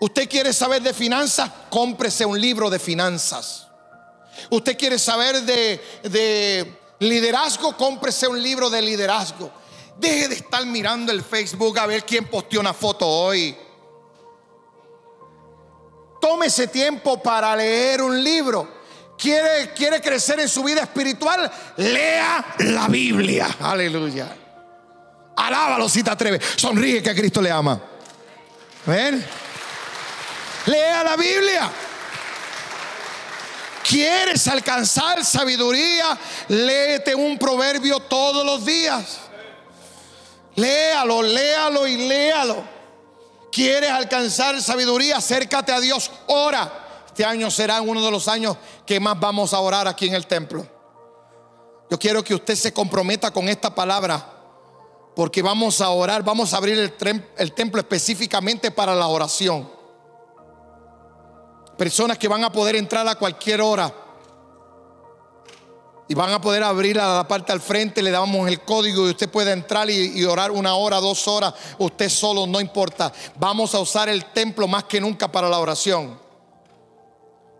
Usted 0.00 0.28
quiere 0.28 0.52
saber 0.52 0.82
de 0.82 0.92
finanzas, 0.92 1.48
cómprese 1.70 2.26
un 2.26 2.40
libro 2.40 2.68
de 2.68 2.80
finanzas. 2.80 3.68
Usted 4.50 4.76
quiere 4.76 4.98
saber 4.98 5.42
de, 5.42 5.80
de 6.02 6.76
liderazgo, 6.98 7.76
cómprese 7.76 8.26
un 8.26 8.42
libro 8.42 8.68
de 8.68 8.82
liderazgo. 8.82 9.52
Deje 9.96 10.26
de 10.26 10.34
estar 10.34 10.66
mirando 10.66 11.12
el 11.12 11.22
Facebook 11.22 11.78
a 11.78 11.86
ver 11.86 12.04
quién 12.04 12.24
posteó 12.28 12.58
una 12.58 12.74
foto 12.74 13.06
hoy. 13.06 13.56
Tome 16.28 16.44
ese 16.44 16.66
tiempo 16.66 17.22
para 17.22 17.56
leer 17.56 18.02
un 18.02 18.22
libro. 18.22 18.68
¿Quiere, 19.16 19.72
quiere 19.72 19.98
crecer 19.98 20.38
en 20.38 20.48
su 20.50 20.62
vida 20.62 20.82
espiritual? 20.82 21.50
Lea 21.78 22.54
la 22.58 22.86
Biblia. 22.86 23.56
Aleluya. 23.58 24.28
Alábalo 25.36 25.88
si 25.88 26.02
te 26.02 26.10
atreves. 26.10 26.44
Sonríe 26.56 27.02
que 27.02 27.08
a 27.08 27.14
Cristo 27.14 27.40
le 27.40 27.50
ama. 27.50 27.80
¿Ven? 28.84 29.24
Lea 30.66 31.02
la 31.02 31.16
Biblia. 31.16 31.70
¿Quieres 33.88 34.46
alcanzar 34.48 35.24
sabiduría? 35.24 36.18
Léete 36.48 37.14
un 37.14 37.38
proverbio 37.38 38.00
todos 38.00 38.44
los 38.44 38.66
días. 38.66 39.18
Léalo, 40.56 41.22
léalo 41.22 41.86
y 41.86 42.06
léalo. 42.06 42.77
¿Quieres 43.50 43.90
alcanzar 43.90 44.60
sabiduría? 44.60 45.16
Acércate 45.16 45.72
a 45.72 45.80
Dios, 45.80 46.10
ora. 46.26 47.04
Este 47.06 47.24
año 47.24 47.50
será 47.50 47.80
uno 47.80 48.04
de 48.04 48.10
los 48.10 48.28
años 48.28 48.56
que 48.86 49.00
más 49.00 49.18
vamos 49.18 49.52
a 49.52 49.60
orar 49.60 49.88
aquí 49.88 50.06
en 50.06 50.14
el 50.14 50.26
templo. 50.26 50.66
Yo 51.90 51.98
quiero 51.98 52.22
que 52.22 52.34
usted 52.34 52.54
se 52.54 52.72
comprometa 52.72 53.30
con 53.30 53.48
esta 53.48 53.74
palabra, 53.74 54.24
porque 55.16 55.42
vamos 55.42 55.80
a 55.80 55.88
orar, 55.88 56.22
vamos 56.22 56.52
a 56.52 56.58
abrir 56.58 56.78
el, 56.78 57.24
el 57.36 57.52
templo 57.52 57.80
específicamente 57.80 58.70
para 58.70 58.94
la 58.94 59.08
oración. 59.08 59.68
Personas 61.76 62.18
que 62.18 62.28
van 62.28 62.44
a 62.44 62.52
poder 62.52 62.76
entrar 62.76 63.08
a 63.08 63.14
cualquier 63.14 63.62
hora 63.62 63.92
y 66.08 66.14
van 66.14 66.32
a 66.32 66.40
poder 66.40 66.62
abrir 66.62 66.98
a 66.98 67.16
la 67.16 67.28
parte 67.28 67.52
al 67.52 67.60
frente, 67.60 68.02
le 68.02 68.10
damos 68.10 68.48
el 68.48 68.62
código 68.62 69.06
y 69.06 69.10
usted 69.10 69.28
puede 69.28 69.52
entrar 69.52 69.90
y, 69.90 70.24
orar 70.24 70.50
una 70.50 70.74
hora, 70.74 71.00
dos 71.00 71.28
horas, 71.28 71.52
usted 71.76 72.08
solo, 72.08 72.46
no 72.46 72.60
importa. 72.62 73.12
Vamos 73.38 73.74
a 73.74 73.80
usar 73.80 74.08
el 74.08 74.24
templo 74.32 74.66
más 74.66 74.84
que 74.84 75.02
nunca 75.02 75.30
para 75.30 75.50
la 75.50 75.58
oración. 75.58 76.18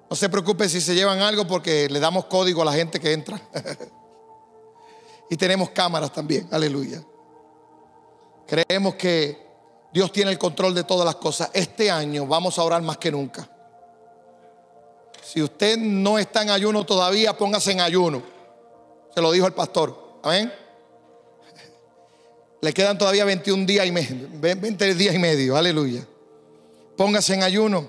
No 0.08 0.16
se 0.16 0.30
preocupe 0.30 0.66
si 0.66 0.80
se 0.80 0.94
llevan 0.94 1.20
algo 1.20 1.46
porque 1.46 1.88
le 1.90 2.00
damos 2.00 2.24
código 2.24 2.62
a 2.62 2.64
la 2.64 2.72
gente 2.72 2.98
que 2.98 3.12
entra. 3.12 3.38
y 5.30 5.36
tenemos 5.36 5.68
cámaras 5.70 6.10
también, 6.10 6.48
aleluya. 6.50 7.02
Creemos 8.46 8.94
que 8.94 9.46
Dios 9.92 10.10
tiene 10.10 10.30
el 10.30 10.38
control 10.38 10.74
de 10.74 10.84
todas 10.84 11.04
las 11.04 11.16
cosas. 11.16 11.50
Este 11.52 11.90
año 11.90 12.26
vamos 12.26 12.58
a 12.58 12.62
orar 12.62 12.80
más 12.80 12.96
que 12.96 13.12
nunca. 13.12 13.46
Si 15.22 15.42
usted 15.42 15.76
no 15.76 16.18
está 16.18 16.40
en 16.40 16.48
ayuno 16.48 16.84
todavía, 16.86 17.36
póngase 17.36 17.72
en 17.72 17.82
ayuno. 17.82 18.37
Se 19.18 19.22
lo 19.22 19.32
dijo 19.32 19.48
el 19.48 19.52
pastor. 19.52 20.20
Amén. 20.22 20.54
Le 22.60 22.72
quedan 22.72 22.96
todavía 22.96 23.24
21 23.24 23.66
días 23.66 23.84
y 23.84 23.90
medio, 23.90 24.28
20 24.30 24.94
días 24.94 25.12
y 25.12 25.18
medio. 25.18 25.56
Aleluya. 25.56 26.06
Póngase 26.96 27.34
en 27.34 27.42
ayuno. 27.42 27.88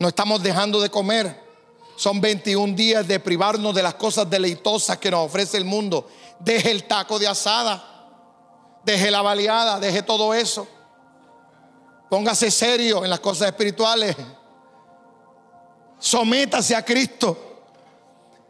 No 0.00 0.08
estamos 0.08 0.42
dejando 0.42 0.80
de 0.80 0.90
comer. 0.90 1.40
Son 1.94 2.20
21 2.20 2.74
días 2.74 3.06
de 3.06 3.20
privarnos 3.20 3.72
de 3.72 3.84
las 3.84 3.94
cosas 3.94 4.28
deleitosas 4.28 4.98
que 4.98 5.12
nos 5.12 5.26
ofrece 5.26 5.58
el 5.58 5.64
mundo. 5.64 6.08
Deje 6.40 6.72
el 6.72 6.88
taco 6.88 7.20
de 7.20 7.28
asada. 7.28 8.80
Deje 8.84 9.12
la 9.12 9.22
baleada. 9.22 9.78
Deje 9.78 10.02
todo 10.02 10.34
eso. 10.34 10.66
Póngase 12.10 12.50
serio 12.50 13.04
en 13.04 13.10
las 13.10 13.20
cosas 13.20 13.46
espirituales. 13.46 14.16
Sométase 16.00 16.74
a 16.74 16.84
Cristo. 16.84 17.51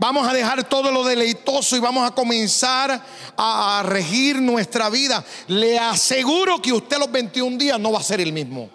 Vamos 0.02 0.26
a 0.26 0.34
dejar 0.34 0.68
todo 0.68 0.90
lo 0.90 1.04
deleitoso 1.04 1.76
y 1.76 1.78
vamos 1.78 2.10
a 2.10 2.12
comenzar 2.12 3.00
a, 3.36 3.84
regir 3.86 4.42
nuestra 4.42 4.90
vida. 4.90 5.24
Le 5.46 5.78
aseguro 5.78 6.60
que 6.60 6.72
usted 6.72 6.98
los 6.98 7.12
21 7.12 7.56
días 7.56 7.78
no 7.78 7.92
va 7.92 8.00
a 8.00 8.02
ser 8.02 8.20
el 8.20 8.32
mismo. 8.32 8.68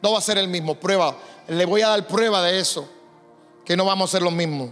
No 0.00 0.12
va 0.12 0.18
a 0.18 0.22
ser 0.22 0.38
el 0.38 0.46
mismo. 0.46 0.76
Prueba. 0.76 1.18
Le 1.48 1.64
voy 1.64 1.82
a 1.82 1.88
dar 1.88 2.06
prueba 2.06 2.40
de 2.40 2.60
eso. 2.60 2.88
Que 3.64 3.76
no 3.76 3.84
vamos 3.84 4.08
a 4.08 4.12
ser 4.12 4.22
los 4.22 4.32
mismos. 4.32 4.70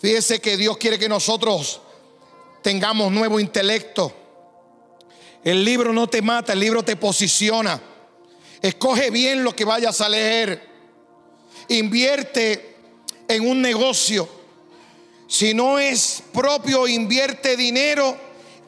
Fíjese 0.00 0.40
que 0.40 0.56
Dios 0.56 0.76
quiere 0.76 0.98
que 0.98 1.08
nosotros 1.08 1.80
tengamos 2.64 3.12
nuevo 3.12 3.38
intelecto. 3.38 4.12
El 5.44 5.64
libro 5.64 5.92
no 5.92 6.08
te 6.08 6.20
mata, 6.20 6.52
el 6.52 6.58
libro 6.58 6.82
te 6.82 6.96
posiciona. 6.96 7.80
Escoge 8.60 9.10
bien 9.10 9.44
lo 9.44 9.54
que 9.54 9.64
vayas 9.64 10.00
a 10.00 10.08
leer. 10.08 10.68
Invierte 11.68 12.69
en 13.30 13.48
un 13.48 13.62
negocio. 13.62 14.28
Si 15.28 15.54
no 15.54 15.78
es 15.78 16.22
propio, 16.32 16.88
invierte 16.88 17.56
dinero 17.56 18.16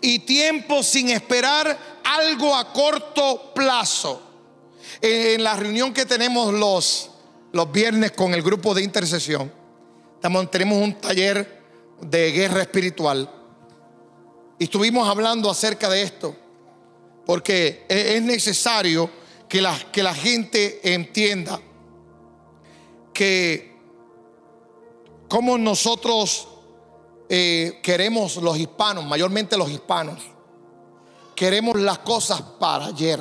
y 0.00 0.20
tiempo 0.20 0.84
sin 0.84 1.10
esperar 1.10 2.00
algo 2.04 2.54
a 2.54 2.72
corto 2.72 3.52
plazo. 3.54 4.22
En 5.00 5.42
la 5.42 5.56
reunión 5.56 5.92
que 5.92 6.06
tenemos 6.06 6.54
los, 6.54 7.10
los 7.52 7.72
viernes 7.72 8.12
con 8.12 8.34
el 8.34 8.42
grupo 8.42 8.72
de 8.72 8.84
intercesión, 8.84 9.52
tenemos 10.50 10.78
un 10.80 10.94
taller 10.94 11.62
de 12.00 12.30
guerra 12.30 12.62
espiritual. 12.62 13.28
Y 14.60 14.64
estuvimos 14.64 15.08
hablando 15.08 15.50
acerca 15.50 15.90
de 15.90 16.02
esto. 16.02 16.36
Porque 17.26 17.84
e-, 17.88 18.16
es 18.16 18.22
necesario 18.22 19.10
que 19.48 19.60
la, 19.60 19.76
que 19.90 20.04
la 20.04 20.14
gente 20.14 20.94
entienda 20.94 21.60
que 23.12 23.71
como 25.32 25.56
nosotros 25.56 26.46
eh, 27.26 27.80
queremos 27.82 28.36
los 28.36 28.58
hispanos, 28.58 29.06
mayormente 29.06 29.56
los 29.56 29.70
hispanos, 29.70 30.20
queremos 31.34 31.80
las 31.80 32.00
cosas 32.00 32.42
para 32.60 32.84
ayer. 32.84 33.18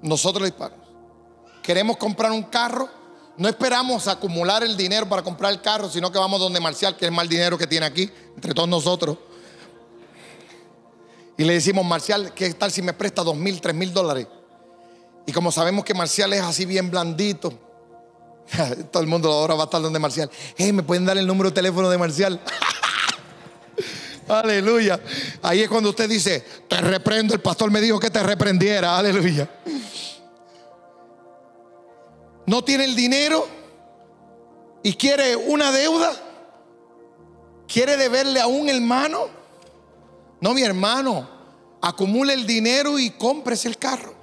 Nosotros 0.00 0.42
los 0.42 0.50
hispanos. 0.50 0.78
Queremos 1.60 1.96
comprar 1.96 2.30
un 2.30 2.44
carro, 2.44 2.88
no 3.36 3.48
esperamos 3.48 4.06
acumular 4.06 4.62
el 4.62 4.76
dinero 4.76 5.08
para 5.08 5.22
comprar 5.22 5.52
el 5.52 5.60
carro, 5.60 5.90
sino 5.90 6.12
que 6.12 6.18
vamos 6.20 6.38
donde 6.38 6.60
Marcial, 6.60 6.96
que 6.96 7.06
es 7.06 7.12
mal 7.12 7.28
dinero 7.28 7.58
que 7.58 7.66
tiene 7.66 7.84
aquí, 7.84 8.08
entre 8.36 8.54
todos 8.54 8.68
nosotros. 8.68 9.18
Y 11.36 11.42
le 11.42 11.54
decimos, 11.54 11.84
Marcial, 11.84 12.32
¿qué 12.32 12.54
tal 12.54 12.70
si 12.70 12.80
me 12.80 12.92
presta 12.92 13.24
dos 13.24 13.34
mil, 13.34 13.60
tres 13.60 13.74
mil 13.74 13.92
dólares? 13.92 14.28
Y 15.26 15.32
como 15.32 15.50
sabemos 15.50 15.84
que 15.84 15.94
Marcial 15.94 16.32
es 16.32 16.42
así 16.42 16.64
bien 16.64 16.92
blandito, 16.92 17.66
todo 18.90 19.02
el 19.02 19.08
mundo 19.08 19.30
ahora 19.30 19.54
va 19.54 19.62
a 19.62 19.64
estar 19.64 19.80
donde 19.80 19.98
Marcial. 19.98 20.30
Hey, 20.56 20.72
¿me 20.72 20.82
pueden 20.82 21.04
dar 21.04 21.18
el 21.18 21.26
número 21.26 21.50
de 21.50 21.54
teléfono 21.54 21.88
de 21.90 21.98
Marcial? 21.98 22.40
Aleluya. 24.28 25.00
Ahí 25.42 25.62
es 25.62 25.68
cuando 25.68 25.90
usted 25.90 26.08
dice, 26.08 26.44
te 26.68 26.80
reprendo, 26.80 27.34
el 27.34 27.40
pastor 27.40 27.70
me 27.70 27.80
dijo 27.80 27.98
que 27.98 28.10
te 28.10 28.22
reprendiera. 28.22 28.98
Aleluya. 28.98 29.48
No 32.46 32.62
tiene 32.64 32.84
el 32.84 32.94
dinero 32.94 33.46
y 34.82 34.94
quiere 34.94 35.36
una 35.36 35.72
deuda. 35.72 36.12
Quiere 37.66 37.96
deberle 37.96 38.40
a 38.40 38.46
un 38.46 38.68
hermano. 38.68 39.28
No, 40.40 40.54
mi 40.54 40.62
hermano, 40.62 41.28
acumule 41.82 42.32
el 42.32 42.46
dinero 42.46 42.98
y 42.98 43.10
cómprese 43.10 43.68
el 43.68 43.76
carro. 43.76 44.14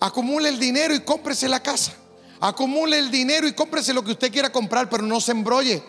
Acumule 0.00 0.48
el 0.48 0.58
dinero 0.58 0.94
y 0.94 1.00
cómprese 1.00 1.48
la 1.48 1.62
casa. 1.62 1.92
Acumule 2.40 2.98
el 2.98 3.10
dinero 3.10 3.46
y 3.48 3.52
cómprese 3.52 3.92
lo 3.92 4.02
que 4.04 4.12
usted 4.12 4.32
quiera 4.32 4.50
comprar, 4.50 4.88
pero 4.88 5.02
no 5.02 5.20
se 5.20 5.32
embrolle. 5.32 5.82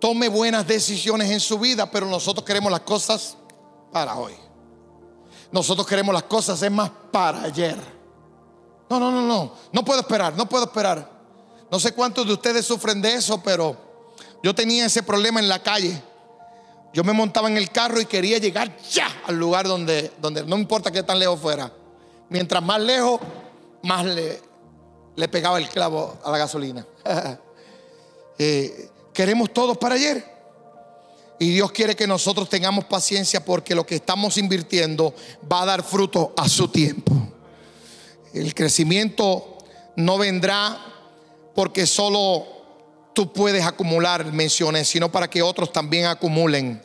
Tome 0.00 0.28
buenas 0.28 0.66
decisiones 0.66 1.30
en 1.30 1.40
su 1.40 1.58
vida, 1.58 1.90
pero 1.90 2.06
nosotros 2.06 2.44
queremos 2.44 2.70
las 2.70 2.80
cosas 2.80 3.36
para 3.92 4.16
hoy. 4.16 4.34
Nosotros 5.50 5.86
queremos 5.86 6.12
las 6.12 6.24
cosas, 6.24 6.60
es 6.62 6.70
más, 6.70 6.90
para 7.10 7.42
ayer. 7.42 7.76
No, 8.90 8.98
no, 8.98 9.10
no, 9.10 9.22
no. 9.22 9.52
No 9.72 9.84
puedo 9.84 10.00
esperar, 10.00 10.34
no 10.36 10.48
puedo 10.48 10.64
esperar. 10.64 11.10
No 11.70 11.80
sé 11.80 11.92
cuántos 11.92 12.26
de 12.26 12.34
ustedes 12.34 12.66
sufren 12.66 13.00
de 13.00 13.14
eso, 13.14 13.42
pero 13.42 13.76
yo 14.42 14.54
tenía 14.54 14.86
ese 14.86 15.02
problema 15.02 15.40
en 15.40 15.48
la 15.48 15.62
calle. 15.62 16.02
Yo 16.92 17.02
me 17.04 17.14
montaba 17.14 17.48
en 17.48 17.56
el 17.56 17.70
carro 17.70 18.00
y 18.00 18.04
quería 18.04 18.36
llegar 18.36 18.76
ya 18.90 19.08
al 19.26 19.36
lugar 19.36 19.66
donde, 19.66 20.12
donde 20.20 20.44
no 20.44 20.58
importa 20.58 20.90
qué 20.90 21.02
tan 21.02 21.18
lejos 21.18 21.40
fuera. 21.40 21.72
Mientras 22.28 22.62
más 22.62 22.80
lejos, 22.80 23.20
más 23.82 24.04
le, 24.04 24.42
le 25.16 25.28
pegaba 25.28 25.58
el 25.58 25.68
clavo 25.68 26.18
a 26.24 26.30
la 26.30 26.38
gasolina. 26.38 26.86
Eh, 28.38 28.88
queremos 29.12 29.52
todos 29.52 29.78
para 29.78 29.94
ayer. 29.94 30.24
Y 31.38 31.50
Dios 31.50 31.70
quiere 31.70 31.94
que 31.94 32.06
nosotros 32.06 32.48
tengamos 32.48 32.86
paciencia 32.86 33.44
porque 33.44 33.74
lo 33.74 33.86
que 33.86 33.96
estamos 33.96 34.36
invirtiendo 34.36 35.14
va 35.50 35.62
a 35.62 35.66
dar 35.66 35.84
fruto 35.84 36.32
a 36.36 36.48
su 36.48 36.66
tiempo. 36.68 37.12
El 38.32 38.54
crecimiento 38.54 39.58
no 39.96 40.18
vendrá 40.18 40.78
porque 41.54 41.86
solo 41.86 42.46
tú 43.12 43.32
puedes 43.32 43.64
acumular, 43.64 44.24
menciones, 44.32 44.88
sino 44.88 45.12
para 45.12 45.28
que 45.28 45.42
otros 45.42 45.72
también 45.72 46.06
acumulen. 46.06 46.82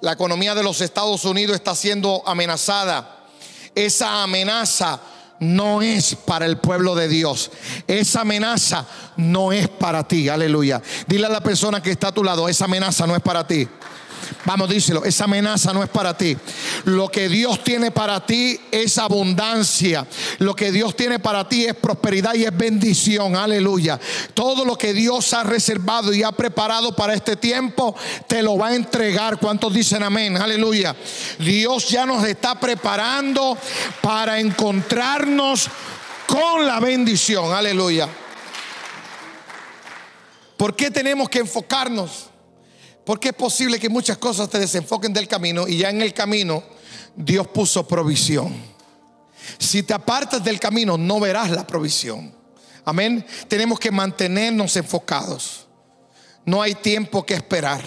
La 0.00 0.12
economía 0.12 0.54
de 0.54 0.62
los 0.62 0.80
Estados 0.80 1.24
Unidos 1.24 1.56
está 1.56 1.74
siendo 1.74 2.22
amenazada. 2.26 3.26
Esa 3.74 4.22
amenaza 4.22 5.00
no 5.40 5.82
es 5.82 6.14
para 6.14 6.46
el 6.46 6.58
pueblo 6.58 6.94
de 6.94 7.08
Dios. 7.08 7.50
Esa 7.86 8.22
amenaza 8.22 8.86
no 9.16 9.52
es 9.52 9.68
para 9.68 10.06
ti. 10.06 10.28
Aleluya. 10.28 10.80
Dile 11.06 11.26
a 11.26 11.30
la 11.30 11.42
persona 11.42 11.82
que 11.82 11.90
está 11.90 12.08
a 12.08 12.12
tu 12.12 12.24
lado, 12.24 12.48
esa 12.48 12.64
amenaza 12.64 13.06
no 13.06 13.14
es 13.14 13.22
para 13.22 13.46
ti. 13.46 13.68
Vamos, 14.44 14.68
díselo, 14.68 15.04
esa 15.04 15.24
amenaza 15.24 15.72
no 15.72 15.82
es 15.82 15.88
para 15.88 16.16
ti. 16.16 16.36
Lo 16.84 17.08
que 17.08 17.28
Dios 17.28 17.64
tiene 17.64 17.90
para 17.90 18.24
ti 18.24 18.60
es 18.70 18.98
abundancia. 18.98 20.06
Lo 20.38 20.54
que 20.54 20.70
Dios 20.70 20.94
tiene 20.96 21.18
para 21.18 21.48
ti 21.48 21.64
es 21.64 21.74
prosperidad 21.74 22.34
y 22.34 22.44
es 22.44 22.56
bendición. 22.56 23.36
Aleluya. 23.36 23.98
Todo 24.34 24.64
lo 24.64 24.76
que 24.76 24.92
Dios 24.92 25.32
ha 25.32 25.42
reservado 25.42 26.12
y 26.12 26.22
ha 26.22 26.32
preparado 26.32 26.94
para 26.94 27.14
este 27.14 27.36
tiempo, 27.36 27.94
te 28.28 28.42
lo 28.42 28.58
va 28.58 28.68
a 28.68 28.74
entregar. 28.74 29.38
¿Cuántos 29.38 29.72
dicen 29.72 30.02
amén? 30.02 30.36
Aleluya. 30.36 30.94
Dios 31.38 31.88
ya 31.88 32.06
nos 32.06 32.24
está 32.24 32.58
preparando 32.60 33.56
para 34.02 34.40
encontrarnos 34.40 35.68
con 36.26 36.66
la 36.66 36.80
bendición. 36.80 37.52
Aleluya. 37.52 38.08
¿Por 40.56 40.76
qué 40.76 40.90
tenemos 40.90 41.28
que 41.28 41.40
enfocarnos? 41.40 42.30
Porque 43.04 43.28
es 43.28 43.34
posible 43.34 43.78
que 43.78 43.88
muchas 43.88 44.18
cosas 44.18 44.48
te 44.48 44.58
desenfoquen 44.58 45.12
del 45.12 45.28
camino 45.28 45.68
y 45.68 45.78
ya 45.78 45.90
en 45.90 46.00
el 46.00 46.14
camino 46.14 46.62
Dios 47.14 47.46
puso 47.48 47.86
provisión. 47.86 48.54
Si 49.58 49.82
te 49.82 49.92
apartas 49.92 50.42
del 50.42 50.58
camino 50.58 50.96
no 50.96 51.20
verás 51.20 51.50
la 51.50 51.66
provisión. 51.66 52.34
Amén. 52.84 53.24
Tenemos 53.48 53.78
que 53.78 53.90
mantenernos 53.90 54.76
enfocados. 54.76 55.66
No 56.44 56.62
hay 56.62 56.74
tiempo 56.74 57.24
que 57.24 57.34
esperar. 57.34 57.82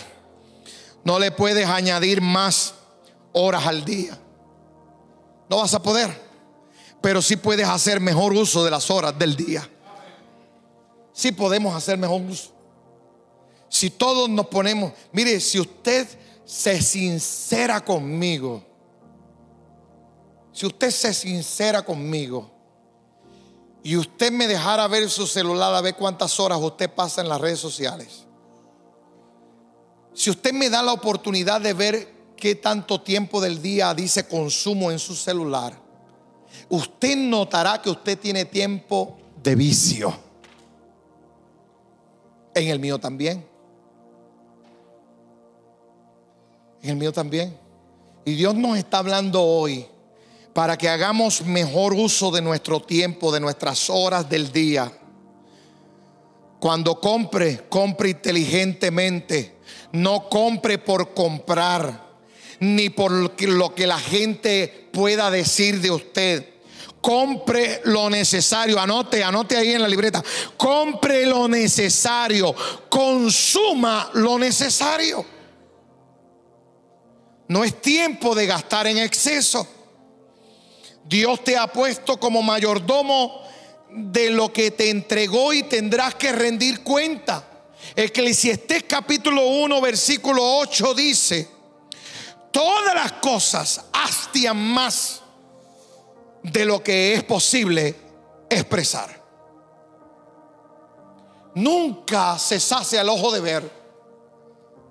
No 1.03 1.19
le 1.19 1.31
puedes 1.31 1.67
añadir 1.67 2.21
más 2.21 2.73
horas 3.31 3.65
al 3.65 3.85
día. 3.85 4.17
No 5.49 5.57
vas 5.57 5.73
a 5.73 5.81
poder. 5.81 6.27
Pero 7.01 7.21
sí 7.21 7.35
puedes 7.35 7.67
hacer 7.67 7.99
mejor 7.99 8.33
uso 8.33 8.63
de 8.63 8.71
las 8.71 8.89
horas 8.89 9.17
del 9.17 9.35
día. 9.35 9.67
Sí 11.13 11.31
podemos 11.31 11.75
hacer 11.75 11.97
mejor 11.97 12.21
uso. 12.21 12.56
Si 13.69 13.89
todos 13.89 14.29
nos 14.29 14.47
ponemos, 14.47 14.93
mire, 15.11 15.39
si 15.39 15.59
usted 15.59 16.07
se 16.45 16.81
sincera 16.81 17.83
conmigo, 17.83 18.63
si 20.53 20.65
usted 20.65 20.89
se 20.89 21.13
sincera 21.13 21.83
conmigo 21.83 22.49
y 23.83 23.95
usted 23.97 24.31
me 24.31 24.47
dejara 24.47 24.87
ver 24.87 25.09
su 25.09 25.27
celular 25.27 25.73
a 25.75 25.81
ver 25.81 25.95
cuántas 25.95 26.39
horas 26.39 26.59
usted 26.61 26.89
pasa 26.89 27.21
en 27.21 27.29
las 27.29 27.39
redes 27.39 27.59
sociales, 27.59 28.25
si 30.13 30.29
usted 30.29 30.53
me 30.53 30.69
da 30.69 30.81
la 30.81 30.93
oportunidad 30.93 31.61
de 31.61 31.73
ver 31.73 32.17
qué 32.35 32.55
tanto 32.55 33.01
tiempo 33.01 33.41
del 33.41 33.61
día 33.61 33.93
dice 33.93 34.27
consumo 34.27 34.89
en 34.89 34.99
su 34.99 35.13
celular, 35.13 35.79
usted 36.69 37.17
notará 37.17 37.81
que 37.81 37.89
usted 37.89 38.17
tiene 38.17 38.45
tiempo 38.45 39.17
de 39.43 39.55
vicio. 39.55 40.13
En 42.53 42.69
el 42.69 42.79
mío 42.79 42.97
también. 42.97 43.56
El 46.87 46.95
mío 46.95 47.11
también. 47.11 47.57
Y 48.23 48.35
Dios 48.35 48.55
nos 48.55 48.77
está 48.77 48.99
hablando 48.99 49.43
hoy 49.43 49.85
para 50.53 50.77
que 50.77 50.87
hagamos 50.87 51.41
mejor 51.41 51.93
uso 51.93 52.31
de 52.31 52.41
nuestro 52.41 52.79
tiempo, 52.79 53.31
de 53.31 53.41
nuestras 53.41 53.89
horas 53.89 54.29
del 54.29 54.51
día. 54.53 54.91
Cuando 56.59 56.99
compre, 56.99 57.65
compre 57.69 58.09
inteligentemente. 58.11 59.57
No 59.91 60.29
compre 60.29 60.77
por 60.77 61.13
comprar, 61.13 62.07
ni 62.59 62.89
por 62.89 63.11
lo 63.11 63.75
que 63.75 63.85
la 63.85 63.99
gente 63.99 64.89
pueda 64.93 65.29
decir 65.29 65.81
de 65.81 65.91
usted. 65.91 66.49
Compre 67.01 67.81
lo 67.83 68.09
necesario. 68.09 68.79
Anote, 68.79 69.23
anote 69.23 69.57
ahí 69.57 69.73
en 69.73 69.81
la 69.81 69.89
libreta. 69.89 70.23
Compre 70.55 71.25
lo 71.25 71.49
necesario. 71.49 72.55
Consuma 72.89 74.09
lo 74.13 74.39
necesario. 74.39 75.36
No 77.47 77.63
es 77.63 77.81
tiempo 77.81 78.35
de 78.35 78.45
gastar 78.45 78.87
en 78.87 78.97
exceso. 78.97 79.67
Dios 81.05 81.43
te 81.43 81.57
ha 81.57 81.67
puesto 81.67 82.19
como 82.19 82.41
mayordomo 82.41 83.41
de 83.89 84.29
lo 84.29 84.51
que 84.51 84.71
te 84.71 84.89
entregó 84.89 85.53
y 85.53 85.63
tendrás 85.63 86.15
que 86.15 86.31
rendir 86.33 86.83
cuenta. 86.83 87.47
Eclesiastés 87.95 88.83
capítulo 88.83 89.45
1 89.47 89.81
versículo 89.81 90.57
8 90.57 90.93
dice, 90.93 91.47
todas 92.51 92.93
las 92.93 93.13
cosas 93.13 93.85
hastian 93.93 94.57
más 94.57 95.21
de 96.43 96.65
lo 96.65 96.83
que 96.83 97.13
es 97.13 97.23
posible 97.23 97.95
expresar. 98.49 99.23
Nunca 101.55 102.37
se 102.37 102.59
sacia 102.59 103.01
el 103.01 103.09
ojo 103.09 103.31
de 103.31 103.39
ver 103.39 103.71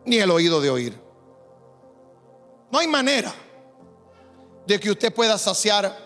ni 0.05 0.17
el 0.17 0.31
oído 0.31 0.61
de 0.61 0.71
oír. 0.71 1.06
No 2.71 2.79
hay 2.79 2.89
manera 2.89 3.33
de 4.67 4.81
que 4.81 4.91
usted 4.91 5.15
pueda 5.15 5.39
saciar 5.39 5.97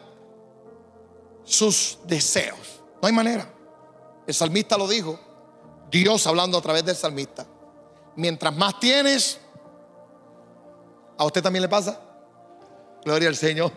sus 1.44 1.98
deseos. 2.04 2.80
No 3.00 3.08
hay 3.08 3.14
manera. 3.14 3.52
El 4.26 4.34
salmista 4.34 4.76
lo 4.76 4.86
dijo. 4.86 5.18
Dios 5.90 6.26
hablando 6.26 6.58
a 6.58 6.62
través 6.62 6.84
del 6.84 6.94
salmista. 6.94 7.46
Mientras 8.16 8.54
más 8.54 8.78
tienes, 8.78 9.40
¿a 11.16 11.24
usted 11.24 11.42
también 11.42 11.62
le 11.62 11.68
pasa? 11.68 12.00
Gloria 13.04 13.28
al 13.28 13.36
Señor. 13.36 13.72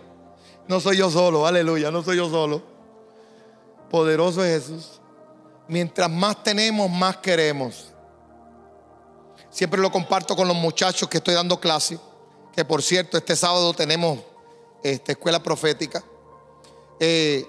No 0.67 0.79
soy 0.79 0.97
yo 0.97 1.09
solo, 1.09 1.45
aleluya, 1.45 1.91
no 1.91 2.03
soy 2.03 2.17
yo 2.17 2.29
solo. 2.29 2.61
Poderoso 3.89 4.43
es 4.43 4.63
Jesús. 4.63 5.01
Mientras 5.67 6.09
más 6.09 6.43
tenemos, 6.43 6.89
más 6.89 7.17
queremos. 7.17 7.93
Siempre 9.49 9.79
lo 9.81 9.91
comparto 9.91 10.35
con 10.35 10.47
los 10.47 10.57
muchachos 10.57 11.07
que 11.07 11.17
estoy 11.17 11.33
dando 11.33 11.59
clase. 11.59 11.99
Que 12.55 12.63
por 12.65 12.81
cierto, 12.83 13.17
este 13.17 13.35
sábado 13.35 13.73
tenemos 13.73 14.19
esta 14.83 15.13
escuela 15.13 15.41
profética. 15.41 16.03
Eh, 16.99 17.45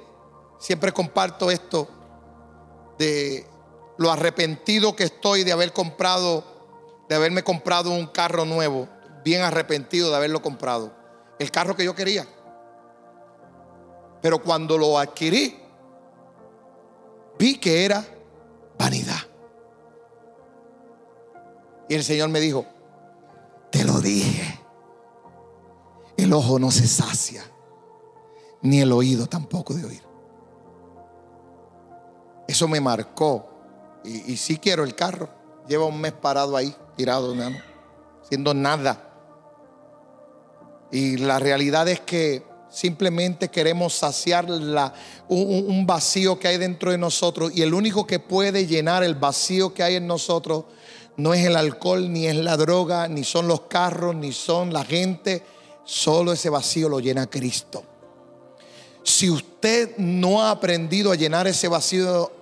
siempre 0.59 0.93
comparto 0.93 1.51
esto 1.51 1.89
de 2.99 3.47
lo 3.99 4.11
arrepentido 4.11 4.97
que 4.97 5.05
estoy 5.05 5.45
de 5.45 5.53
haber 5.53 5.73
comprado, 5.73 6.45
de 7.09 7.15
haberme 7.15 7.43
comprado 7.43 7.91
un 7.91 8.07
carro 8.07 8.45
nuevo, 8.45 8.89
bien 9.25 9.43
arrepentido 9.43 10.11
de 10.11 10.17
haberlo 10.17 10.43
comprado. 10.43 10.93
El 11.39 11.51
carro 11.51 11.77
que 11.77 11.85
yo 11.85 11.95
quería. 11.95 12.27
Pero 14.23 14.43
cuando 14.43 14.79
lo 14.79 14.99
adquirí, 14.99 15.59
vi 17.39 17.59
que 17.59 17.85
era 17.85 18.05
vanidad. 18.79 19.21
Y 21.89 21.95
el 21.95 22.05
Señor 22.05 22.31
me 22.31 22.41
dijo, 22.41 22.65
te 23.71 23.85
lo 23.85 24.01
dije, 24.01 24.64
el 26.17 26.33
ojo 26.33 26.59
no 26.59 26.71
se 26.71 26.87
sacia, 26.87 27.45
ni 28.63 28.81
el 28.81 28.93
oído 28.93 29.27
tampoco 29.27 29.75
de 29.75 29.85
oír. 29.85 30.03
Eso 32.47 32.69
me 32.69 32.81
marcó. 32.81 33.51
Y, 34.05 34.37
sí 34.37 34.59
quiero 34.59 34.85
el 34.85 34.95
carro. 34.95 35.31
Lleva 35.67 35.87
un 35.87 35.99
mes 35.99 36.13
parado 36.13 36.57
ahí, 36.57 36.75
tirado, 36.95 37.35
¿no? 37.35 37.51
haciendo 38.23 38.55
nada. 38.55 39.11
Y 40.91 41.17
la 41.17 41.39
realidad 41.39 41.89
es 41.89 42.01
que 42.01 42.43
simplemente 42.71 43.49
queremos 43.49 43.95
saciar 43.95 44.49
la, 44.49 44.93
un, 45.29 45.87
vacío 45.87 46.39
que 46.39 46.49
hay 46.49 46.59
dentro 46.59 46.91
de 46.91 46.99
nosotros. 46.99 47.53
Y 47.55 47.63
el 47.63 47.75
único 47.75 48.07
que 48.07 48.19
puede 48.19 48.67
llenar 48.67 49.03
el 49.05 49.15
vacío 49.15 49.73
que 49.75 49.83
hay 49.83 49.97
en 49.97 50.07
nosotros 50.07 50.65
no 51.17 51.33
es 51.33 51.47
el 51.47 51.57
alcohol, 51.57 52.13
ni 52.13 52.27
es 52.27 52.37
la 52.37 52.57
droga, 52.57 53.09
ni 53.09 53.25
son 53.25 53.47
los 53.47 53.63
carros, 53.63 54.15
ni 54.15 54.33
son 54.33 54.73
la 54.73 54.85
gente. 54.85 55.43
Solo 55.85 56.33
ese 56.33 56.49
vacío 56.49 56.89
lo 56.89 57.01
llena 57.01 57.29
Cristo. 57.29 57.85
Si 59.03 59.29
usted 59.29 59.97
no 59.99 60.43
ha 60.43 60.51
aprendido 60.51 61.13
a 61.13 61.15
llenar 61.15 61.47
ese 61.47 61.69
vacío 61.69 62.33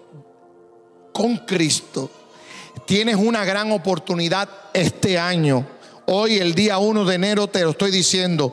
con 1.13 1.39
Cristo, 1.39 2.09
tienes 2.87 3.17
una 3.17 3.45
gran 3.45 3.73
oportunidad 3.73 4.49
este 4.73 5.19
año. 5.19 5.67
Hoy, 6.07 6.39
el 6.39 6.55
día 6.55 6.79
1 6.79 7.05
de 7.05 7.15
enero, 7.15 7.49
te 7.49 7.63
lo 7.63 7.71
estoy 7.71 7.91
diciendo. 7.91 8.53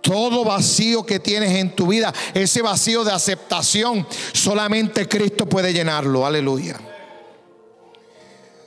Todo 0.00 0.44
vacío 0.44 1.04
que 1.04 1.18
tienes 1.18 1.56
en 1.56 1.74
tu 1.74 1.88
vida, 1.88 2.14
ese 2.32 2.62
vacío 2.62 3.04
de 3.04 3.12
aceptación, 3.12 4.06
solamente 4.32 5.08
Cristo 5.08 5.46
puede 5.46 5.72
llenarlo. 5.72 6.24
Aleluya. 6.24 6.78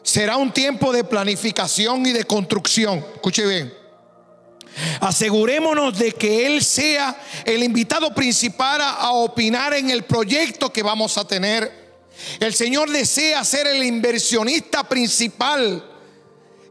Será 0.04 0.36
un 0.36 0.52
tiempo 0.52 0.92
de 0.92 1.04
planificación 1.04 2.06
y 2.06 2.12
de 2.12 2.26
construcción. 2.26 3.06
Escuche 3.16 3.46
bien. 3.46 3.81
Asegurémonos 5.00 5.98
de 5.98 6.14
que 6.14 6.46
Él 6.48 6.64
sea 6.64 7.20
el 7.46 7.64
invitado 7.64 8.14
principal 8.14 8.82
a 8.82 9.12
opinar 9.12 9.74
en 9.74 9.90
el 9.90 10.04
proyecto 10.04 10.72
que 10.72 10.84
vamos 10.84 11.18
a 11.18 11.26
tener. 11.26 11.82
El 12.40 12.54
Señor 12.54 12.90
desea 12.90 13.44
ser 13.44 13.68
el 13.68 13.84
inversionista 13.84 14.88
principal 14.88 15.84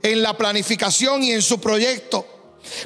en 0.03 0.23
la 0.23 0.37
planificación 0.37 1.23
y 1.23 1.33
en 1.33 1.43
su 1.43 1.61
proyecto. 1.61 2.27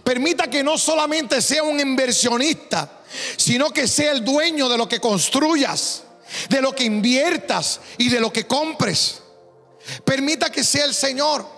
Permita 0.02 0.48
que 0.48 0.62
no 0.62 0.78
solamente 0.78 1.40
sea 1.42 1.62
un 1.62 1.78
inversionista, 1.80 3.02
sino 3.36 3.70
que 3.70 3.86
sea 3.86 4.12
el 4.12 4.24
dueño 4.24 4.68
de 4.68 4.78
lo 4.78 4.88
que 4.88 5.00
construyas, 5.00 6.04
de 6.48 6.60
lo 6.60 6.74
que 6.74 6.84
inviertas 6.84 7.80
y 7.98 8.08
de 8.08 8.20
lo 8.20 8.32
que 8.32 8.46
compres. 8.46 9.22
Permita 10.04 10.50
que 10.50 10.64
sea 10.64 10.84
el 10.84 10.94
Señor. 10.94 11.53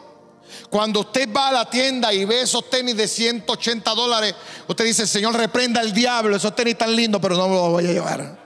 Cuando 0.77 1.01
usted 1.01 1.27
va 1.35 1.49
a 1.49 1.53
la 1.53 1.71
tienda 1.71 2.13
y 2.13 2.27
ve 2.27 2.43
esos 2.43 2.69
tenis 2.69 2.95
de 2.99 3.09
180 3.09 3.95
dólares, 3.95 4.35
usted 4.69 4.85
dice, 4.85 5.07
Señor, 5.07 5.35
reprenda 5.35 5.81
al 5.81 5.91
diablo, 5.91 6.37
esos 6.37 6.55
tenis 6.55 6.77
tan 6.77 6.95
lindos, 6.95 7.19
pero 7.23 7.35
no 7.35 7.49
me 7.49 7.55
los 7.55 7.71
voy 7.71 7.87
a 7.87 7.93
llevar. 7.93 8.39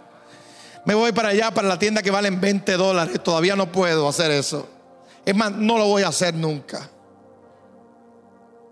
Me 0.85 0.95
voy 0.95 1.11
para 1.11 1.31
allá, 1.31 1.51
para 1.53 1.66
la 1.66 1.76
tienda 1.76 2.05
que 2.05 2.12
valen 2.12 2.41
20 2.41 2.76
dólares. 2.76 3.20
Todavía 3.20 3.57
no 3.57 3.72
puedo 3.72 4.09
hacer 4.09 4.31
eso. 4.31 4.68
Es 5.26 5.35
más, 5.35 5.51
no 5.51 5.76
lo 5.76 5.89
voy 5.89 6.05
a 6.05 6.07
hacer 6.07 6.33
nunca. 6.35 6.89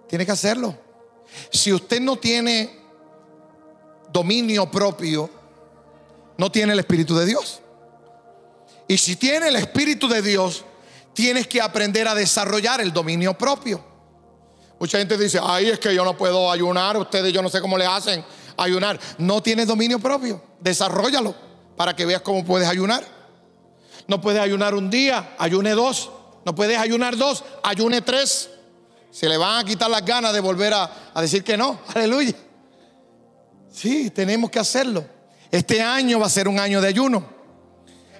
Tiene 0.08 0.24
que 0.24 0.30
hacerlo. 0.30 0.78
Si 1.50 1.72
usted 1.72 2.00
no 2.00 2.14
tiene 2.14 2.78
dominio 4.12 4.70
propio, 4.70 5.28
no 6.36 6.52
tiene 6.52 6.74
el 6.74 6.78
Espíritu 6.78 7.16
de 7.16 7.26
Dios. 7.26 7.60
Y 8.86 8.98
si 8.98 9.16
tiene 9.16 9.48
el 9.48 9.56
Espíritu 9.56 10.06
de 10.06 10.22
Dios, 10.22 10.64
tienes 11.18 11.48
que 11.48 11.60
aprender 11.60 12.06
a 12.06 12.14
desarrollar 12.14 12.80
el 12.80 12.92
dominio 12.92 13.36
propio. 13.36 13.84
Mucha 14.78 14.98
gente 14.98 15.18
dice, 15.18 15.40
ay, 15.42 15.70
es 15.70 15.80
que 15.80 15.92
yo 15.92 16.04
no 16.04 16.16
puedo 16.16 16.48
ayunar, 16.48 16.96
ustedes 16.96 17.32
yo 17.32 17.42
no 17.42 17.48
sé 17.48 17.60
cómo 17.60 17.76
le 17.76 17.84
hacen 17.84 18.24
ayunar. 18.56 19.00
No 19.18 19.42
tienes 19.42 19.66
dominio 19.66 19.98
propio, 19.98 20.40
desarrollalo 20.60 21.34
para 21.76 21.96
que 21.96 22.06
veas 22.06 22.22
cómo 22.22 22.44
puedes 22.44 22.68
ayunar. 22.68 23.04
No 24.06 24.20
puedes 24.20 24.40
ayunar 24.40 24.76
un 24.76 24.90
día, 24.90 25.34
ayune 25.40 25.72
dos. 25.72 26.12
No 26.44 26.54
puedes 26.54 26.78
ayunar 26.78 27.16
dos, 27.16 27.42
ayune 27.64 28.00
tres. 28.00 28.50
Se 29.10 29.28
le 29.28 29.36
van 29.38 29.58
a 29.58 29.64
quitar 29.64 29.90
las 29.90 30.04
ganas 30.04 30.32
de 30.32 30.38
volver 30.38 30.72
a, 30.72 31.10
a 31.12 31.20
decir 31.20 31.42
que 31.42 31.56
no. 31.56 31.80
Aleluya. 31.96 32.34
Sí, 33.72 34.10
tenemos 34.10 34.50
que 34.50 34.60
hacerlo. 34.60 35.04
Este 35.50 35.82
año 35.82 36.20
va 36.20 36.26
a 36.26 36.30
ser 36.30 36.46
un 36.46 36.60
año 36.60 36.80
de 36.80 36.86
ayuno. 36.86 37.37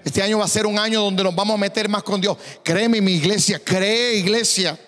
Este 0.04 0.22
año 0.22 0.38
va 0.38 0.44
a 0.44 0.48
ser 0.48 0.66
un 0.66 0.78
año 0.78 1.02
donde 1.02 1.24
nos 1.24 1.34
vamos 1.34 1.54
a 1.54 1.58
meter 1.58 1.88
más 1.88 2.02
con 2.02 2.20
Dios. 2.20 2.36
Créeme, 2.62 3.00
mi 3.00 3.12
iglesia, 3.12 3.60
cree, 3.62 4.16
iglesia. 4.16 4.78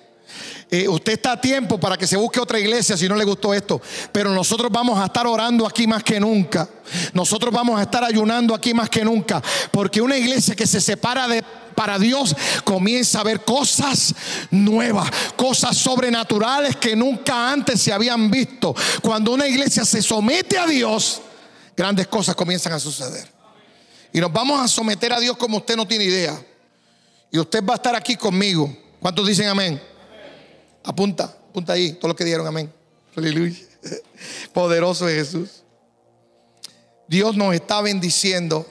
Eh, 0.73 0.87
usted 0.87 1.15
está 1.15 1.33
a 1.33 1.41
tiempo 1.41 1.81
para 1.81 1.97
que 1.97 2.07
se 2.07 2.17
busque 2.17 2.39
otra 2.39 2.61
iglesia 2.61 2.97
si 2.97 3.09
no 3.09 3.17
le 3.17 3.25
gustó 3.25 3.53
esto. 3.53 3.83
Pero 4.13 4.33
nosotros 4.33 4.71
vamos 4.71 4.99
a 5.01 5.07
estar 5.07 5.27
orando 5.27 5.67
aquí 5.67 5.87
más 5.87 6.05
que 6.05 6.21
nunca. 6.21 6.69
Nosotros 7.13 7.53
vamos 7.53 7.79
a 7.79 7.83
estar 7.83 8.05
ayunando 8.05 8.55
aquí 8.55 8.73
más 8.73 8.89
que 8.89 9.05
nunca. 9.05 9.43
Porque 9.73 10.01
una 10.01 10.17
iglesia 10.17 10.55
que 10.55 10.67
se 10.67 10.81
separa 10.81 11.27
de 11.27 11.43
para 11.75 11.99
Dios 11.99 12.37
comienza 12.63 13.21
a 13.21 13.25
ver 13.25 13.41
cosas 13.41 14.15
nuevas, 14.51 15.11
cosas 15.35 15.77
sobrenaturales 15.79 16.77
que 16.77 16.95
nunca 16.95 17.51
antes 17.51 17.81
se 17.81 17.93
habían 17.93 18.31
visto. 18.31 18.75
Cuando 19.01 19.33
una 19.33 19.49
iglesia 19.49 19.85
se 19.85 20.03
somete 20.03 20.59
a 20.59 20.67
Dios, 20.67 21.23
grandes 21.75 22.07
cosas 22.07 22.35
comienzan 22.35 22.75
a 22.75 22.79
suceder. 22.79 23.40
Y 24.13 24.21
nos 24.21 24.33
vamos 24.33 24.61
a 24.61 24.69
someter 24.69 25.13
a 25.13 25.21
Dios 25.21 25.37
como 25.37 25.59
usted 25.59 25.77
no 25.77 25.87
tiene 25.87 26.05
idea. 26.05 26.41
Y 27.31 27.39
usted 27.39 27.65
va 27.65 27.75
a 27.75 27.77
estar 27.77 27.95
aquí 27.95 28.17
conmigo. 28.17 28.75
¿Cuántos 29.01 29.27
dicen 29.27 29.49
amén? 29.49 29.81
Apunta, 30.83 31.25
apunta 31.25 31.75
ahí, 31.75 31.93
todos 31.93 32.09
los 32.09 32.17
que 32.17 32.25
dieron 32.25 32.47
amén. 32.47 32.73
Aleluya. 33.17 33.59
Poderoso 34.53 35.09
es 35.09 35.27
Jesús. 35.29 35.63
Dios 37.07 37.37
nos 37.37 37.55
está 37.55 37.81
bendiciendo 37.81 38.67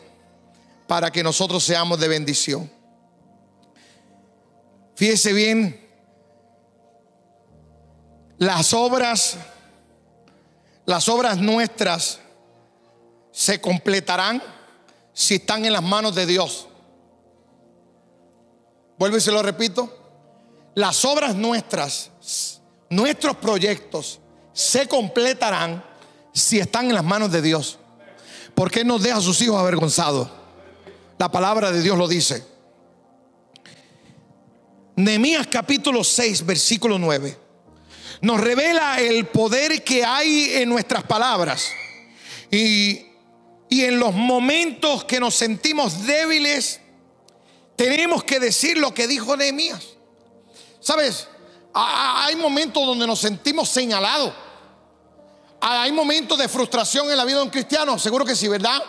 para 0.88 1.12
que 1.12 1.24
nosotros 1.24 1.64
seamos 1.64 2.00
de 2.00 2.08
bendición. 2.08 2.72
Fíjese 4.96 5.34
bien, 5.34 5.88
las 8.38 8.74
obras, 8.74 9.38
las 10.86 11.08
obras 11.08 11.38
nuestras 11.38 12.20
se 13.32 13.62
completarán 13.62 14.42
si 15.20 15.36
están 15.36 15.66
en 15.66 15.74
las 15.74 15.84
manos 15.84 16.16
de 16.16 16.26
Dios. 16.26 16.66
Vuelvo 18.98 19.18
y 19.18 19.22
se 19.22 19.34
lo 19.34 19.44
repito. 19.44 19.94
Las 20.76 21.04
obras 21.04 21.36
nuestras, 21.36 22.10
nuestros 22.90 23.36
proyectos, 23.36 24.22
se 24.54 24.88
completarán 24.88 25.84
si 26.32 26.60
están 26.60 26.86
en 26.86 26.94
las 26.94 27.04
manos 27.04 27.34
de 27.34 27.42
Dios. 27.42 27.80
¿Por 28.56 28.72
qué 28.72 28.86
nos 28.86 29.04
deja 29.04 29.18
a 29.18 29.22
sus 29.22 29.42
hijos 29.42 29.60
avergonzados? 29.60 30.30
La 31.18 31.30
palabra 31.30 31.70
de 31.74 31.82
Dios 31.82 31.98
lo 31.98 32.08
dice. 32.08 32.46
Nehemías 34.96 35.48
capítulo 35.48 36.02
6, 36.02 36.46
versículo 36.46 36.98
9. 36.98 37.38
Nos 38.22 38.40
revela 38.40 39.02
el 39.02 39.26
poder 39.26 39.84
que 39.84 40.06
hay 40.06 40.52
en 40.54 40.70
nuestras 40.70 41.04
palabras. 41.04 41.70
Y, 42.50 43.09
y 43.70 43.86
en 43.86 44.00
los 44.00 44.14
momentos 44.14 45.06
que 45.06 45.20
nos 45.20 45.36
sentimos 45.36 46.06
débiles, 46.06 46.82
tenemos 47.76 48.24
que 48.24 48.40
decir 48.40 48.78
lo 48.78 48.94
que 48.94 49.08
dijo 49.08 49.38
Nehemías. 49.38 49.84
¿Sabes? 50.80 51.28
Hay 51.74 52.36
momentos 52.36 52.84
donde 52.86 53.06
nos 53.06 53.20
sentimos 53.20 53.70
señalados. 53.70 54.34
Hay 55.62 55.92
momentos 55.92 56.38
de 56.38 56.48
frustración 56.48 57.12
en 57.12 57.18
la 57.18 57.26
vida 57.26 57.38
de 57.38 57.44
un 57.44 57.50
cristiano, 57.50 58.00
seguro 58.00 58.26
que 58.26 58.36
sí, 58.36 58.48
¿verdad? 58.48 58.82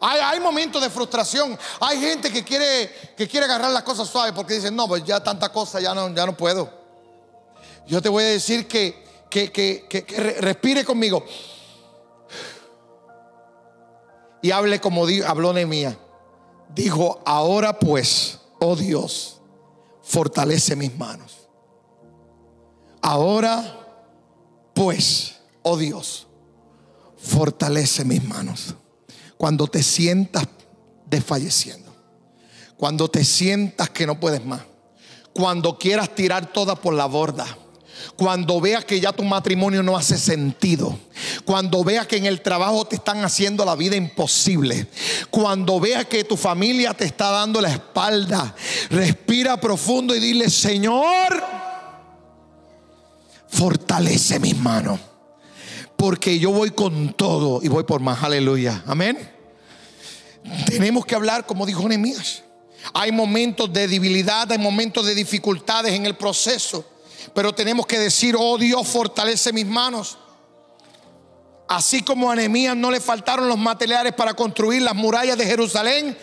Hay, 0.00 0.40
momentos 0.40 0.82
de 0.82 0.90
frustración. 0.90 1.56
Hay 1.78 2.00
gente 2.00 2.32
que 2.32 2.42
quiere, 2.42 3.14
que 3.16 3.28
quiere 3.28 3.46
agarrar 3.46 3.70
las 3.70 3.84
cosas 3.84 4.08
suaves 4.08 4.32
porque 4.32 4.54
dicen, 4.54 4.74
no, 4.74 4.88
pues 4.88 5.04
ya 5.04 5.22
tanta 5.22 5.52
cosa, 5.52 5.80
ya 5.80 5.94
no, 5.94 6.12
ya 6.12 6.26
no 6.26 6.36
puedo. 6.36 6.68
Yo 7.86 8.02
te 8.02 8.08
voy 8.08 8.24
a 8.24 8.28
decir 8.28 8.66
que, 8.66 9.04
que, 9.30 9.52
que, 9.52 9.86
que 9.88 10.04
respire 10.40 10.84
conmigo. 10.84 11.24
Y 14.42 14.50
hable 14.50 14.80
como 14.80 15.06
habló 15.26 15.52
Nehemías. 15.52 15.96
Dijo, 16.74 17.20
ahora 17.24 17.78
pues, 17.78 18.40
oh 18.60 18.76
Dios, 18.76 19.40
fortalece 20.02 20.74
mis 20.74 20.96
manos. 20.98 21.48
Ahora 23.00 23.78
pues, 24.74 25.40
oh 25.62 25.76
Dios, 25.76 26.26
fortalece 27.16 28.04
mis 28.04 28.24
manos. 28.24 28.74
Cuando 29.36 29.66
te 29.66 29.82
sientas 29.82 30.46
desfalleciendo, 31.06 31.94
cuando 32.76 33.08
te 33.08 33.24
sientas 33.24 33.90
que 33.90 34.06
no 34.06 34.18
puedes 34.18 34.44
más, 34.44 34.62
cuando 35.34 35.78
quieras 35.78 36.14
tirar 36.14 36.52
toda 36.52 36.74
por 36.74 36.94
la 36.94 37.06
borda, 37.06 37.46
cuando 38.16 38.60
veas 38.60 38.84
que 38.84 39.00
ya 39.00 39.12
tu 39.12 39.24
matrimonio 39.24 39.82
no 39.82 39.96
hace 39.96 40.18
sentido, 40.18 40.98
cuando 41.44 41.84
veas 41.84 42.06
que 42.06 42.16
en 42.16 42.26
el 42.26 42.40
trabajo 42.40 42.84
te 42.84 42.96
están 42.96 43.24
haciendo 43.24 43.64
la 43.64 43.74
vida 43.74 43.96
imposible, 43.96 44.86
cuando 45.30 45.80
veas 45.80 46.06
que 46.06 46.24
tu 46.24 46.36
familia 46.36 46.94
te 46.94 47.04
está 47.04 47.30
dando 47.30 47.60
la 47.60 47.70
espalda, 47.70 48.54
respira 48.90 49.60
profundo 49.60 50.14
y 50.14 50.20
dile, 50.20 50.50
Señor, 50.50 51.42
fortalece 53.48 54.38
mis 54.38 54.56
manos 54.56 54.98
porque 56.02 56.40
yo 56.40 56.50
voy 56.50 56.72
con 56.72 57.12
todo 57.12 57.60
y 57.62 57.68
voy 57.68 57.84
por 57.84 58.00
más. 58.00 58.24
Aleluya. 58.24 58.82
Amén. 58.88 59.16
Tenemos 60.66 61.06
que 61.06 61.14
hablar 61.14 61.46
como 61.46 61.64
dijo 61.64 61.88
Nehemías. 61.88 62.42
Hay 62.92 63.12
momentos 63.12 63.72
de 63.72 63.86
debilidad, 63.86 64.50
hay 64.50 64.58
momentos 64.58 65.06
de 65.06 65.14
dificultades 65.14 65.92
en 65.92 66.04
el 66.04 66.16
proceso, 66.16 66.84
pero 67.34 67.54
tenemos 67.54 67.86
que 67.86 67.98
decir, 67.98 68.36
oh 68.38 68.58
Dios, 68.58 68.86
fortalece 68.86 69.52
mis 69.52 69.66
manos. 69.66 70.18
Así 71.68 72.02
como 72.02 72.30
a 72.30 72.36
Nehemías 72.36 72.76
no 72.76 72.90
le 72.90 73.00
faltaron 73.00 73.48
los 73.48 73.58
materiales 73.58 74.12
para 74.12 74.34
construir 74.34 74.82
las 74.82 74.94
murallas 74.94 75.38
de 75.38 75.46
Jerusalén, 75.46 76.16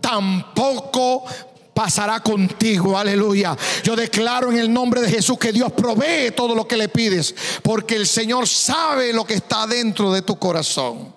tampoco 0.00 1.24
pasará 1.72 2.20
contigo. 2.20 2.98
Aleluya. 2.98 3.56
Yo 3.84 3.94
declaro 3.94 4.50
en 4.50 4.58
el 4.58 4.72
nombre 4.72 5.02
de 5.02 5.10
Jesús 5.10 5.38
que 5.38 5.52
Dios 5.52 5.72
provee 5.72 6.32
todo 6.34 6.54
lo 6.54 6.66
que 6.66 6.76
le 6.76 6.88
pides, 6.88 7.34
porque 7.62 7.94
el 7.96 8.06
Señor 8.06 8.48
sabe 8.48 9.12
lo 9.12 9.24
que 9.24 9.34
está 9.34 9.66
dentro 9.66 10.10
de 10.10 10.22
tu 10.22 10.38
corazón. 10.38 11.14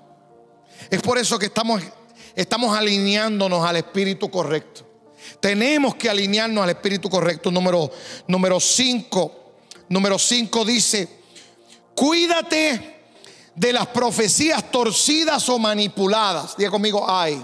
Es 0.89 1.01
por 1.01 1.17
eso 1.17 1.39
que 1.39 1.45
estamos, 1.45 1.81
estamos 2.35 2.77
alineándonos 2.77 3.65
al 3.65 3.77
espíritu 3.77 4.29
correcto. 4.29 4.88
Tenemos 5.39 5.95
que 5.95 6.09
alinearnos 6.09 6.63
al 6.63 6.71
espíritu 6.71 7.09
correcto. 7.09 7.51
Número 7.51 7.91
número 8.27 8.59
5. 8.59 9.39
Número 9.89 10.19
5 10.19 10.65
dice, 10.65 11.07
cuídate 11.95 12.99
de 13.55 13.73
las 13.73 13.87
profecías 13.87 14.69
torcidas 14.71 15.49
o 15.49 15.57
manipuladas. 15.57 16.55
Diga 16.55 16.69
conmigo, 16.69 17.05
ay. 17.07 17.43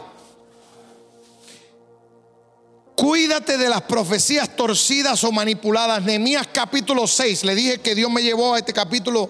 Cuídate 2.95 3.57
de 3.57 3.67
las 3.67 3.81
profecías 3.81 4.55
torcidas 4.55 5.23
o 5.23 5.31
manipuladas. 5.31 6.03
Nehemías 6.03 6.47
capítulo 6.53 7.07
6. 7.07 7.43
Le 7.43 7.55
dije 7.55 7.81
que 7.81 7.95
Dios 7.95 8.09
me 8.09 8.21
llevó 8.23 8.53
a 8.53 8.59
este 8.59 8.71
capítulo 8.71 9.29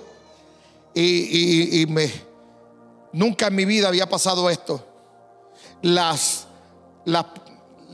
y, 0.93 1.85
nunca 3.11 3.47
en 3.47 3.55
mi 3.55 3.65
vida 3.65 3.87
había 3.87 4.07
pasado 4.07 4.49
esto. 4.49 4.85
Las, 5.81 6.45
las, 7.05 7.25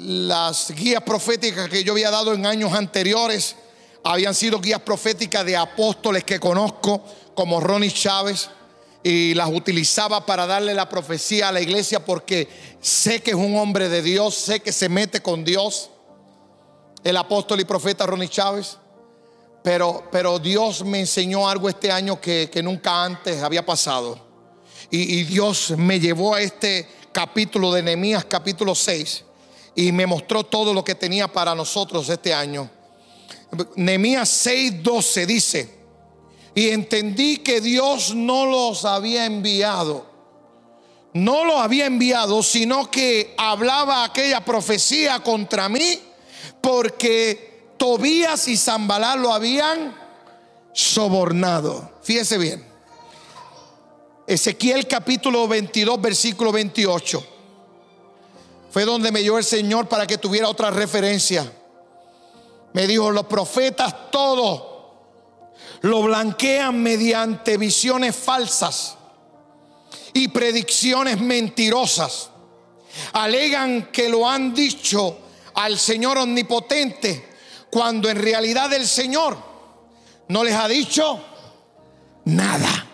las 0.03 0.71
guías 0.71 1.03
proféticas 1.03 1.69
que 1.69 1.83
yo 1.83 1.93
había 1.93 2.09
dado 2.09 2.33
en 2.33 2.45
años 2.45 2.73
anteriores 2.73 3.55
habían 4.03 4.33
sido 4.33 4.59
guías 4.59 4.81
proféticas 4.81 5.45
de 5.45 5.55
apóstoles 5.55 6.23
que 6.23 6.39
conozco, 6.39 7.03
como 7.35 7.59
Ronnie 7.59 7.91
Chávez 7.91 8.49
y 9.03 9.33
las 9.35 9.49
utilizaba 9.49 10.25
para 10.25 10.47
darle 10.47 10.73
la 10.73 10.89
profecía 10.89 11.49
a 11.49 11.51
la 11.51 11.61
iglesia 11.61 12.03
porque 12.03 12.47
sé 12.81 13.21
que 13.21 13.31
es 13.31 13.37
un 13.37 13.57
hombre 13.57 13.89
de 13.89 14.01
Dios, 14.01 14.35
sé 14.35 14.59
que 14.59 14.71
se 14.71 14.89
mete 14.89 15.21
con 15.21 15.43
Dios, 15.43 15.91
el 17.03 17.17
apóstol 17.17 17.59
y 17.59 17.65
profeta 17.65 18.05
Ronnie 18.05 18.29
Chávez. 18.29 18.77
Pero, 19.63 20.09
pero 20.11 20.39
Dios 20.39 20.83
me 20.83 21.01
enseñó 21.01 21.47
algo 21.47 21.69
este 21.69 21.91
año 21.91 22.19
que, 22.19 22.49
nunca 22.63 23.03
antes 23.03 23.43
había 23.43 23.63
pasado. 23.63 24.19
Y, 24.89 25.19
y, 25.19 25.23
Dios 25.23 25.75
me 25.77 25.99
llevó 25.99 26.33
a 26.33 26.41
este 26.41 26.89
capítulo 27.11 27.71
de 27.71 27.83
Nehemías, 27.83 28.25
capítulo 28.25 28.73
6, 28.73 29.23
y 29.75 29.91
me 29.91 30.05
mostró 30.05 30.43
todo 30.43 30.73
lo 30.73 30.83
que 30.83 30.95
tenía 30.95 31.27
para 31.27 31.55
nosotros 31.55 32.09
este 32.09 32.33
año. 32.33 32.69
Nehemías 33.75 34.29
6, 34.29 34.83
12 34.83 35.25
dice, 35.25 35.81
y 36.53 36.69
entendí 36.69 37.37
que 37.37 37.61
Dios 37.61 38.13
no 38.13 38.45
los 38.45 38.85
había 38.85 39.25
enviado. 39.25 40.09
No 41.13 41.43
los 41.43 41.59
había 41.59 41.85
enviado, 41.85 42.41
sino 42.41 42.89
que 42.89 43.33
hablaba 43.37 44.05
aquella 44.05 44.43
profecía 44.45 45.19
contra 45.19 45.67
mí 45.67 45.99
porque 46.61 47.73
Tobías 47.77 48.47
y 48.47 48.55
Zambalá 48.55 49.15
lo 49.15 49.33
habían 49.33 49.95
sobornado. 50.73 51.91
Fíjese 52.01 52.37
bien. 52.37 52.65
Ezequiel 54.27 54.87
capítulo 54.87 55.47
22, 55.47 55.99
versículo 55.99 56.51
28. 56.51 57.30
Fue 58.71 58.85
donde 58.85 59.11
me 59.11 59.19
dio 59.19 59.37
el 59.37 59.43
Señor 59.43 59.89
para 59.89 60.07
que 60.07 60.17
tuviera 60.17 60.47
otra 60.47 60.71
referencia. 60.71 61.51
Me 62.73 62.87
dijo, 62.87 63.11
los 63.11 63.25
profetas 63.25 64.09
todos 64.11 64.71
lo 65.81 66.01
blanquean 66.03 66.81
mediante 66.81 67.57
visiones 67.57 68.15
falsas 68.15 68.97
y 70.13 70.29
predicciones 70.29 71.19
mentirosas. 71.19 72.29
Alegan 73.13 73.91
que 73.91 74.07
lo 74.07 74.27
han 74.27 74.53
dicho 74.53 75.17
al 75.55 75.77
Señor 75.77 76.17
omnipotente 76.17 77.29
cuando 77.69 78.09
en 78.09 78.17
realidad 78.17 78.71
el 78.73 78.87
Señor 78.87 79.37
no 80.29 80.45
les 80.45 80.55
ha 80.55 80.69
dicho 80.69 81.21
nada. 82.25 82.87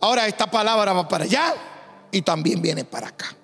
Ahora 0.00 0.28
esta 0.28 0.48
palabra 0.48 0.92
va 0.92 1.08
para 1.08 1.24
allá 1.24 1.54
y 2.12 2.22
también 2.22 2.62
viene 2.62 2.84
para 2.84 3.08
acá. 3.08 3.34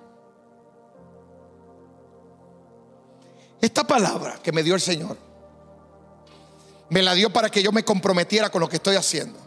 Esta 3.61 3.87
palabra 3.87 4.39
que 4.43 4.53
me 4.53 4.63
dio 4.63 4.75
el 4.75 4.81
Señor 4.81 5.17
me 6.89 7.03
la 7.03 7.15
dio 7.15 7.31
para 7.33 7.51
que 7.51 7.63
yo 7.63 7.73
me 7.73 7.85
comprometiera 7.85 8.51
con 8.51 8.61
lo 8.61 8.69
que 8.69 8.77
estoy 8.77 8.97
haciendo, 8.97 9.39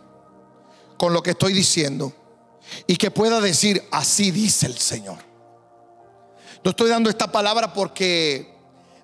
con 0.98 1.14
lo 1.14 1.22
que 1.22 1.32
estoy 1.32 1.54
diciendo. 1.54 2.14
y 2.88 2.96
que 2.96 3.12
pueda 3.12 3.42
decir, 3.42 3.84
así 3.92 4.32
dice 4.32 4.68
el 4.68 4.78
Señor. 4.78 5.18
No 6.64 6.72
estoy 6.72 6.90
dando 6.90 7.10
esta 7.10 7.30
palabra 7.30 7.74
porque 7.74 8.54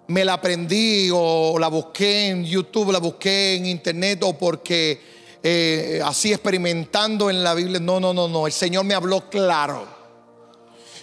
me 0.07 0.23
la 0.23 0.33
aprendí 0.33 1.09
o 1.13 1.57
la 1.59 1.67
busqué 1.67 2.29
en 2.29 2.45
YouTube, 2.45 2.93
la 2.93 2.99
busqué 2.99 3.55
en 3.55 3.65
internet 3.65 4.23
o 4.23 4.37
porque 4.37 5.01
eh, 5.43 6.01
así 6.03 6.31
experimentando 6.31 7.29
en 7.29 7.43
la 7.43 7.53
Biblia. 7.53 7.79
No, 7.79 7.99
no, 7.99 8.13
no, 8.13 8.29
no. 8.29 8.47
El 8.47 8.53
Señor 8.53 8.85
me 8.85 8.93
habló 8.93 9.29
claro. 9.29 9.85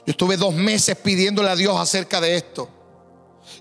Yo 0.06 0.12
estuve 0.12 0.36
dos 0.36 0.54
meses 0.54 0.96
pidiéndole 0.96 1.50
a 1.50 1.56
Dios 1.56 1.78
acerca 1.78 2.20
de 2.20 2.36
esto. 2.36 2.68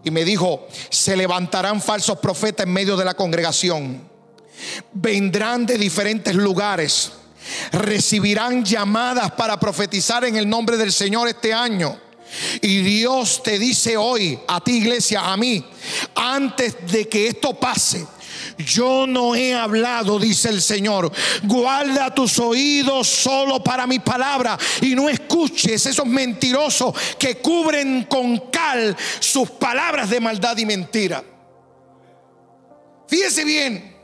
Y 0.06 0.12
me 0.12 0.24
dijo, 0.24 0.68
se 0.90 1.18
levantarán 1.18 1.82
falsos 1.82 2.20
profetas 2.20 2.66
en 2.66 2.72
medio 2.72 2.96
de 2.96 3.04
la 3.04 3.16
congregación. 3.16 4.08
Vendrán 4.94 5.66
de 5.66 5.78
diferentes 5.78 6.34
lugares. 6.36 7.12
Recibirán 7.72 8.64
llamadas 8.64 9.32
para 9.32 9.60
profetizar 9.60 10.24
en 10.24 10.38
el 10.38 10.48
nombre 10.48 10.78
del 10.78 10.94
Señor 10.94 11.28
este 11.28 11.54
año. 11.54 12.00
Y 12.62 12.82
Dios 12.82 13.42
te 13.44 13.60
dice 13.60 13.98
hoy, 13.98 14.40
a 14.48 14.62
ti 14.62 14.78
iglesia, 14.78 15.32
a 15.32 15.38
mí, 15.38 15.66
antes 16.16 16.76
de 16.92 17.08
que 17.08 17.28
esto 17.28 17.54
pase, 17.54 18.06
yo 18.58 19.06
no 19.08 19.36
he 19.36 19.54
hablado, 19.54 20.20
dice 20.20 20.50
el 20.50 20.62
Señor. 20.62 21.12
Guarda 21.44 22.14
tus 22.14 22.40
oídos 22.40 23.08
solo 23.08 23.64
para 23.64 23.86
mi 23.88 24.00
palabra 24.00 24.58
y 24.82 24.96
no 24.96 25.10
escuches 25.10 25.86
esos 25.86 26.06
mentirosos 26.06 26.94
que 27.20 27.38
cubren 27.38 28.04
con 28.04 28.50
cal 28.50 28.96
sus 29.20 29.50
palabras 29.52 30.10
de 30.10 30.20
maldad 30.20 30.58
y 30.58 30.66
mentira. 30.66 31.24
Fíjese 33.08 33.44
bien, 33.44 33.96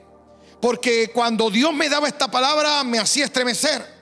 porque 0.62 1.12
cuando 1.14 1.50
Dios 1.50 1.74
me 1.74 1.90
daba 1.90 2.08
esta 2.08 2.30
palabra 2.30 2.84
me 2.84 3.00
hacía 3.00 3.26
estremecer. 3.26 4.02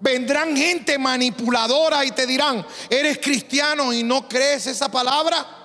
Vendrán 0.00 0.56
gente 0.56 0.98
manipuladora 0.98 2.04
y 2.04 2.10
te 2.10 2.26
dirán, 2.26 2.66
eres 2.90 3.18
cristiano 3.18 3.92
y 3.92 4.02
no 4.02 4.28
crees 4.28 4.66
esa 4.66 4.90
palabra. 4.90 5.63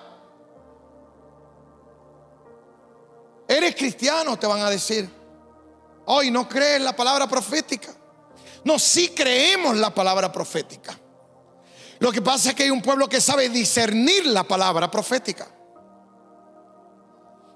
Eres 3.50 3.76
cristiano, 3.76 4.38
te 4.38 4.46
van 4.46 4.62
a 4.62 4.70
decir. 4.70 5.10
Hoy 6.06 6.30
no 6.30 6.48
crees 6.48 6.80
la 6.82 6.96
palabra 6.96 7.28
profética. 7.28 7.92
No, 8.64 8.78
sí 8.78 9.10
creemos 9.10 9.76
la 9.76 9.92
palabra 9.92 10.32
profética. 10.32 10.96
Lo 11.98 12.12
que 12.12 12.22
pasa 12.22 12.50
es 12.50 12.56
que 12.56 12.64
hay 12.64 12.70
un 12.70 12.84
pueblo 12.84 13.10
que 13.10 13.20
sabe 13.20 13.50
discernir 13.50 14.28
la 14.28 14.44
palabra 14.44 14.92
profética. 14.92 15.48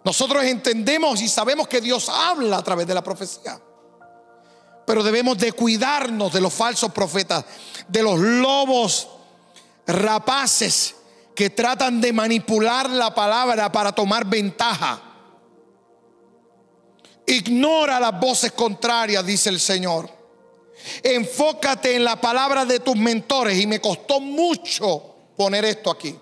Nosotros 0.04 0.44
entendemos 0.46 1.22
y 1.22 1.30
sabemos 1.30 1.68
que 1.68 1.80
Dios 1.80 2.10
habla 2.10 2.58
a 2.58 2.64
través 2.64 2.88
de 2.88 2.96
la 2.96 3.04
profecía. 3.04 3.62
Pero 4.88 5.04
debemos 5.04 5.38
de 5.38 5.52
cuidarnos 5.52 6.34
de 6.34 6.42
los 6.42 6.52
falsos 6.52 6.92
profetas, 6.92 7.46
de 7.88 8.02
los 8.02 8.18
lobos 8.20 9.10
rapaces 9.86 10.96
que 11.36 11.52
tratan 11.52 12.02
de 12.02 12.12
manipular 12.12 12.90
la 12.90 13.14
palabra 13.14 13.72
para 13.72 13.92
tomar 13.92 14.26
ventaja. 14.26 15.13
Ignora 17.34 18.00
las 18.00 18.20
voces 18.20 18.52
contrarias, 18.52 19.26
dice 19.26 19.50
el 19.50 19.60
Señor. 19.60 20.08
Enfócate 21.02 21.96
en 21.96 22.04
la 22.04 22.22
palabra 22.22 22.64
de 22.64 22.80
tus 22.80 22.96
mentores. 22.96 23.60
Y 23.60 23.66
me 23.66 23.82
costó 23.82 24.20
mucho 24.20 25.16
poner 25.36 25.66
esto 25.66 25.90
aquí. 25.90 26.16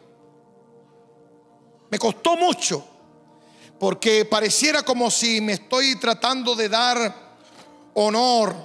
Me 1.90 2.00
costó 2.00 2.38
mucho. 2.38 2.86
Porque 3.78 4.24
pareciera 4.24 4.84
como 4.84 5.12
si 5.12 5.42
me 5.42 5.54
estoy 5.54 5.98
tratando 5.98 6.56
de 6.56 6.70
dar 6.70 7.38
honor 7.96 8.56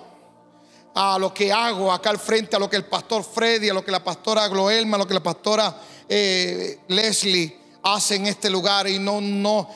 a 0.94 1.18
lo 1.18 1.34
que 1.34 1.52
hago 1.52 1.90
acá 1.90 2.10
al 2.10 2.18
frente, 2.18 2.54
a 2.54 2.58
lo 2.60 2.70
que 2.70 2.76
el 2.76 2.84
pastor 2.84 3.24
Freddy, 3.24 3.70
a 3.70 3.74
lo 3.74 3.84
que 3.84 3.90
la 3.90 4.04
pastora 4.04 4.46
Gloelma, 4.46 4.96
a 4.96 5.00
lo 5.00 5.06
que 5.08 5.14
la 5.14 5.22
pastora 5.22 5.82
eh, 6.08 6.78
Leslie 6.88 7.65
hace 7.94 8.16
en 8.16 8.26
este 8.26 8.50
lugar 8.50 8.88
y 8.88 8.98
no, 8.98 9.20
no, 9.20 9.70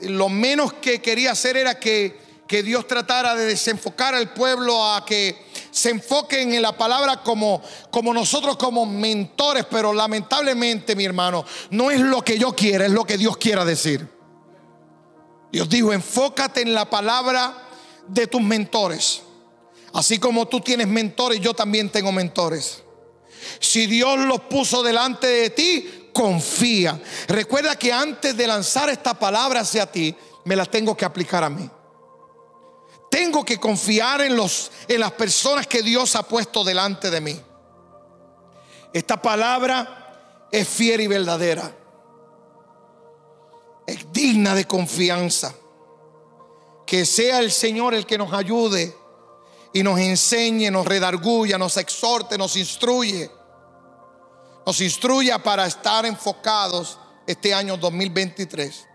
lo 0.00 0.28
menos 0.28 0.74
que 0.74 1.00
quería 1.00 1.32
hacer 1.32 1.56
era 1.56 1.78
que, 1.78 2.18
que 2.46 2.62
Dios 2.62 2.86
tratara 2.86 3.34
de 3.34 3.46
desenfocar 3.46 4.14
al 4.14 4.32
pueblo 4.34 4.92
a 4.92 5.04
que 5.06 5.46
se 5.70 5.90
enfoquen 5.90 6.52
en 6.52 6.60
la 6.60 6.76
palabra 6.76 7.22
como, 7.22 7.62
como 7.90 8.12
nosotros 8.12 8.56
como 8.56 8.84
mentores, 8.84 9.64
pero 9.70 9.94
lamentablemente 9.94 10.94
mi 10.94 11.04
hermano, 11.04 11.44
no 11.70 11.90
es 11.90 12.00
lo 12.00 12.22
que 12.22 12.38
yo 12.38 12.54
quiera, 12.54 12.86
es 12.86 12.92
lo 12.92 13.04
que 13.04 13.16
Dios 13.16 13.38
quiera 13.38 13.64
decir. 13.64 14.06
Dios 15.50 15.68
dijo, 15.68 15.92
enfócate 15.92 16.60
en 16.60 16.74
la 16.74 16.90
palabra 16.90 17.68
de 18.06 18.26
tus 18.26 18.42
mentores. 18.42 19.22
Así 19.94 20.18
como 20.18 20.46
tú 20.46 20.60
tienes 20.60 20.88
mentores, 20.88 21.40
yo 21.40 21.54
también 21.54 21.88
tengo 21.88 22.12
mentores. 22.12 22.82
Si 23.60 23.86
Dios 23.86 24.18
los 24.18 24.40
puso 24.40 24.82
delante 24.82 25.26
de 25.26 25.50
ti, 25.50 26.05
confía. 26.16 26.98
Recuerda 27.28 27.76
que 27.76 27.92
antes 27.92 28.34
de 28.34 28.46
lanzar 28.46 28.88
esta 28.88 29.12
palabra 29.12 29.60
hacia 29.60 29.84
ti, 29.84 30.16
me 30.44 30.56
la 30.56 30.64
tengo 30.64 30.96
que 30.96 31.04
aplicar 31.04 31.44
a 31.44 31.50
mí. 31.50 31.68
Tengo 33.10 33.44
que 33.44 33.60
confiar 33.60 34.22
en, 34.22 34.34
los, 34.34 34.72
en 34.88 35.00
las 35.00 35.12
personas 35.12 35.66
que 35.66 35.82
Dios 35.82 36.16
ha 36.16 36.22
puesto 36.22 36.64
delante 36.64 37.10
de 37.10 37.20
mí. 37.20 37.38
Esta 38.94 39.20
palabra 39.20 40.48
es 40.50 40.66
fiel 40.66 41.02
y 41.02 41.06
verdadera. 41.06 41.70
Es 43.86 44.10
digna 44.10 44.54
de 44.54 44.64
confianza. 44.64 45.54
Que 46.86 47.04
sea 47.04 47.40
el 47.40 47.52
Señor 47.52 47.94
el 47.94 48.06
que 48.06 48.16
nos 48.16 48.32
ayude 48.32 48.96
y 49.74 49.82
nos 49.82 49.98
enseñe, 49.98 50.70
nos 50.70 50.86
redarguya, 50.86 51.58
nos 51.58 51.76
exhorte, 51.76 52.38
nos 52.38 52.56
instruye 52.56 53.30
nos 54.66 54.80
instruya 54.80 55.38
para 55.38 55.64
estar 55.64 56.04
enfocados 56.06 56.98
este 57.24 57.54
año 57.54 57.76
2023, 57.76 58.88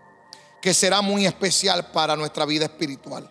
que 0.60 0.74
será 0.74 1.00
muy 1.00 1.24
especial 1.24 1.90
para 1.90 2.14
nuestra 2.14 2.44
vida 2.44 2.66
espiritual. 2.66 3.26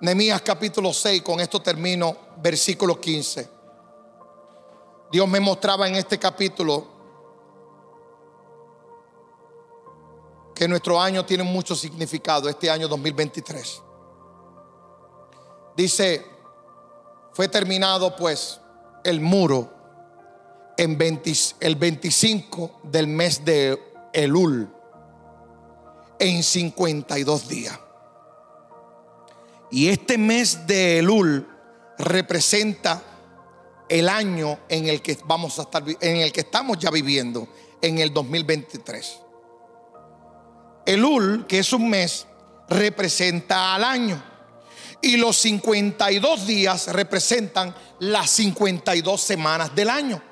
Nehemías 0.00 0.42
capítulo 0.42 0.92
6, 0.92 1.22
con 1.22 1.38
esto 1.38 1.62
termino, 1.62 2.16
versículo 2.38 3.00
15. 3.00 3.48
Dios 5.12 5.28
me 5.28 5.38
mostraba 5.38 5.86
en 5.86 5.94
este 5.94 6.18
capítulo 6.18 6.88
que 10.52 10.66
nuestro 10.66 11.00
año 11.00 11.24
tiene 11.24 11.44
mucho 11.44 11.76
significado, 11.76 12.48
este 12.48 12.68
año 12.68 12.88
2023. 12.88 13.82
Dice, 15.76 16.26
fue 17.32 17.46
terminado 17.46 18.16
pues 18.16 18.60
el 19.04 19.20
muro 19.20 19.75
en 20.76 21.22
el 21.60 21.76
25 21.76 22.80
del 22.84 23.06
mes 23.06 23.44
de 23.44 23.78
Elul 24.12 24.68
en 26.18 26.42
52 26.42 27.48
días. 27.48 27.78
Y 29.70 29.88
este 29.88 30.18
mes 30.18 30.66
de 30.66 30.98
Elul 30.98 31.46
representa 31.98 33.02
el 33.88 34.08
año 34.08 34.58
en 34.68 34.88
el 34.88 35.00
que 35.02 35.18
vamos 35.24 35.58
a 35.58 35.62
estar 35.62 35.82
en 36.00 36.16
el 36.16 36.32
que 36.32 36.40
estamos 36.40 36.78
ya 36.78 36.90
viviendo 36.90 37.48
en 37.80 37.98
el 37.98 38.12
2023. 38.12 39.20
Elul, 40.86 41.46
que 41.46 41.58
es 41.58 41.72
un 41.72 41.90
mes, 41.90 42.26
representa 42.68 43.74
al 43.74 43.84
año. 43.84 44.22
Y 45.02 45.16
los 45.16 45.36
52 45.36 46.46
días 46.46 46.88
representan 46.88 47.74
las 47.98 48.30
52 48.30 49.20
semanas 49.20 49.74
del 49.74 49.90
año. 49.90 50.22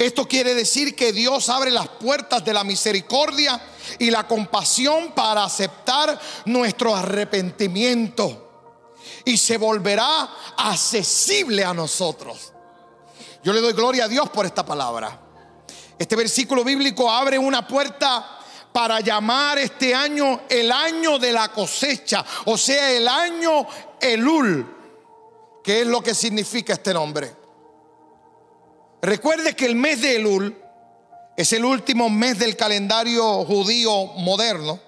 Esto 0.00 0.26
quiere 0.26 0.54
decir 0.54 0.96
que 0.96 1.12
Dios 1.12 1.50
abre 1.50 1.70
las 1.70 1.86
puertas 1.86 2.42
de 2.42 2.54
la 2.54 2.64
misericordia 2.64 3.60
y 3.98 4.10
la 4.10 4.26
compasión 4.26 5.12
para 5.12 5.44
aceptar 5.44 6.18
nuestro 6.46 6.96
arrepentimiento 6.96 8.72
y 9.26 9.36
se 9.36 9.58
volverá 9.58 10.26
accesible 10.56 11.66
a 11.66 11.74
nosotros. 11.74 12.50
Yo 13.44 13.52
le 13.52 13.60
doy 13.60 13.74
gloria 13.74 14.06
a 14.06 14.08
Dios 14.08 14.30
por 14.30 14.46
esta 14.46 14.64
palabra. 14.64 15.20
Este 15.98 16.16
versículo 16.16 16.64
bíblico 16.64 17.10
abre 17.10 17.38
una 17.38 17.68
puerta 17.68 18.38
para 18.72 19.00
llamar 19.00 19.58
este 19.58 19.94
año 19.94 20.44
el 20.48 20.72
año 20.72 21.18
de 21.18 21.30
la 21.30 21.52
cosecha, 21.52 22.24
o 22.46 22.56
sea, 22.56 22.90
el 22.90 23.06
año 23.06 23.66
Elul, 24.00 24.66
que 25.62 25.82
es 25.82 25.86
lo 25.86 26.02
que 26.02 26.14
significa 26.14 26.72
este 26.72 26.94
nombre. 26.94 27.39
Recuerde 29.02 29.54
que 29.54 29.66
el 29.66 29.76
mes 29.76 30.02
de 30.02 30.16
Elul 30.16 30.56
es 31.36 31.52
el 31.54 31.64
último 31.64 32.10
mes 32.10 32.38
del 32.38 32.56
calendario 32.56 33.44
judío 33.44 34.06
moderno. 34.18 34.78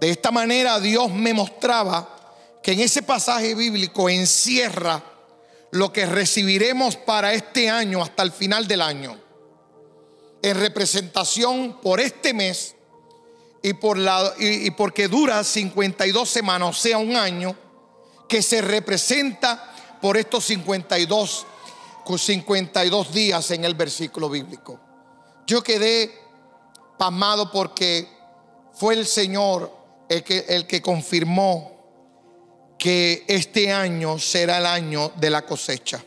De 0.00 0.10
esta 0.10 0.30
manera 0.30 0.78
Dios 0.78 1.12
me 1.12 1.34
mostraba 1.34 2.08
que 2.62 2.72
en 2.72 2.80
ese 2.80 3.02
pasaje 3.02 3.54
bíblico 3.54 4.08
encierra 4.08 5.02
lo 5.72 5.92
que 5.92 6.06
recibiremos 6.06 6.96
para 6.96 7.32
este 7.32 7.68
año 7.68 8.02
hasta 8.02 8.22
el 8.22 8.30
final 8.30 8.68
del 8.68 8.82
año. 8.82 9.18
En 10.42 10.58
representación 10.60 11.80
por 11.80 11.98
este 11.98 12.32
mes 12.32 12.76
y, 13.62 13.72
por 13.74 13.98
la, 13.98 14.34
y 14.38 14.70
porque 14.72 15.08
dura 15.08 15.42
52 15.42 16.28
semanas, 16.28 16.68
o 16.68 16.80
sea, 16.80 16.98
un 16.98 17.16
año, 17.16 17.56
que 18.28 18.42
se 18.42 18.60
representa 18.60 19.98
por 20.00 20.16
estos 20.16 20.44
52, 20.46 21.46
52 22.16 23.12
días 23.12 23.50
en 23.50 23.64
el 23.64 23.74
versículo 23.74 24.28
bíblico. 24.28 24.78
Yo 25.46 25.62
quedé 25.62 26.10
pasmado 26.98 27.50
porque 27.50 28.08
fue 28.72 28.94
el 28.94 29.06
Señor 29.06 29.72
el 30.08 30.22
que, 30.22 30.44
el 30.48 30.66
que 30.66 30.82
confirmó 30.82 31.72
que 32.78 33.24
este 33.28 33.72
año 33.72 34.18
será 34.18 34.58
el 34.58 34.66
año 34.66 35.12
de 35.16 35.30
la 35.30 35.46
cosecha. 35.46 36.04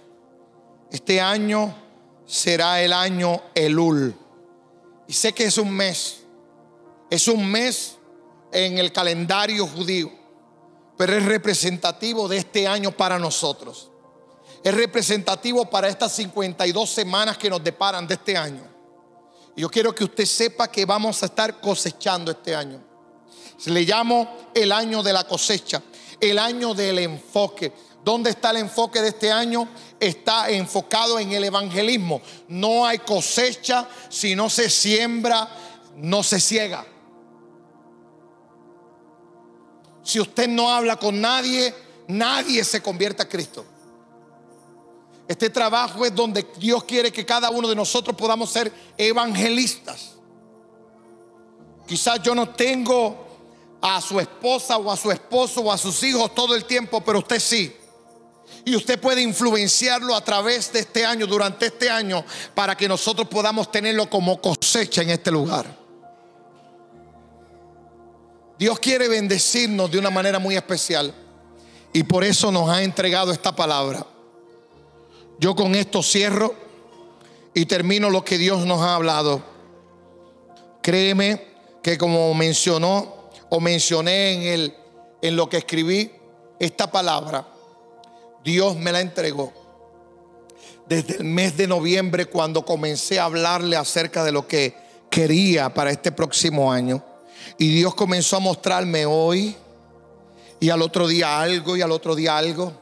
Este 0.91 1.21
año 1.21 1.73
será 2.25 2.81
el 2.81 2.93
año 2.93 3.41
Elul. 3.53 4.15
Y 5.07 5.13
sé 5.13 5.33
que 5.33 5.45
es 5.45 5.57
un 5.57 5.71
mes. 5.71 6.21
Es 7.09 7.27
un 7.27 7.49
mes 7.49 7.95
en 8.51 8.77
el 8.77 8.91
calendario 8.91 9.67
judío. 9.67 10.11
Pero 10.97 11.15
es 11.15 11.25
representativo 11.25 12.27
de 12.27 12.37
este 12.37 12.67
año 12.67 12.91
para 12.91 13.19
nosotros. 13.19 13.91
Es 14.65 14.73
representativo 14.73 15.69
para 15.69 15.87
estas 15.87 16.11
52 16.13 16.89
semanas 16.89 17.37
que 17.37 17.49
nos 17.49 17.63
deparan 17.63 18.05
de 18.05 18.15
este 18.15 18.35
año. 18.35 18.63
Y 19.55 19.61
yo 19.61 19.69
quiero 19.69 19.95
que 19.95 20.03
usted 20.03 20.25
sepa 20.25 20.67
que 20.67 20.83
vamos 20.85 21.21
a 21.23 21.27
estar 21.27 21.61
cosechando 21.61 22.31
este 22.31 22.53
año. 22.53 22.83
Se 23.57 23.69
le 23.69 23.83
llamo 23.83 24.49
el 24.53 24.73
año 24.73 25.01
de 25.01 25.13
la 25.13 25.23
cosecha 25.23 25.81
el 26.19 26.39
año 26.39 26.73
del 26.73 26.99
enfoque. 26.99 27.71
¿Dónde 28.03 28.31
está 28.31 28.51
el 28.51 28.57
enfoque 28.57 29.01
de 29.01 29.09
este 29.09 29.31
año? 29.31 29.67
Está 29.99 30.49
enfocado 30.49 31.19
en 31.19 31.31
el 31.31 31.43
evangelismo. 31.43 32.21
No 32.47 32.85
hay 32.85 32.99
cosecha 32.99 33.87
si 34.09 34.35
no 34.35 34.49
se 34.49 34.69
siembra, 34.69 35.47
no 35.97 36.21
se 36.23 36.39
ciega. 36.39 36.85
Si 40.03 40.19
usted 40.19 40.47
no 40.47 40.69
habla 40.69 40.97
con 40.97 41.19
nadie, 41.19 41.73
nadie 42.07 42.63
se 42.63 42.81
convierte 42.81 43.23
a 43.23 43.29
Cristo. 43.29 43.65
Este 45.27 45.49
trabajo 45.49 46.05
es 46.05 46.13
donde 46.13 46.45
Dios 46.57 46.83
quiere 46.83 47.11
que 47.11 47.25
cada 47.25 47.49
uno 47.49 47.67
de 47.67 47.75
nosotros 47.75 48.15
podamos 48.15 48.51
ser 48.51 48.71
evangelistas. 48.97 50.13
Quizás 51.87 52.21
yo 52.21 52.35
no 52.35 52.49
tengo 52.49 53.25
a 53.81 54.01
su 54.01 54.19
esposa 54.19 54.77
o 54.77 54.91
a 54.91 54.97
su 54.97 55.11
esposo 55.11 55.61
o 55.61 55.71
a 55.71 55.77
sus 55.77 56.01
hijos 56.03 56.33
todo 56.33 56.55
el 56.55 56.65
tiempo, 56.65 57.01
pero 57.01 57.19
usted 57.19 57.39
sí. 57.39 57.75
Y 58.63 58.75
usted 58.75 58.99
puede 58.99 59.21
influenciarlo 59.21 60.15
a 60.15 60.23
través 60.23 60.71
de 60.73 60.79
este 60.79 61.05
año, 61.05 61.27
durante 61.27 61.67
este 61.67 61.89
año, 61.89 62.23
para 62.53 62.75
que 62.75 62.87
nosotros 62.87 63.27
podamos 63.27 63.71
tenerlo 63.71 64.09
como 64.09 64.39
cosecha 64.39 65.01
en 65.01 65.11
este 65.11 65.31
lugar. 65.31 65.65
Dios 68.57 68.79
quiere 68.79 69.07
bendecirnos 69.07 69.91
de 69.91 69.99
una 69.99 70.09
manera 70.09 70.39
muy 70.39 70.55
especial 70.55 71.13
y 71.91 72.03
por 72.03 72.23
eso 72.23 72.51
nos 72.51 72.69
ha 72.69 72.81
entregado 72.81 73.31
esta 73.31 73.55
palabra. 73.55 74.05
Yo 75.39 75.55
con 75.55 75.75
esto 75.75 76.01
cierro 76.01 76.53
y 77.53 77.65
termino 77.65 78.09
lo 78.09 78.23
que 78.23 78.37
Dios 78.37 78.65
nos 78.65 78.81
ha 78.81 78.95
hablado. 78.95 79.43
Créeme 80.81 81.41
que 81.81 81.97
como 81.97 82.33
mencionó 82.33 83.29
o 83.49 83.59
mencioné 83.59 84.33
en, 84.33 84.41
el, 84.41 84.75
en 85.21 85.35
lo 85.35 85.49
que 85.49 85.57
escribí, 85.57 86.11
esta 86.59 86.91
palabra, 86.91 87.47
Dios 88.43 88.75
me 88.75 88.91
la 88.91 89.01
entregó 89.01 89.53
desde 90.87 91.17
el 91.17 91.23
mes 91.23 91.57
de 91.57 91.67
noviembre 91.67 92.25
cuando 92.25 92.63
comencé 92.63 93.19
a 93.19 93.25
hablarle 93.25 93.75
acerca 93.75 94.23
de 94.23 94.31
lo 94.31 94.47
que 94.47 94.75
quería 95.09 95.73
para 95.73 95.91
este 95.91 96.11
próximo 96.11 96.71
año. 96.71 97.03
Y 97.57 97.73
Dios 97.73 97.95
comenzó 97.95 98.37
a 98.37 98.39
mostrarme 98.39 99.05
hoy 99.05 99.55
y 100.59 100.69
al 100.69 100.81
otro 100.81 101.07
día 101.07 101.39
algo 101.39 101.75
y 101.75 101.81
al 101.81 101.91
otro 101.91 102.15
día 102.15 102.37
algo. 102.37 102.73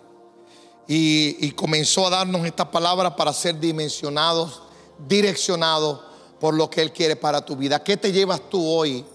Y, 0.88 1.52
comenzó 1.52 2.08
a 2.08 2.10
darnos 2.10 2.46
esta 2.46 2.70
palabra 2.70 3.16
para 3.16 3.32
ser 3.32 3.60
dimensionados, 3.60 4.64
direccionados 5.08 6.02
por 6.40 6.54
lo 6.54 6.70
que 6.70 6.82
Él 6.82 6.92
quiere 6.92 7.16
para 7.16 7.44
tu 7.46 7.56
vida. 7.56 7.84
¿Qué 7.84 7.96
te 7.96 8.12
llevas 8.12 8.42
tú 8.50 8.66
hoy 8.66 9.06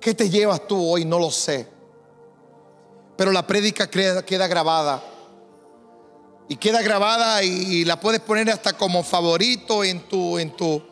¿Qué 0.00 0.14
te 0.14 0.30
llevas 0.30 0.66
tú 0.66 0.90
hoy? 0.90 1.04
No 1.04 1.18
lo 1.18 1.30
sé. 1.30 1.66
Pero 3.16 3.32
la 3.32 3.46
prédica 3.46 3.90
queda, 3.90 4.46
grabada. 4.46 5.02
Y 6.48 6.56
queda 6.56 6.80
grabada 6.80 7.44
y, 7.44 7.84
la 7.84 8.00
puedes 8.00 8.20
poner 8.20 8.50
hasta 8.50 8.72
como 8.72 9.04
favorito 9.04 9.84
en 9.84 10.00
tu, 10.08 10.38
en 10.38 10.56
tu, 10.56 10.76
eh, 10.76 10.82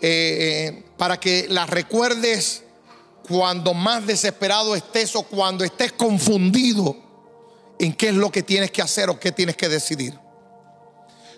eh, 0.00 0.84
para 0.96 1.20
que 1.20 1.46
la 1.48 1.66
recuerdes 1.66 2.64
cuando 3.28 3.74
más 3.74 4.06
desesperado 4.06 4.74
estés 4.74 5.14
o 5.14 5.22
cuando 5.22 5.62
estés 5.62 5.92
confundido 5.92 6.96
en 7.84 7.92
qué 7.92 8.08
es 8.08 8.14
lo 8.14 8.30
que 8.30 8.42
tienes 8.42 8.70
que 8.70 8.82
hacer 8.82 9.10
o 9.10 9.18
qué 9.18 9.32
tienes 9.32 9.56
que 9.56 9.68
decidir. 9.68 10.18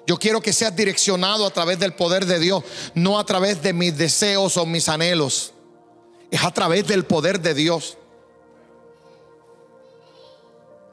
Yo 0.06 0.18
quiero 0.18 0.40
que 0.40 0.52
seas 0.52 0.74
direccionado 0.74 1.46
a 1.46 1.50
través 1.50 1.78
del 1.78 1.94
poder 1.94 2.26
de 2.26 2.38
Dios, 2.38 2.62
no 2.94 3.18
a 3.18 3.26
través 3.26 3.62
de 3.62 3.72
mis 3.72 3.96
deseos 3.96 4.56
o 4.56 4.64
mis 4.64 4.88
anhelos 4.88 5.52
es 6.30 6.42
a 6.42 6.50
través 6.50 6.86
del 6.86 7.04
poder 7.04 7.40
de 7.40 7.54
Dios. 7.54 7.96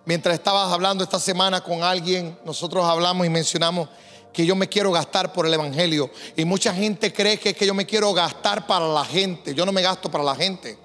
Mientras 0.05 0.35
estabas 0.35 0.71
hablando 0.71 1.03
esta 1.03 1.19
semana 1.19 1.61
con 1.61 1.84
alguien, 1.84 2.38
nosotros 2.45 2.84
hablamos 2.85 3.25
y 3.25 3.30
mencionamos 3.30 3.88
que 4.34 4.45
yo 4.45 4.55
me 4.55 4.67
quiero 4.67 4.91
gastar 4.91 5.31
por 5.31 5.45
el 5.45 5.53
Evangelio. 5.53 6.09
Y 6.35 6.43
mucha 6.43 6.73
gente 6.73 7.13
cree 7.13 7.39
que 7.39 7.49
es 7.49 7.55
que 7.55 7.65
yo 7.65 7.73
me 7.73 7.85
quiero 7.85 8.13
gastar 8.13 8.67
para 8.67 8.88
la 8.88 9.05
gente. 9.05 9.53
Yo 9.53 9.65
no 9.65 9.71
me 9.71 9.81
gasto 9.81 10.11
para 10.11 10.23
la 10.23 10.35
gente, 10.35 10.77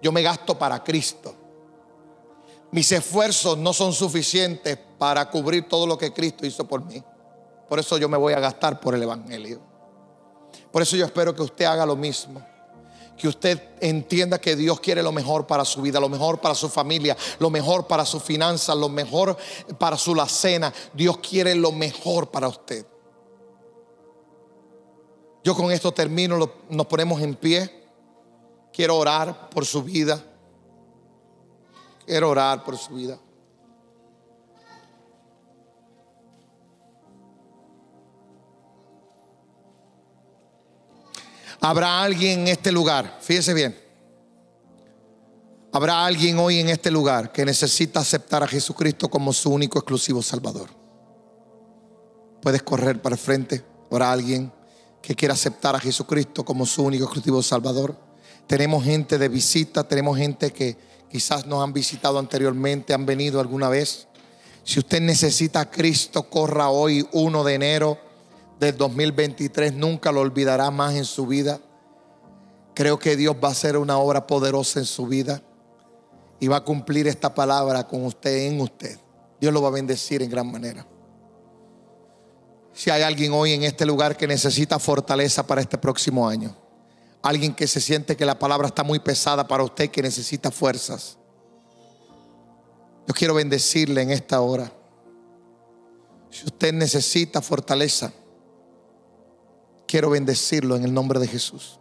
yo 0.00 0.12
me 0.12 0.22
gasto 0.22 0.58
para 0.58 0.82
Cristo. 0.82 1.34
Mis 2.74 2.90
esfuerzos 2.90 3.56
no 3.56 3.72
son 3.72 3.92
suficientes 3.92 4.76
para 4.98 5.30
cubrir 5.30 5.68
todo 5.68 5.86
lo 5.86 5.96
que 5.96 6.12
Cristo 6.12 6.44
hizo 6.44 6.66
por 6.66 6.84
mí. 6.84 7.00
Por 7.68 7.78
eso 7.78 7.98
yo 7.98 8.08
me 8.08 8.18
voy 8.18 8.32
a 8.32 8.40
gastar 8.40 8.80
por 8.80 8.96
el 8.96 9.02
Evangelio. 9.04 9.60
Por 10.72 10.82
eso 10.82 10.96
yo 10.96 11.04
espero 11.04 11.32
que 11.32 11.42
usted 11.42 11.66
haga 11.66 11.86
lo 11.86 11.94
mismo 11.94 12.44
que 13.16 13.28
usted 13.28 13.62
entienda 13.80 14.40
que 14.40 14.56
Dios 14.56 14.80
quiere 14.80 15.00
lo 15.00 15.12
mejor 15.12 15.46
para 15.46 15.64
su 15.64 15.82
vida, 15.82 16.00
lo 16.00 16.08
mejor 16.08 16.40
para 16.40 16.56
su 16.56 16.68
familia, 16.68 17.16
lo 17.38 17.48
mejor 17.48 17.86
para 17.86 18.04
su 18.04 18.18
finanzas, 18.18 18.76
lo 18.76 18.88
mejor 18.88 19.36
para 19.78 19.96
su 19.96 20.16
la 20.16 20.28
cena. 20.28 20.74
Dios 20.92 21.18
quiere 21.18 21.54
lo 21.54 21.70
mejor 21.70 22.32
para 22.32 22.48
usted. 22.48 22.84
Yo 25.44 25.54
con 25.54 25.70
esto 25.70 25.92
termino, 25.92 26.50
nos 26.68 26.86
ponemos 26.88 27.22
en 27.22 27.36
pie. 27.36 27.84
Quiero 28.72 28.96
orar 28.96 29.48
por 29.50 29.64
su 29.64 29.80
vida. 29.80 30.33
Quiero 32.06 32.30
orar 32.30 32.64
por 32.64 32.76
su 32.76 32.94
vida. 32.94 33.18
Habrá 41.60 42.02
alguien 42.02 42.40
en 42.40 42.48
este 42.48 42.70
lugar, 42.70 43.18
fíjese 43.22 43.54
bien. 43.54 43.84
Habrá 45.72 46.04
alguien 46.04 46.38
hoy 46.38 46.60
en 46.60 46.68
este 46.68 46.90
lugar 46.90 47.32
que 47.32 47.44
necesita 47.44 48.00
aceptar 48.00 48.42
a 48.42 48.46
Jesucristo 48.46 49.08
como 49.08 49.32
su 49.32 49.50
único 49.50 49.78
exclusivo 49.78 50.22
Salvador. 50.22 50.68
Puedes 52.42 52.62
correr 52.62 53.00
para 53.00 53.14
el 53.14 53.18
frente. 53.18 53.64
Habrá 53.90 54.12
alguien 54.12 54.52
que 55.00 55.14
quiera 55.14 55.34
aceptar 55.34 55.74
a 55.74 55.80
Jesucristo 55.80 56.44
como 56.44 56.66
su 56.66 56.82
único 56.82 57.04
exclusivo 57.04 57.42
Salvador. 57.42 57.96
Tenemos 58.46 58.84
gente 58.84 59.16
de 59.16 59.28
visita, 59.28 59.88
tenemos 59.88 60.18
gente 60.18 60.52
que 60.52 60.76
quizás 61.14 61.46
nos 61.46 61.62
han 61.62 61.72
visitado 61.72 62.18
anteriormente, 62.18 62.92
han 62.92 63.06
venido 63.06 63.38
alguna 63.38 63.68
vez. 63.68 64.08
Si 64.64 64.80
usted 64.80 65.00
necesita 65.00 65.60
a 65.60 65.70
Cristo, 65.70 66.28
corra 66.28 66.70
hoy 66.70 67.08
1 67.12 67.44
de 67.44 67.54
enero 67.54 67.98
del 68.58 68.76
2023 68.76 69.74
nunca 69.74 70.10
lo 70.10 70.22
olvidará 70.22 70.72
más 70.72 70.96
en 70.96 71.04
su 71.04 71.28
vida. 71.28 71.60
Creo 72.74 72.98
que 72.98 73.14
Dios 73.14 73.36
va 73.36 73.46
a 73.46 73.52
hacer 73.52 73.76
una 73.76 73.96
obra 73.98 74.26
poderosa 74.26 74.80
en 74.80 74.86
su 74.86 75.06
vida 75.06 75.40
y 76.40 76.48
va 76.48 76.56
a 76.56 76.64
cumplir 76.64 77.06
esta 77.06 77.32
palabra 77.32 77.86
con 77.86 78.04
usted 78.04 78.48
en 78.48 78.60
usted. 78.60 78.98
Dios 79.40 79.52
lo 79.52 79.62
va 79.62 79.68
a 79.68 79.70
bendecir 79.70 80.20
en 80.20 80.30
gran 80.30 80.50
manera. 80.50 80.84
Si 82.72 82.90
hay 82.90 83.02
alguien 83.02 83.32
hoy 83.34 83.52
en 83.52 83.62
este 83.62 83.86
lugar 83.86 84.16
que 84.16 84.26
necesita 84.26 84.80
fortaleza 84.80 85.46
para 85.46 85.60
este 85.60 85.78
próximo 85.78 86.28
año, 86.28 86.56
alguien 87.24 87.54
que 87.54 87.66
se 87.66 87.80
siente 87.80 88.16
que 88.16 88.26
la 88.26 88.38
palabra 88.38 88.68
está 88.68 88.84
muy 88.84 88.98
pesada 88.98 89.48
para 89.48 89.64
usted, 89.64 89.90
que 89.90 90.02
necesita 90.02 90.50
fuerzas, 90.50 91.16
yo 93.06 93.14
quiero 93.14 93.34
bendecirle 93.34 94.02
en 94.02 94.10
esta 94.10 94.40
hora. 94.42 94.70
Si 96.30 96.44
usted 96.44 96.74
necesita 96.74 97.40
fortaleza, 97.40 98.12
quiero 99.86 100.10
bendecirlo 100.10 100.76
en 100.76 100.84
el 100.84 100.92
nombre 100.92 101.18
de 101.18 101.28
Jesús. 101.28 101.80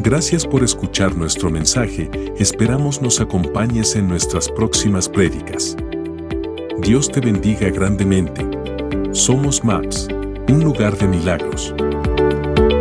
Gracias 0.00 0.46
por 0.46 0.62
escuchar 0.62 1.16
nuestro 1.16 1.50
mensaje, 1.50 2.08
esperamos 2.38 3.02
nos 3.02 3.20
acompañes 3.20 3.96
en 3.96 4.06
nuestras 4.06 4.48
próximas 4.48 5.08
prédicas. 5.08 5.76
Dios 6.78 7.10
te 7.10 7.20
bendiga 7.20 7.70
grandemente. 7.70 8.46
Somos 9.12 9.64
Max, 9.64 10.06
un 10.48 10.62
lugar 10.62 10.96
de 10.96 11.08
milagros. 11.08 11.74
Thank 12.30 12.72
you. 12.72 12.77